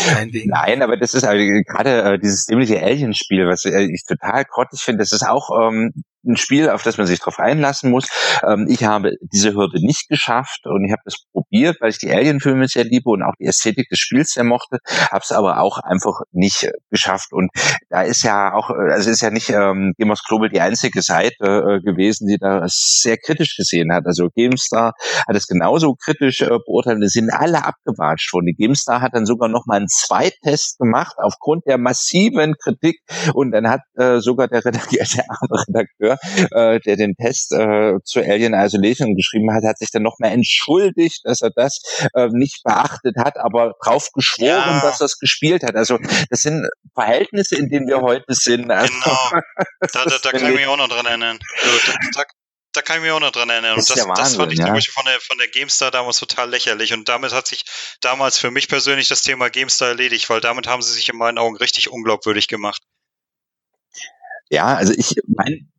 [0.07, 0.49] Kein Ding.
[0.49, 4.81] Nein, aber das ist also gerade äh, dieses dämliche Alien-Spiel, was äh, ich total grottig
[4.81, 5.93] finde, das ist auch ähm,
[6.25, 8.07] ein Spiel, auf das man sich drauf einlassen muss.
[8.43, 12.11] Ähm, ich habe diese Hürde nicht geschafft und ich habe das probiert, weil ich die
[12.11, 14.79] Alien-Filme sehr liebe und auch die Ästhetik des Spiels sehr mochte,
[15.11, 17.31] habe es aber auch einfach nicht äh, geschafft.
[17.31, 17.51] Und
[17.89, 21.45] da ist ja auch, äh, also ist ja nicht ähm, Gamers Global die einzige Seite
[21.45, 24.05] äh, gewesen, die da sehr kritisch gesehen hat.
[24.05, 24.93] Also GameStar
[25.27, 27.01] hat es genauso kritisch äh, beurteilt.
[27.03, 28.47] Es sind alle abgewatscht worden.
[28.47, 32.99] Die GameStar hat dann sogar noch mal einen Zweittest gemacht aufgrund der massiven Kritik
[33.33, 36.14] und dann hat äh, sogar der, Redakteur, der arme Redakteur
[36.51, 41.21] äh, der den Test äh, zu Alien Isolation geschrieben hat, hat sich dann nochmal entschuldigt,
[41.23, 41.79] dass er das
[42.13, 44.81] äh, nicht beachtet hat, aber drauf geschworen, ja.
[44.81, 45.75] dass er es gespielt hat.
[45.75, 48.71] Also das sind Verhältnisse, in denen wir heute sind.
[48.71, 49.41] Also, genau.
[49.93, 51.39] Da, da, da kann ich mich auch noch dran erinnern.
[52.13, 52.23] Da,
[52.73, 53.75] da kann ich mich auch noch dran erinnern.
[53.75, 54.71] Das und das, Wahnsinn, das fand ich ja.
[54.71, 56.93] Beispiel von der, von der GameStar damals total lächerlich.
[56.93, 57.63] Und damit hat sich
[58.01, 61.37] damals für mich persönlich das Thema GameStar erledigt, weil damit haben sie sich in meinen
[61.37, 62.81] Augen richtig unglaubwürdig gemacht.
[64.49, 65.71] Ja, also ich mein,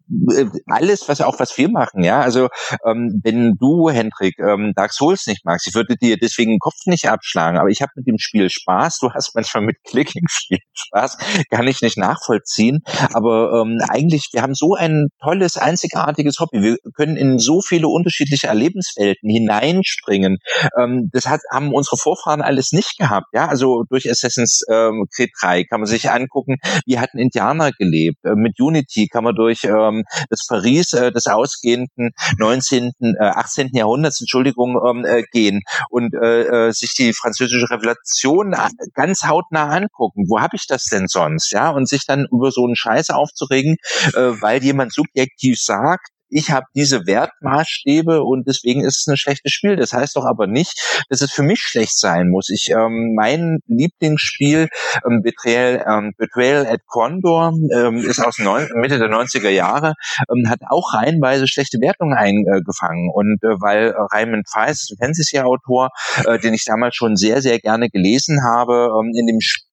[0.67, 2.21] alles, was auch was wir machen, ja.
[2.21, 2.49] Also
[2.87, 6.87] ähm, wenn du, Hendrik, ähm, Dark Souls nicht magst, ich würde dir deswegen den Kopf
[6.87, 8.99] nicht abschlagen, aber ich habe mit dem Spiel Spaß.
[8.99, 11.19] Du hast manchmal mit Clicking-Spielen Spaß,
[11.51, 12.81] kann ich nicht nachvollziehen.
[13.13, 16.63] Aber ähm, eigentlich, wir haben so ein tolles, einzigartiges Hobby.
[16.63, 20.39] Wir können in so viele unterschiedliche Erlebenswelten hineinspringen.
[20.79, 23.49] Ähm, das hat, haben unsere Vorfahren alles nicht gehabt, ja.
[23.49, 26.57] Also durch Assassin's ähm, Creed 3 kann man sich angucken,
[26.87, 28.19] wie hatten Indianer gelebt.
[28.25, 33.25] Äh, mit Unity kann man durch ähm, ähm, das Paris äh, des ausgehenden 19., äh,
[33.25, 33.71] 18.
[33.73, 38.55] Jahrhunderts, Entschuldigung, ähm, äh, gehen und äh, äh, sich die französische Revolution
[38.95, 40.27] ganz hautnah angucken.
[40.29, 41.53] Wo habe ich das denn sonst?
[41.53, 43.77] Ja, und sich dann über so einen Scheiß aufzuregen,
[44.15, 49.53] äh, weil jemand subjektiv sagt, ich habe diese Wertmaßstäbe und deswegen ist es ein schlechtes
[49.53, 49.77] Spiel.
[49.77, 52.49] Das heißt doch aber nicht, dass es für mich schlecht sein muss.
[52.51, 54.69] Ich ähm, mein Lieblingsspiel
[55.07, 59.95] ähm, Betrayal, ähm, Betrayal at Condor ähm, ist aus neun, Mitte der 90er Jahre,
[60.31, 65.91] ähm, hat auch reihenweise schlechte Wertungen eingefangen und äh, weil Raymond Feist, Fantasy-Autor,
[66.25, 69.66] äh, den ich damals schon sehr sehr gerne gelesen habe, ähm, in dem Spiel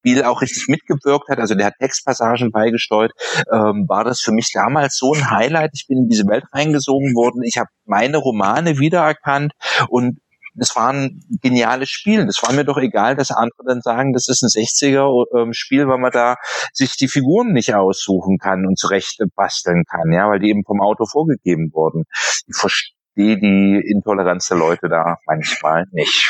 [0.00, 3.12] Spiel auch richtig mitgewirkt hat, also der hat Textpassagen beigesteuert,
[3.52, 5.70] ähm, war das für mich damals so ein Highlight.
[5.74, 7.42] Ich bin in diese Welt reingesogen worden.
[7.42, 9.52] Ich habe meine Romane wiedererkannt
[9.88, 10.18] und
[10.58, 12.20] es war ein geniales Spiel.
[12.28, 15.98] Es war mir doch egal, dass andere dann sagen, das ist ein 60er-Spiel, ähm, weil
[15.98, 16.36] man da
[16.72, 20.80] sich die Figuren nicht aussuchen kann und zurecht basteln kann, ja, weil die eben vom
[20.80, 22.04] Auto vorgegeben wurden.
[22.46, 26.28] Ich verstehe die Intoleranz der Leute da manchmal nicht.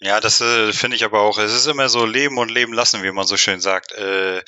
[0.00, 1.38] Ja, das äh, finde ich aber auch.
[1.38, 3.92] Es ist immer so Leben und Leben lassen, wie man so schön sagt.
[3.92, 4.42] Äh,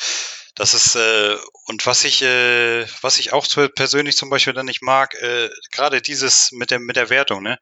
[0.55, 1.36] das ist äh,
[1.66, 6.02] und was ich äh, was ich auch persönlich zum Beispiel dann nicht mag, äh, gerade
[6.02, 7.43] dieses mit der mit der Wertung.
[7.43, 7.59] Ne?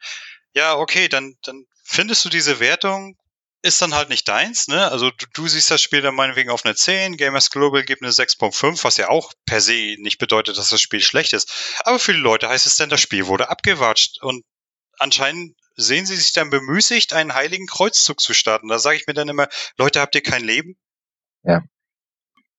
[0.55, 3.16] Ja, okay, dann dann findest du diese Wertung
[3.62, 4.90] ist dann halt nicht deins, ne?
[4.90, 8.12] Also du, du siehst das Spiel dann meinetwegen auf eine 10, Gamers Global gibt eine
[8.12, 11.51] 6.5, was ja auch per se nicht bedeutet, dass das Spiel schlecht ist.
[11.81, 14.44] Aber für die Leute heißt es dann, das Spiel wurde abgewatscht und
[14.98, 18.69] anscheinend sehen sie sich dann bemüßigt, einen heiligen Kreuzzug zu starten.
[18.69, 19.49] Da sage ich mir dann immer,
[19.79, 20.77] Leute, habt ihr kein Leben?
[21.45, 21.63] Ja.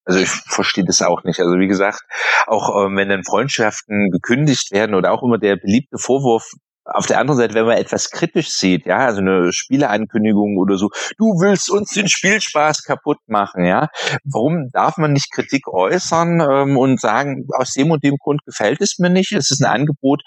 [0.04, 1.38] Also ich verstehe das auch nicht.
[1.38, 2.00] Also wie gesagt,
[2.46, 6.50] auch ähm, wenn dann Freundschaften gekündigt werden oder auch immer der beliebte Vorwurf,
[6.84, 10.88] auf der anderen Seite, wenn man etwas kritisch sieht, ja, also eine Spieleankündigung oder so,
[11.18, 13.88] du willst uns den Spielspaß kaputt machen, ja,
[14.24, 18.80] warum darf man nicht Kritik äußern ähm, und sagen, aus dem und dem Grund gefällt
[18.80, 20.22] es mir nicht, es ist ein Angebot,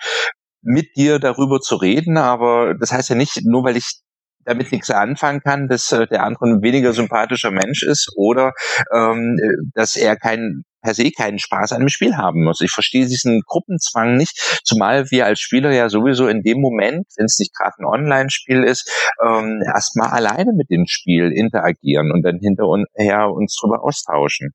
[0.64, 4.02] mit dir darüber zu reden, aber das heißt ja nicht, nur weil ich
[4.46, 8.52] damit nichts anfangen kann, dass äh, der andere ein weniger sympathischer Mensch ist oder
[8.94, 9.38] ähm,
[9.74, 12.62] dass er kein per se keinen Spaß an dem Spiel haben muss.
[12.62, 17.26] Ich verstehe diesen Gruppenzwang nicht, zumal wir als Spieler ja sowieso in dem Moment, wenn
[17.26, 18.92] es nicht gerade ein Online-Spiel ist,
[19.26, 24.52] ähm, erstmal alleine mit dem Spiel interagieren und dann hinterher uns drüber austauschen.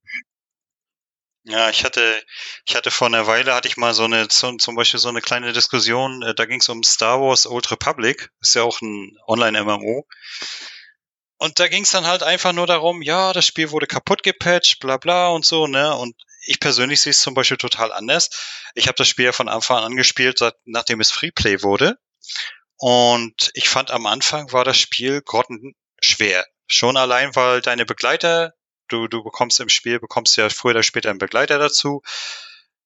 [1.49, 2.23] Ja, ich hatte,
[2.67, 5.23] ich hatte vor einer Weile hatte ich mal so eine, so, zum Beispiel so eine
[5.23, 9.17] kleine Diskussion, äh, da ging es um Star Wars Old Republic, ist ja auch ein
[9.27, 10.07] Online-MMO.
[11.39, 14.81] Und da ging es dann halt einfach nur darum, ja, das Spiel wurde kaputt gepatcht,
[14.81, 15.95] bla bla und so, ne?
[15.97, 16.17] Und
[16.47, 18.29] ich persönlich sehe es zum Beispiel total anders.
[18.75, 21.97] Ich habe das Spiel ja von Anfang an gespielt, seit, nachdem es Freeplay wurde.
[22.77, 26.45] Und ich fand am Anfang war das Spiel grottenschwer.
[26.67, 28.55] Schon allein, weil deine Begleiter
[28.89, 32.03] du, du bekommst im Spiel, bekommst ja früher oder später einen Begleiter dazu.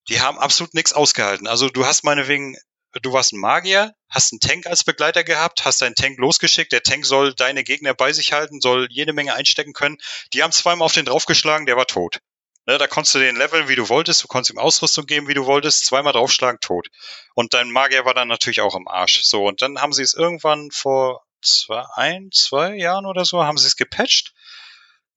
[0.09, 1.47] Die haben absolut nichts ausgehalten.
[1.47, 2.57] Also du hast meinetwegen,
[3.01, 6.83] du warst ein Magier, hast einen Tank als Begleiter gehabt, hast deinen Tank losgeschickt, der
[6.83, 9.99] Tank soll deine Gegner bei sich halten, soll jede Menge einstecken können.
[10.33, 12.19] Die haben zweimal auf den draufgeschlagen, der war tot.
[12.65, 15.35] Ne, da konntest du den leveln, wie du wolltest, du konntest ihm Ausrüstung geben, wie
[15.35, 16.89] du wolltest, zweimal draufschlagen, tot.
[17.35, 19.25] Und dein Magier war dann natürlich auch im Arsch.
[19.25, 23.59] So, und dann haben sie es irgendwann vor zwei, ein, zwei Jahren oder so, haben
[23.59, 24.32] sie es gepatcht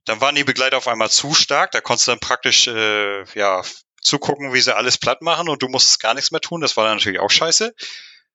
[0.05, 3.63] dann waren die Begleiter auf einmal zu stark, da konntest du dann praktisch äh, ja
[4.01, 6.61] zugucken, wie sie alles platt machen und du musstest gar nichts mehr tun.
[6.61, 7.73] Das war dann natürlich auch scheiße.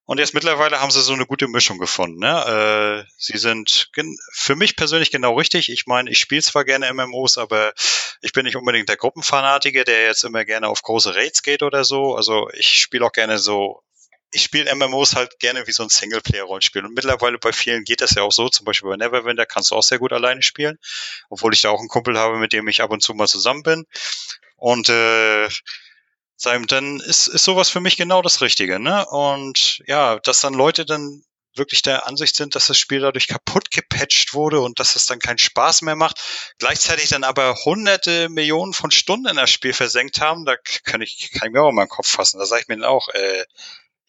[0.04, 2.18] Und jetzt mittlerweile haben sie so eine gute Mischung gefunden.
[2.18, 3.06] Ne?
[3.06, 3.92] Äh, sie sind
[4.32, 5.70] für mich persönlich genau richtig.
[5.70, 7.72] Ich meine, ich spiele zwar gerne MMOs, aber
[8.20, 11.84] ich bin nicht unbedingt der Gruppenfanatiker, der jetzt immer gerne auf große Raids geht oder
[11.84, 12.16] so.
[12.16, 13.84] Also ich spiele auch gerne so
[14.32, 16.84] ich spiele MMOs halt gerne wie so ein Singleplayer-Rollenspiel.
[16.84, 18.48] Und mittlerweile bei vielen geht das ja auch so.
[18.48, 20.78] Zum Beispiel bei Neverwinter kannst du auch sehr gut alleine spielen.
[21.28, 23.62] Obwohl ich da auch einen Kumpel habe, mit dem ich ab und zu mal zusammen
[23.62, 23.86] bin.
[24.56, 25.48] Und äh,
[26.42, 28.78] dann ist, ist sowas für mich genau das Richtige.
[28.78, 29.06] Ne?
[29.06, 31.22] Und ja, dass dann Leute dann
[31.56, 35.18] wirklich der Ansicht sind, dass das Spiel dadurch kaputt gepatcht wurde und dass es dann
[35.18, 36.20] keinen Spaß mehr macht,
[36.58, 41.32] gleichzeitig dann aber hunderte Millionen von Stunden in das Spiel versenkt haben, da kann ich,
[41.32, 42.38] kann ich mir auch mal den Kopf fassen.
[42.38, 43.44] Da sage ich mir dann auch, äh,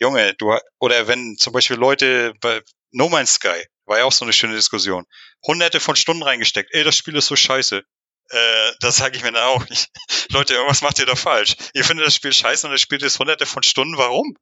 [0.02, 2.61] Junge, du, oder wenn zum Beispiel Leute bei
[2.91, 5.06] No Man's Sky, war ja auch so eine schöne Diskussion,
[5.45, 7.84] hunderte von Stunden reingesteckt, ey, das Spiel ist so scheiße.
[8.30, 9.90] Äh, das sage ich mir dann auch nicht.
[10.30, 11.56] Leute, irgendwas macht ihr da falsch.
[11.76, 14.36] Ihr findet das Spiel scheiße und das Spiel ist hunderte von Stunden, warum?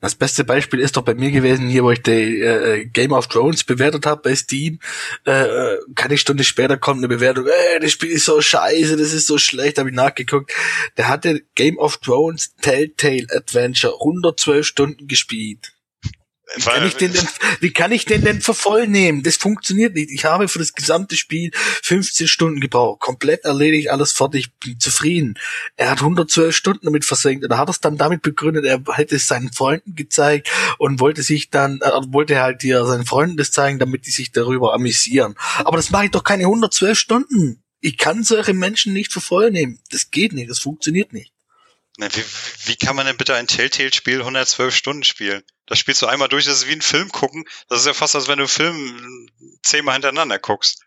[0.00, 3.26] Das beste Beispiel ist doch bei mir gewesen, hier, wo ich die äh, Game of
[3.26, 4.78] Thrones bewertet habe bei Steam.
[5.24, 9.26] Äh, keine Stunde später kommt eine Bewertung, äh, das Spiel ist so scheiße, das ist
[9.26, 10.52] so schlecht, habe ich nachgeguckt.
[10.96, 15.72] Der hatte Game of Thrones Telltale Adventure 112 Stunden gespielt.
[16.56, 17.28] Wie kann, ich den denn,
[17.60, 19.22] wie kann ich den denn für voll nehmen?
[19.22, 20.10] Das funktioniert nicht.
[20.10, 23.00] Ich habe für das gesamte Spiel 15 Stunden gebraucht.
[23.00, 25.38] Komplett erledigt, alles fertig, bin zufrieden.
[25.76, 29.16] Er hat 112 Stunden damit versenkt und er hat es dann damit begründet, er hätte
[29.16, 33.50] es seinen Freunden gezeigt und wollte sich dann, äh, wollte halt hier seinen Freunden das
[33.50, 35.34] zeigen, damit die sich darüber amüsieren.
[35.58, 37.62] Aber das mache ich doch keine 112 Stunden.
[37.80, 39.80] Ich kann solche Menschen nicht für voll nehmen.
[39.90, 41.32] Das geht nicht, das funktioniert nicht.
[41.98, 42.24] Na, wie,
[42.66, 45.42] wie kann man denn bitte ein Telltale-Spiel 112 Stunden spielen?
[45.66, 47.44] Das spielst du einmal durch, das ist wie ein Film gucken.
[47.68, 49.28] Das ist ja fast, als wenn du einen Film
[49.64, 50.84] zehnmal hintereinander guckst.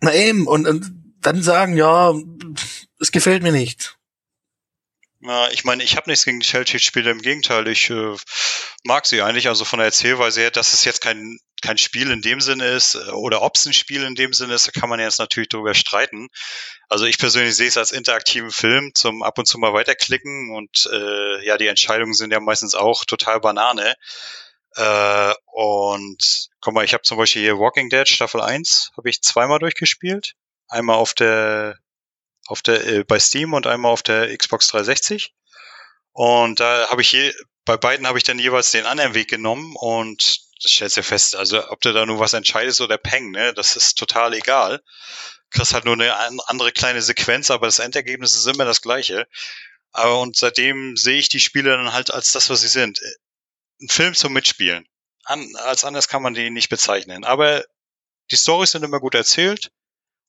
[0.00, 0.90] Na eben, und, und
[1.20, 2.14] dann sagen, ja,
[2.98, 3.98] es gefällt mir nicht.
[5.26, 8.14] Ja, ich meine, ich habe nichts gegen die Telltale-Spiele, im Gegenteil, ich äh,
[8.84, 12.20] mag sie eigentlich, also von der Erzählweise her, dass es jetzt kein, kein Spiel in
[12.20, 14.90] dem Sinne ist, äh, oder ob es ein Spiel in dem Sinne ist, da kann
[14.90, 16.28] man jetzt natürlich darüber streiten.
[16.90, 20.90] Also ich persönlich sehe es als interaktiven Film zum ab und zu mal weiterklicken und
[20.92, 23.94] äh, ja, die Entscheidungen sind ja meistens auch total Banane.
[24.76, 29.22] Äh, und guck mal, ich habe zum Beispiel hier Walking Dead Staffel 1, habe ich
[29.22, 30.34] zweimal durchgespielt.
[30.68, 31.78] Einmal auf der
[32.46, 35.34] auf der äh, bei Steam und einmal auf der Xbox 360.
[36.12, 37.32] Und da habe ich je,
[37.64, 41.36] bei beiden habe ich dann jeweils den anderen Weg genommen und das stellst du fest,
[41.36, 44.82] also ob du da nur was entscheidest oder Peng, ne, das ist total egal.
[45.50, 46.14] Kriegst halt nur eine
[46.46, 49.26] andere kleine Sequenz, aber das Endergebnis ist immer das gleiche.
[49.92, 53.00] Aber und seitdem sehe ich die Spiele dann halt als das, was sie sind.
[53.80, 54.86] Ein Film zum Mitspielen.
[55.24, 57.24] An, als anders kann man die nicht bezeichnen.
[57.24, 57.64] Aber
[58.30, 59.70] die Storys sind immer gut erzählt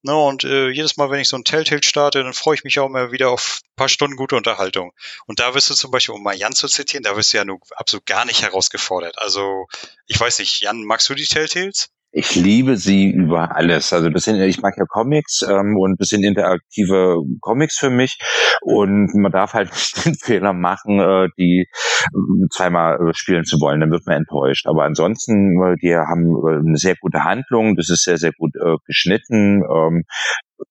[0.04, 2.80] Ne, und äh, jedes Mal, wenn ich so ein Telltale starte, dann freue ich mich
[2.80, 4.94] auch immer wieder auf ein paar Stunden gute Unterhaltung.
[5.26, 7.46] Und da wirst du zum Beispiel, um mal Jan zu zitieren, da wirst du ja
[7.46, 9.18] nur absolut gar nicht herausgefordert.
[9.18, 9.68] Also,
[10.06, 11.90] ich weiß nicht, Jan, magst du die Telltales?
[12.18, 13.92] Ich liebe sie über alles.
[13.92, 18.18] Also das sind, ich mag ja Comics ähm, und sind interaktive Comics für mich.
[18.62, 23.60] Und man darf halt nicht den Fehler machen, äh, die äh, zweimal äh, spielen zu
[23.60, 23.82] wollen.
[23.82, 24.66] Dann wird man enttäuscht.
[24.66, 27.76] Aber ansonsten, äh, die haben äh, eine sehr gute Handlung.
[27.76, 29.64] Das ist sehr, sehr gut äh, geschnitten.
[29.64, 30.04] Ähm,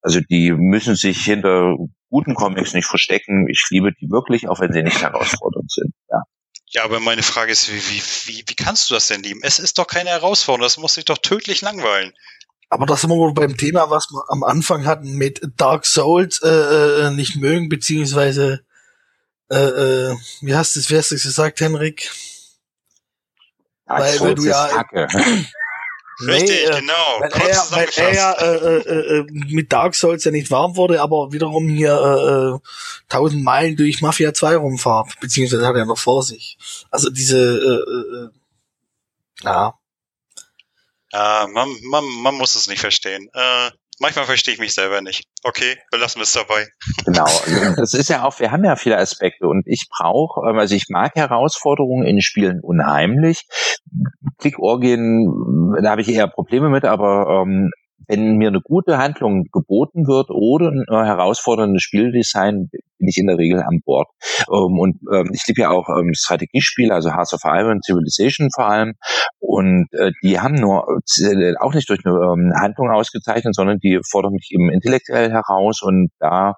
[0.01, 1.77] also die müssen sich hinter
[2.09, 3.49] guten Comics nicht verstecken.
[3.51, 5.93] Ich liebe die wirklich, auch wenn sie nicht herausfordernd sind.
[6.09, 6.23] Ja.
[6.75, 9.41] Ja, aber meine Frage ist, wie, wie, wie, wie kannst du das denn lieben?
[9.45, 12.13] Es ist doch keine Herausforderung, das muss dich doch tödlich langweilen.
[12.69, 16.43] Aber das sind wir wohl beim Thema, was wir am Anfang hatten mit Dark Souls
[16.43, 18.65] äh, äh, nicht mögen, beziehungsweise
[19.51, 22.11] äh, äh, wie hast du es, wie hast du es gesagt, Henrik?
[23.87, 25.09] Dark Weil, weil Souls du ist ja-.
[26.21, 27.21] Richtig, äh, genau.
[27.21, 30.77] Weil Kurz er, weil er ja äh, äh, äh, mit Dark Souls ja nicht warm
[30.77, 35.87] wurde, aber wiederum hier äh, äh, 1000 Meilen durch Mafia 2 rumfahrt, beziehungsweise hat er
[35.87, 36.57] noch vor sich.
[36.91, 38.31] Also diese, äh, äh, äh,
[39.43, 39.79] ja,
[41.13, 43.29] Ja, man, man, man muss es nicht verstehen.
[43.35, 43.71] Äh,
[44.01, 45.25] manchmal verstehe ich mich selber nicht.
[45.43, 46.67] Okay, belassen wir es dabei.
[47.05, 47.27] Genau.
[47.77, 50.89] Das ist ja auch, wir haben ja viele Aspekte und ich brauche, ähm, also ich
[50.89, 53.47] mag Herausforderungen in Spielen unheimlich.
[54.39, 57.71] Klickorgien, da habe ich eher Probleme mit, aber ähm,
[58.09, 63.27] wenn mir eine gute Handlung geboten wird oder ein äh, herausforderndes Spieldesign, bin ich in
[63.27, 64.09] der Regel an Bord.
[64.49, 68.67] Ähm, und ähm, ich liebe ja auch ähm, Strategiespiele, also Hearts of Iron, Civilization vor
[68.67, 68.95] allem.
[69.39, 70.87] Und äh, die haben nur
[71.21, 75.83] äh, auch nicht durch eine ähm, Handlung ausgezeichnet, sondern die fordern mich eben intellektuell heraus
[75.83, 76.55] und da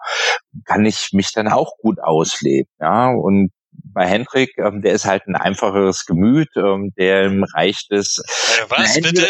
[0.65, 2.71] kann ich mich dann auch gut ausleben.
[2.81, 3.51] Ja, und
[3.97, 8.19] bei Hendrik, ähm, der ist halt ein einfacheres Gemüt, ähm, dem reicht es,
[8.59, 9.27] Äh, was Nein, bitte?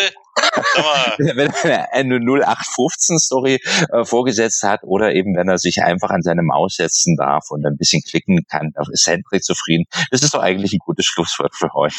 [0.75, 3.61] Sag mal, wenn er eine 0815-Story
[3.93, 7.65] äh, vorgesetzt hat oder eben wenn er sich einfach an seine Maus setzen darf und
[7.65, 9.85] ein bisschen klicken kann, da ist Hendrik zufrieden.
[10.11, 11.95] Das ist doch eigentlich ein gutes Schlusswort für heute.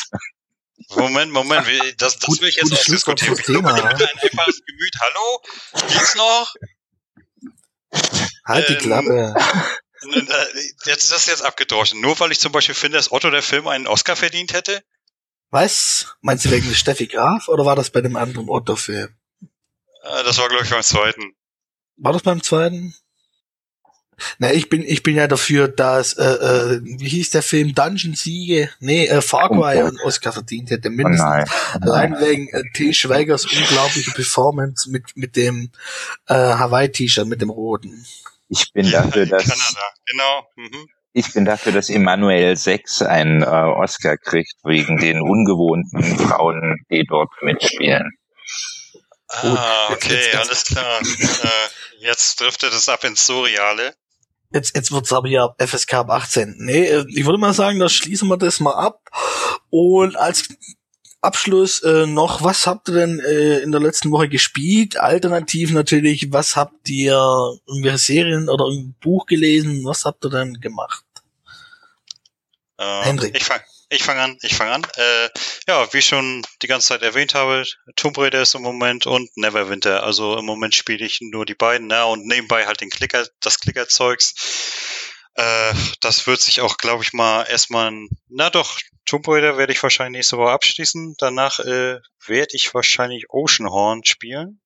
[0.97, 1.65] Moment, Moment,
[1.97, 2.77] das, das Gut- will ich jetzt.
[2.83, 4.93] Schlusswort fürs Thema, ein einfaches Gemüt.
[4.99, 5.41] Hallo?
[5.87, 6.53] Geht's noch?
[8.45, 9.35] halt die Ähm, Klappe.
[10.85, 12.01] Jetzt ist das jetzt abgedroschen.
[12.01, 14.83] Nur weil ich zum Beispiel finde, dass Otto der Film einen Oscar verdient hätte?
[15.49, 16.15] Was?
[16.21, 19.15] Meinst du wegen Steffi Graf oder war das bei dem anderen Otto-Film?
[19.41, 21.33] Äh, Das war, glaube ich, beim zweiten.
[21.97, 22.93] War das beim zweiten?
[24.39, 28.15] Na, ich bin, ich bin ja dafür, dass, äh, äh, wie hieß der Film, Dungeon
[28.15, 28.71] Siege?
[28.79, 29.75] Nee, äh, Far Cry Oh Gott.
[29.89, 31.29] einen Oscar verdient hätte, Oh mindestens.
[31.29, 31.45] nein.
[31.75, 32.21] Oh Allein nein.
[32.21, 32.93] wegen äh, T.
[32.93, 35.71] Schweigers unglaubliche Performance mit, mit dem
[36.27, 38.05] äh, Hawaii-T-Shirt, mit dem roten.
[38.49, 40.47] Ich bin dafür, dass Kanada, genau.
[40.55, 40.87] Mhm.
[41.13, 47.03] ich bin dafür, dass Emanuel 6 einen äh, Oscar kriegt wegen den ungewohnten Frauen, die
[47.07, 48.09] dort mitspielen.
[49.29, 51.01] Ah, okay, jetzt- jetzt- alles klar.
[51.01, 53.93] äh, jetzt driftet es ab ins Surreale.
[54.53, 56.55] Jetzt, jetzt wird's aber ja FSK ab 18.
[56.59, 59.01] Nee, äh, ich würde mal sagen, da schließen wir das mal ab.
[59.69, 60.47] Und als
[61.21, 64.97] Abschluss äh, noch, was habt ihr denn äh, in der letzten Woche gespielt?
[64.97, 67.15] Alternativ natürlich, was habt ihr
[67.65, 69.83] irgendwelche Serien oder ein Buch gelesen?
[69.83, 71.03] Was habt ihr denn gemacht?
[72.77, 73.35] Äh, Hendrik.
[73.35, 74.87] Ich fange ich fang an, ich fange an.
[74.95, 75.29] Äh,
[75.67, 77.63] ja, wie ich schon die ganze Zeit erwähnt habe,
[77.95, 80.03] Tomb Raider ist im Moment und Neverwinter.
[80.03, 82.05] Also im Moment spiele ich nur die beiden, ne?
[82.05, 84.33] Und nebenbei halt den Klicker, das Klickerzeugs.
[85.37, 87.91] Äh, das wird sich auch, glaube ich, mal erstmal,
[88.27, 91.15] na doch, Tomb Raider werde ich wahrscheinlich nächste Woche abschließen.
[91.19, 94.59] Danach äh, werde ich wahrscheinlich Oceanhorn spielen.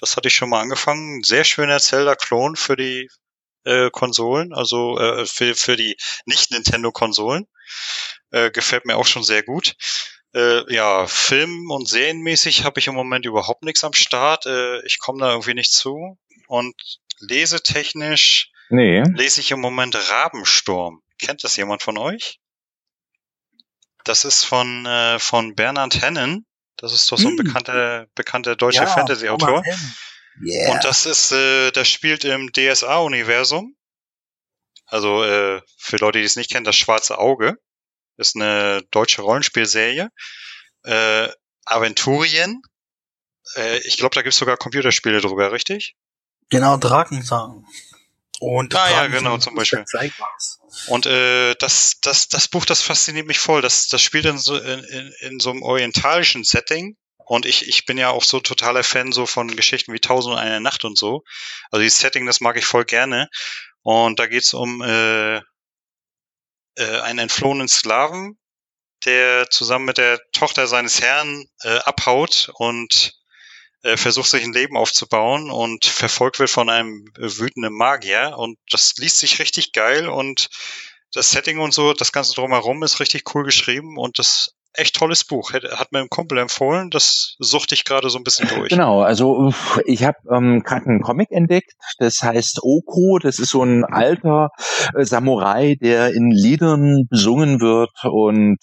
[0.00, 1.22] Das hatte ich schon mal angefangen.
[1.24, 3.08] Sehr schöner Zelda-Klon für die
[3.64, 7.48] äh, Konsolen, also äh, für, für die Nicht-Nintendo-Konsolen.
[8.32, 9.74] Äh, gefällt mir auch schon sehr gut.
[10.34, 14.44] Äh, ja, Film- und Serienmäßig habe ich im Moment überhaupt nichts am Start.
[14.44, 16.18] Äh, ich komme da irgendwie nicht zu.
[16.48, 16.74] Und
[17.18, 19.02] lesetechnisch Nee.
[19.02, 21.02] lese ich im Moment Rabensturm.
[21.18, 22.40] Kennt das jemand von euch?
[24.04, 26.46] Das ist von, äh, von Bernhard Hennen.
[26.78, 27.44] Das ist doch so ein Hm.
[27.44, 29.62] bekannter, bekannter deutscher Fantasy-Autor.
[30.42, 30.72] Yeah.
[30.72, 33.76] Und das ist, äh, das spielt im DSA-Universum.
[34.86, 37.58] Also äh, für Leute, die es nicht kennen, das Schwarze Auge
[38.16, 40.08] ist eine deutsche Rollenspielserie.
[40.84, 41.28] Äh,
[41.66, 42.62] Aventurien.
[43.56, 45.94] Äh, ich glaube, da gibt's sogar Computerspiele drüber, richtig?
[46.48, 47.66] genau, Drakensang.
[48.42, 49.84] Und Ah, ja, genau, zum Beispiel.
[50.88, 53.62] Und äh, das, das, das Buch, das fasziniert mich voll.
[53.62, 56.96] Das, das spielt in so, in, in, in so einem orientalischen Setting.
[57.18, 60.40] Und ich, ich bin ja auch so totaler Fan so von Geschichten wie Tausend und
[60.40, 61.22] eine Nacht und so.
[61.70, 63.28] Also dieses Setting, das mag ich voll gerne.
[63.82, 65.42] Und da geht's um äh, äh,
[67.02, 68.40] einen entflohenen Sklaven,
[69.04, 73.12] der zusammen mit der Tochter seines Herrn äh, abhaut und
[73.96, 78.34] versucht sich ein Leben aufzubauen und verfolgt wird von einem wütenden Magier.
[78.36, 80.48] Und das liest sich richtig geil und
[81.14, 85.24] das Setting und so, das Ganze drumherum ist richtig cool geschrieben und das echt tolles
[85.24, 85.52] Buch.
[85.52, 88.70] Hat mir ein Kumpel empfohlen, das suchte ich gerade so ein bisschen durch.
[88.70, 89.52] Genau, also
[89.84, 94.48] ich habe ähm, gerade einen Comic entdeckt, das heißt Oko, das ist so ein alter
[94.94, 98.58] äh, Samurai, der in Liedern besungen wird und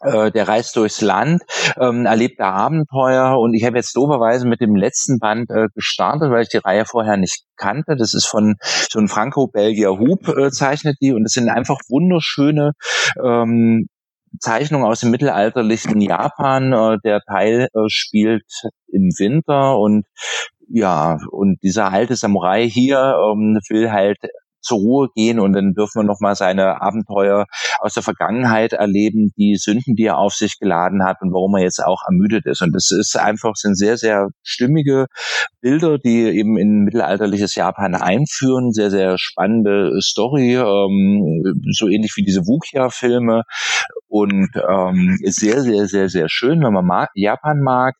[0.00, 1.42] äh, der reist durchs Land,
[1.78, 6.30] ähm, erlebt da Abenteuer und ich habe jetzt doberweise mit dem letzten Band äh, gestartet,
[6.30, 7.96] weil ich die Reihe vorher nicht kannte.
[7.96, 8.56] Das ist von
[8.90, 12.72] so ein Franco-Belgier Hub äh, zeichnet die und das sind einfach wunderschöne
[13.22, 13.88] ähm,
[14.40, 16.72] Zeichnungen aus dem mittelalterlichen Japan.
[16.72, 18.44] Äh, der Teil äh, spielt
[18.88, 20.04] im Winter und
[20.68, 24.18] ja, und dieser alte Samurai hier ähm, will halt
[24.66, 27.46] zur Ruhe gehen und dann dürfen wir nochmal seine Abenteuer
[27.80, 31.62] aus der Vergangenheit erleben, die Sünden, die er auf sich geladen hat und warum er
[31.62, 32.62] jetzt auch ermüdet ist.
[32.62, 35.06] Und das ist einfach, sind sehr, sehr stimmige
[35.60, 38.72] Bilder, die eben in mittelalterliches Japan einführen.
[38.72, 43.42] Sehr, sehr spannende Story, ähm, so ähnlich wie diese Wukia-Filme
[44.08, 47.94] und ähm, sehr, sehr, sehr, sehr schön, wenn man mag, Japan mag,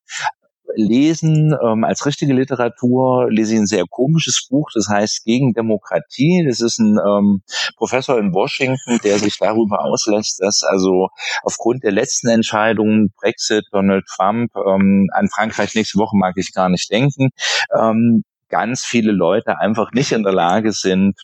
[0.75, 6.45] lesen ähm, als richtige Literatur lese ich ein sehr komisches Buch, das heißt Gegen Demokratie.
[6.47, 7.43] Das ist ein ähm,
[7.77, 11.09] Professor in Washington, der sich darüber auslässt, dass also
[11.43, 16.69] aufgrund der letzten Entscheidungen Brexit, Donald Trump, ähm, an Frankreich nächste Woche mag ich gar
[16.69, 17.31] nicht denken,
[17.79, 21.15] ähm, ganz viele Leute einfach nicht in der Lage sind,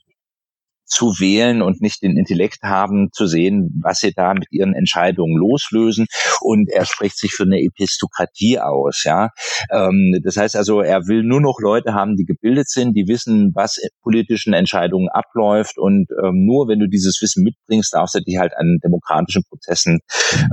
[0.92, 5.36] zu wählen und nicht den Intellekt haben, zu sehen, was sie da mit ihren Entscheidungen
[5.36, 6.06] loslösen.
[6.40, 9.02] Und er spricht sich für eine Epistokratie aus.
[9.04, 9.30] Ja,
[9.70, 13.52] ähm, das heißt also, er will nur noch Leute haben, die gebildet sind, die wissen,
[13.54, 15.78] was politischen Entscheidungen abläuft.
[15.78, 20.00] Und ähm, nur wenn du dieses Wissen mitbringst, darfst du dich halt an demokratischen Prozessen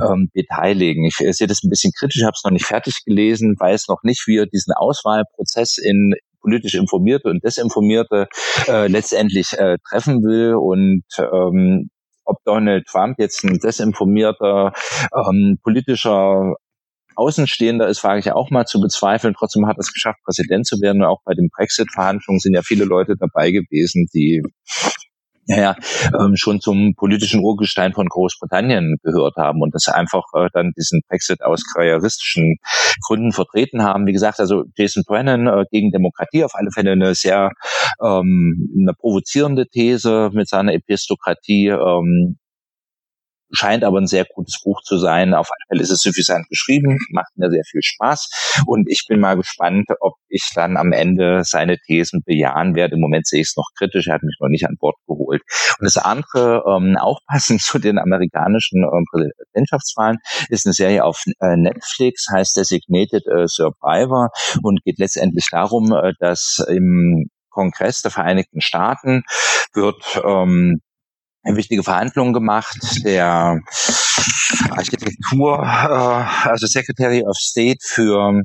[0.02, 1.06] ähm, beteiligen.
[1.06, 4.04] Ich, ich sehe das ein bisschen kritisch, habe es noch nicht fertig gelesen, weiß noch
[4.04, 8.28] nicht, wie er diesen Auswahlprozess in politisch Informierte und Desinformierte
[8.68, 11.90] äh, letztendlich äh, treffen will und ähm,
[12.26, 14.72] ob Donald Trump jetzt ein desinformierter
[15.16, 16.54] ähm, politischer
[17.16, 19.34] Außenstehender ist, wage ich auch mal zu bezweifeln.
[19.38, 21.02] Trotzdem hat er es geschafft, Präsident zu werden.
[21.02, 24.42] Und auch bei den Brexit-Verhandlungen sind ja viele Leute dabei gewesen, die
[25.50, 25.76] ja,
[26.20, 31.02] ähm, schon zum politischen Urgestein von Großbritannien gehört haben und das einfach äh, dann diesen
[31.10, 32.58] Brexit aus karrieristischen
[33.06, 34.06] Gründen vertreten haben.
[34.06, 37.50] Wie gesagt, also Jason Brennan äh, gegen Demokratie auf alle Fälle eine sehr
[38.00, 41.70] ähm, eine provozierende These mit seiner Epistokratie.
[41.70, 42.38] Ähm,
[43.52, 45.34] scheint aber ein sehr gutes Buch zu sein.
[45.34, 49.20] Auf alle Fälle ist es suffisant geschrieben, macht mir sehr viel Spaß und ich bin
[49.20, 52.96] mal gespannt, ob ich dann am Ende seine Thesen bejahen werde.
[52.96, 55.42] Im Moment sehe ich es noch kritisch, er hat mich noch nicht an Bord geholt.
[55.80, 60.18] Und das andere, ähm, auch passend zu den amerikanischen ähm, Präsidentschaftswahlen,
[60.50, 64.30] ist eine Serie auf äh, Netflix, heißt Designated äh, Survivor
[64.64, 69.24] und geht letztendlich darum, äh, dass im Kongress der Vereinigten Staaten
[69.74, 70.82] wird ähm,
[71.56, 72.78] wichtige Verhandlungen gemacht.
[73.04, 73.60] Der
[74.72, 78.42] Architektur, äh, also Secretary of State für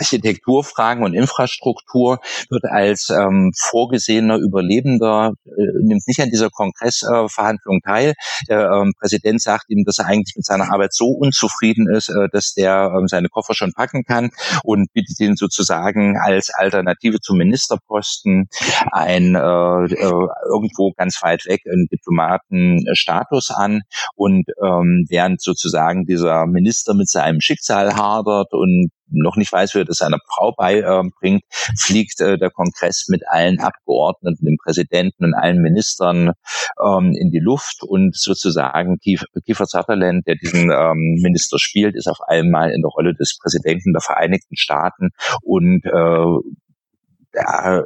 [0.00, 2.18] Architekturfragen und Infrastruktur
[2.48, 5.50] wird als ähm, vorgesehener Überlebender, äh,
[5.82, 8.14] nimmt nicht an dieser Kongressverhandlung äh, teil.
[8.48, 12.28] Der ähm, Präsident sagt ihm, dass er eigentlich mit seiner Arbeit so unzufrieden ist, äh,
[12.32, 14.30] dass der ähm, seine Koffer schon packen kann
[14.64, 18.48] und bittet ihn sozusagen als Alternative zum Ministerposten
[18.90, 23.82] ein äh, äh, irgendwo ganz weit weg einen Diplomatenstatus an.
[24.14, 29.80] Und ähm, während sozusagen dieser Minister mit seinem Schicksal hadert und noch nicht weiß, wie
[29.80, 31.42] er das seiner Frau beibringt,
[31.78, 36.32] fliegt äh, der Kongress mit allen Abgeordneten, dem Präsidenten und allen Ministern
[36.84, 42.20] ähm, in die Luft und sozusagen Kiefer Sutherland, der diesen ähm, Minister spielt, ist auf
[42.26, 45.10] einmal in der Rolle des Präsidenten der Vereinigten Staaten
[45.42, 46.60] und äh,
[47.32, 47.82] da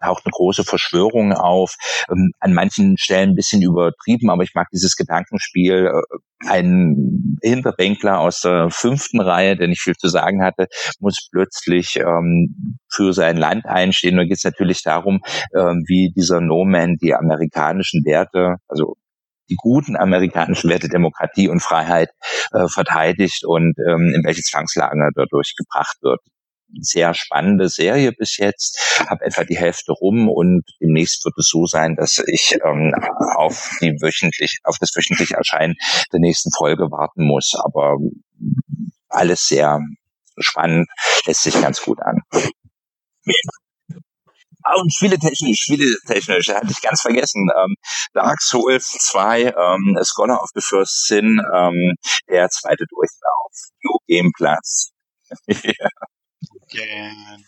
[0.00, 1.76] taucht eine große Verschwörung auf,
[2.10, 5.86] ähm, an manchen Stellen ein bisschen übertrieben, aber ich mag dieses Gedankenspiel.
[5.86, 10.66] Äh, ein Hinterbänkler aus der fünften Reihe, der nicht viel zu sagen hatte,
[10.98, 14.16] muss plötzlich ähm, für sein Land einstehen.
[14.16, 15.20] Da geht es natürlich darum,
[15.56, 18.96] ähm, wie dieser No Man die amerikanischen Werte, also
[19.50, 22.10] die guten amerikanischen Werte Demokratie und Freiheit
[22.52, 26.20] äh, verteidigt und ähm, in welche Zwangslager dadurch gebracht wird
[26.80, 31.66] sehr spannende Serie bis jetzt, habe etwa die Hälfte rum und demnächst wird es so
[31.66, 32.94] sein, dass ich ähm,
[33.36, 35.74] auf die wöchentlich, auf das wöchentliche Erscheinen
[36.12, 37.54] der nächsten Folge warten muss.
[37.64, 37.96] Aber
[39.08, 39.80] alles sehr
[40.38, 40.88] spannend,
[41.26, 42.20] lässt sich ganz gut an.
[44.64, 47.48] Ah, und spieletechnisch, spieletechnisch, hatte ich ganz vergessen.
[47.56, 47.74] Ähm,
[48.14, 51.94] Dark Souls 2, ähm, Scholar of the First Sin, ähm,
[52.28, 54.92] der zweite Durchlauf, New Game Platz.
[56.72, 57.44] Gern.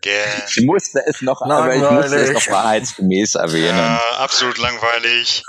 [0.00, 0.42] Gern.
[0.48, 3.78] Ich musste es noch, aber ich musste es noch wahrheitsgemäß erwähnen.
[3.78, 5.44] Ja, absolut langweilig.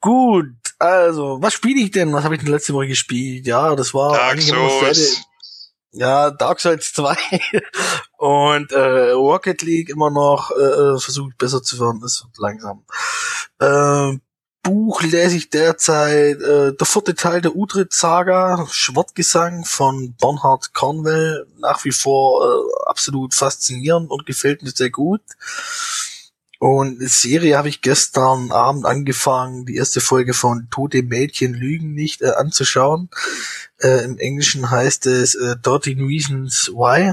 [0.00, 2.12] Gut, also, was spiele ich denn?
[2.12, 3.46] Was habe ich denn letzte Woche gespielt?
[3.46, 4.40] Ja, das war Dark.
[4.40, 5.22] Souls.
[5.92, 7.16] Ja, Dark Souls 2
[8.18, 12.84] und äh, Rocket League immer noch äh, versucht besser zu werden, das wird langsam.
[13.58, 14.18] Äh,
[14.62, 21.84] Buch lese ich derzeit äh, der vierte Teil der Utrecht-Saga, Schwortgesang von Bernhard Cornwell, nach
[21.84, 25.22] wie vor äh, absolut faszinierend und gefällt mir sehr gut.
[26.58, 31.94] Und die Serie habe ich gestern Abend angefangen, die erste Folge von Tote Mädchen lügen
[31.94, 33.08] nicht äh, anzuschauen.
[33.78, 37.12] Äh, Im Englischen heißt es äh, 13 Reasons Why.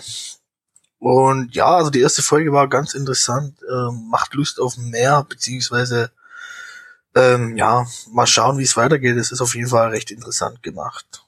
[0.99, 6.11] Und ja, also die erste Folge war ganz interessant, ähm, macht Lust auf mehr, beziehungsweise
[7.17, 9.17] ähm, ja, mal schauen, wie es weitergeht.
[9.17, 11.23] Es ist auf jeden Fall recht interessant gemacht.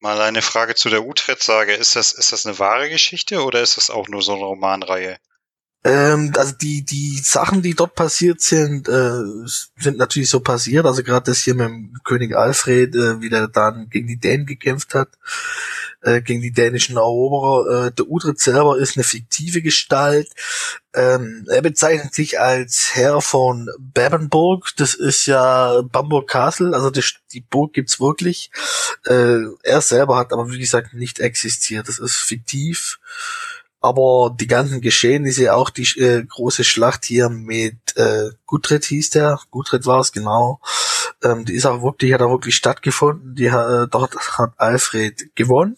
[0.00, 1.72] Mal eine Frage zu der Utrecht-Sage.
[1.72, 5.18] Ist das, ist das eine wahre Geschichte oder ist das auch nur so eine Romanreihe?
[5.84, 9.22] Ähm, also die die Sachen, die dort passiert sind, äh,
[9.78, 10.84] sind natürlich so passiert.
[10.84, 14.46] Also gerade das hier mit dem König Alfred, äh, wie der dann gegen die Dänen
[14.46, 15.08] gekämpft hat,
[16.02, 17.86] äh, gegen die dänischen Eroberer.
[17.86, 20.28] Äh, der Utrecht selber ist eine fiktive Gestalt.
[20.94, 24.70] Ähm, er bezeichnet sich als Herr von Babenburg.
[24.76, 26.74] Das ist ja Bamburg Castle.
[26.74, 28.50] Also die, die Burg gibt's wirklich.
[29.04, 31.88] Äh, er selber hat aber wie gesagt nicht existiert.
[31.88, 32.98] Das ist fiktiv
[33.86, 39.38] aber die ganzen Geschehnisse, auch die äh, große Schlacht hier mit äh, Gutred hieß der,
[39.50, 40.60] Gutred war es genau,
[41.26, 45.76] ähm, die ist auch wirklich, hat auch wirklich stattgefunden, die äh, dort hat Alfred gewonnen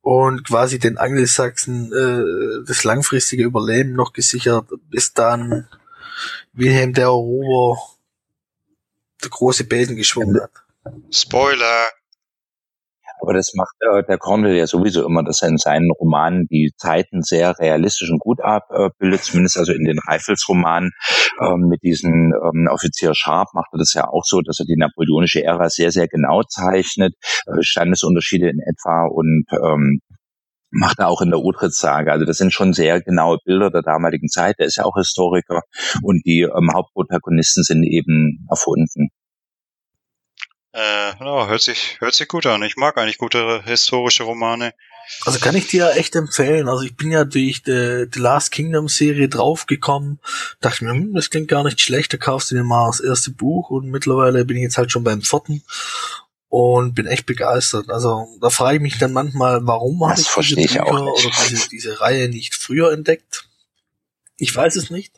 [0.00, 5.68] und quasi den Angelsachsen äh, das langfristige Überleben noch gesichert, bis dann
[6.52, 7.80] Wilhelm der Erober
[9.22, 10.52] der große Besen geschwungen hat.
[11.10, 11.86] Spoiler.
[13.24, 16.72] Aber das macht äh, der Cornwell ja sowieso immer, dass er in seinen Romanen die
[16.76, 20.90] Zeiten sehr realistisch und gut abbildet, zumindest also in den Reifelsromanen
[21.40, 24.76] ähm, mit diesem ähm, Offizier Sharp macht er das ja auch so, dass er die
[24.76, 27.14] napoleonische Ära sehr, sehr genau zeichnet,
[27.46, 30.00] äh, Standesunterschiede in etwa und ähm,
[30.70, 32.12] macht er auch in der Utrecht-Sage.
[32.12, 34.56] Also das sind schon sehr genaue Bilder der damaligen Zeit.
[34.58, 35.62] Er ist ja auch Historiker
[36.02, 39.08] und die ähm, Hauptprotagonisten sind eben erfunden.
[40.74, 42.62] Äh, ja, hört sich, hört sich gut an.
[42.64, 44.74] Ich mag eigentlich gute historische Romane.
[45.24, 46.68] Also kann ich dir echt empfehlen.
[46.68, 50.18] Also ich bin ja durch die, die Last Kingdom Serie draufgekommen,
[50.60, 53.30] dachte mir, hm, das klingt gar nicht schlecht, da kaufst du dir mal das erste
[53.30, 55.62] Buch und mittlerweile bin ich jetzt halt schon beim vierten
[56.48, 57.90] und bin echt begeistert.
[57.90, 61.12] Also da frage ich mich dann manchmal, warum habe ich diese ich Bücher oder
[61.48, 63.44] diese, diese Reihe nicht früher entdeckt.
[64.38, 65.12] Ich weiß es nicht.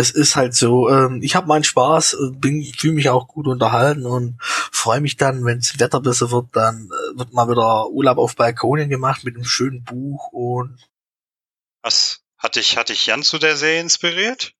[0.00, 3.48] Es ist halt so, ähm, ich habe meinen Spaß, äh, bin fühle mich auch gut
[3.48, 7.88] unterhalten und freue mich dann, wenn das Wetter besser wird, dann äh, wird mal wieder
[7.88, 10.78] Urlaub auf Balkonien gemacht mit einem schönen Buch und
[11.82, 14.54] Was hat dich, hat dich Jan zu der Serie inspiriert?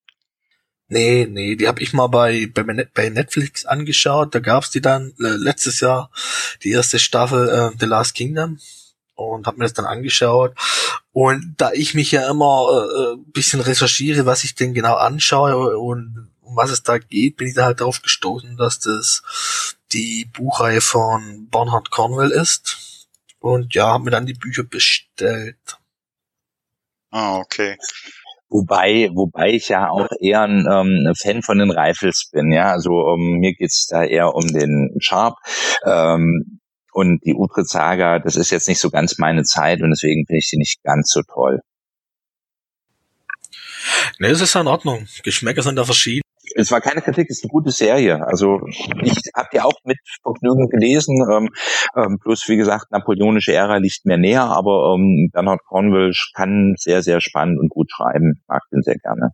[0.89, 4.35] Nee, nee, die habe ich mal bei, bei, bei Netflix angeschaut.
[4.35, 6.11] Da gab's die dann äh, letztes Jahr,
[6.65, 8.59] die erste Staffel äh, The Last Kingdom
[9.19, 10.55] und habe mir das dann angeschaut.
[11.13, 15.79] Und da ich mich ja immer äh, äh, bisschen recherchiere, was ich denn genau anschaue
[15.79, 20.31] und um was es da geht, bin ich da halt darauf gestoßen, dass das die
[20.33, 23.07] Buchreihe von Bernhard Cornwell ist.
[23.41, 25.79] Und ja, habe mir dann die Bücher bestellt.
[27.11, 27.77] Ah, okay.
[28.51, 32.71] Wobei, wobei ich ja auch eher ein ähm, Fan von den Rifles bin, ja.
[32.73, 35.37] Also ähm, mir geht's da eher um den Sharp.
[35.85, 36.61] Ähm,
[36.99, 40.39] und die Utrecht Saga, das ist jetzt nicht so ganz meine Zeit und deswegen finde
[40.39, 41.61] ich die nicht ganz so toll.
[44.19, 45.07] Ne, das ist ja in Ordnung.
[45.23, 46.23] Geschmäcker sind da verschieden.
[46.57, 48.27] Es war keine Kritik, es ist eine gute Serie.
[48.27, 51.25] Also ich habe die auch mit Vergnügen gelesen.
[51.31, 51.51] Ähm,
[51.95, 57.05] ähm, plus wie gesagt, napoleonische Ära liegt mir näher, aber ähm, Bernhard Cornwell kann sehr,
[57.05, 58.43] sehr spannend und gut schreiben.
[58.49, 59.31] Mag den sehr gerne.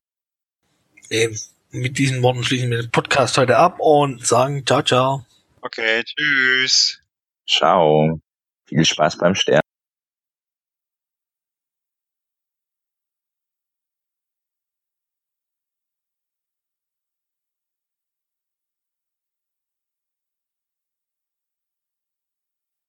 [1.09, 1.39] Eben.
[1.70, 5.24] Mit diesen Worten schließen wir den Podcast heute ab und sagen ciao, ciao.
[5.62, 7.03] Okay, tschüss.
[7.48, 8.20] Ciao.
[8.68, 9.64] Viel Spaß beim Sterben.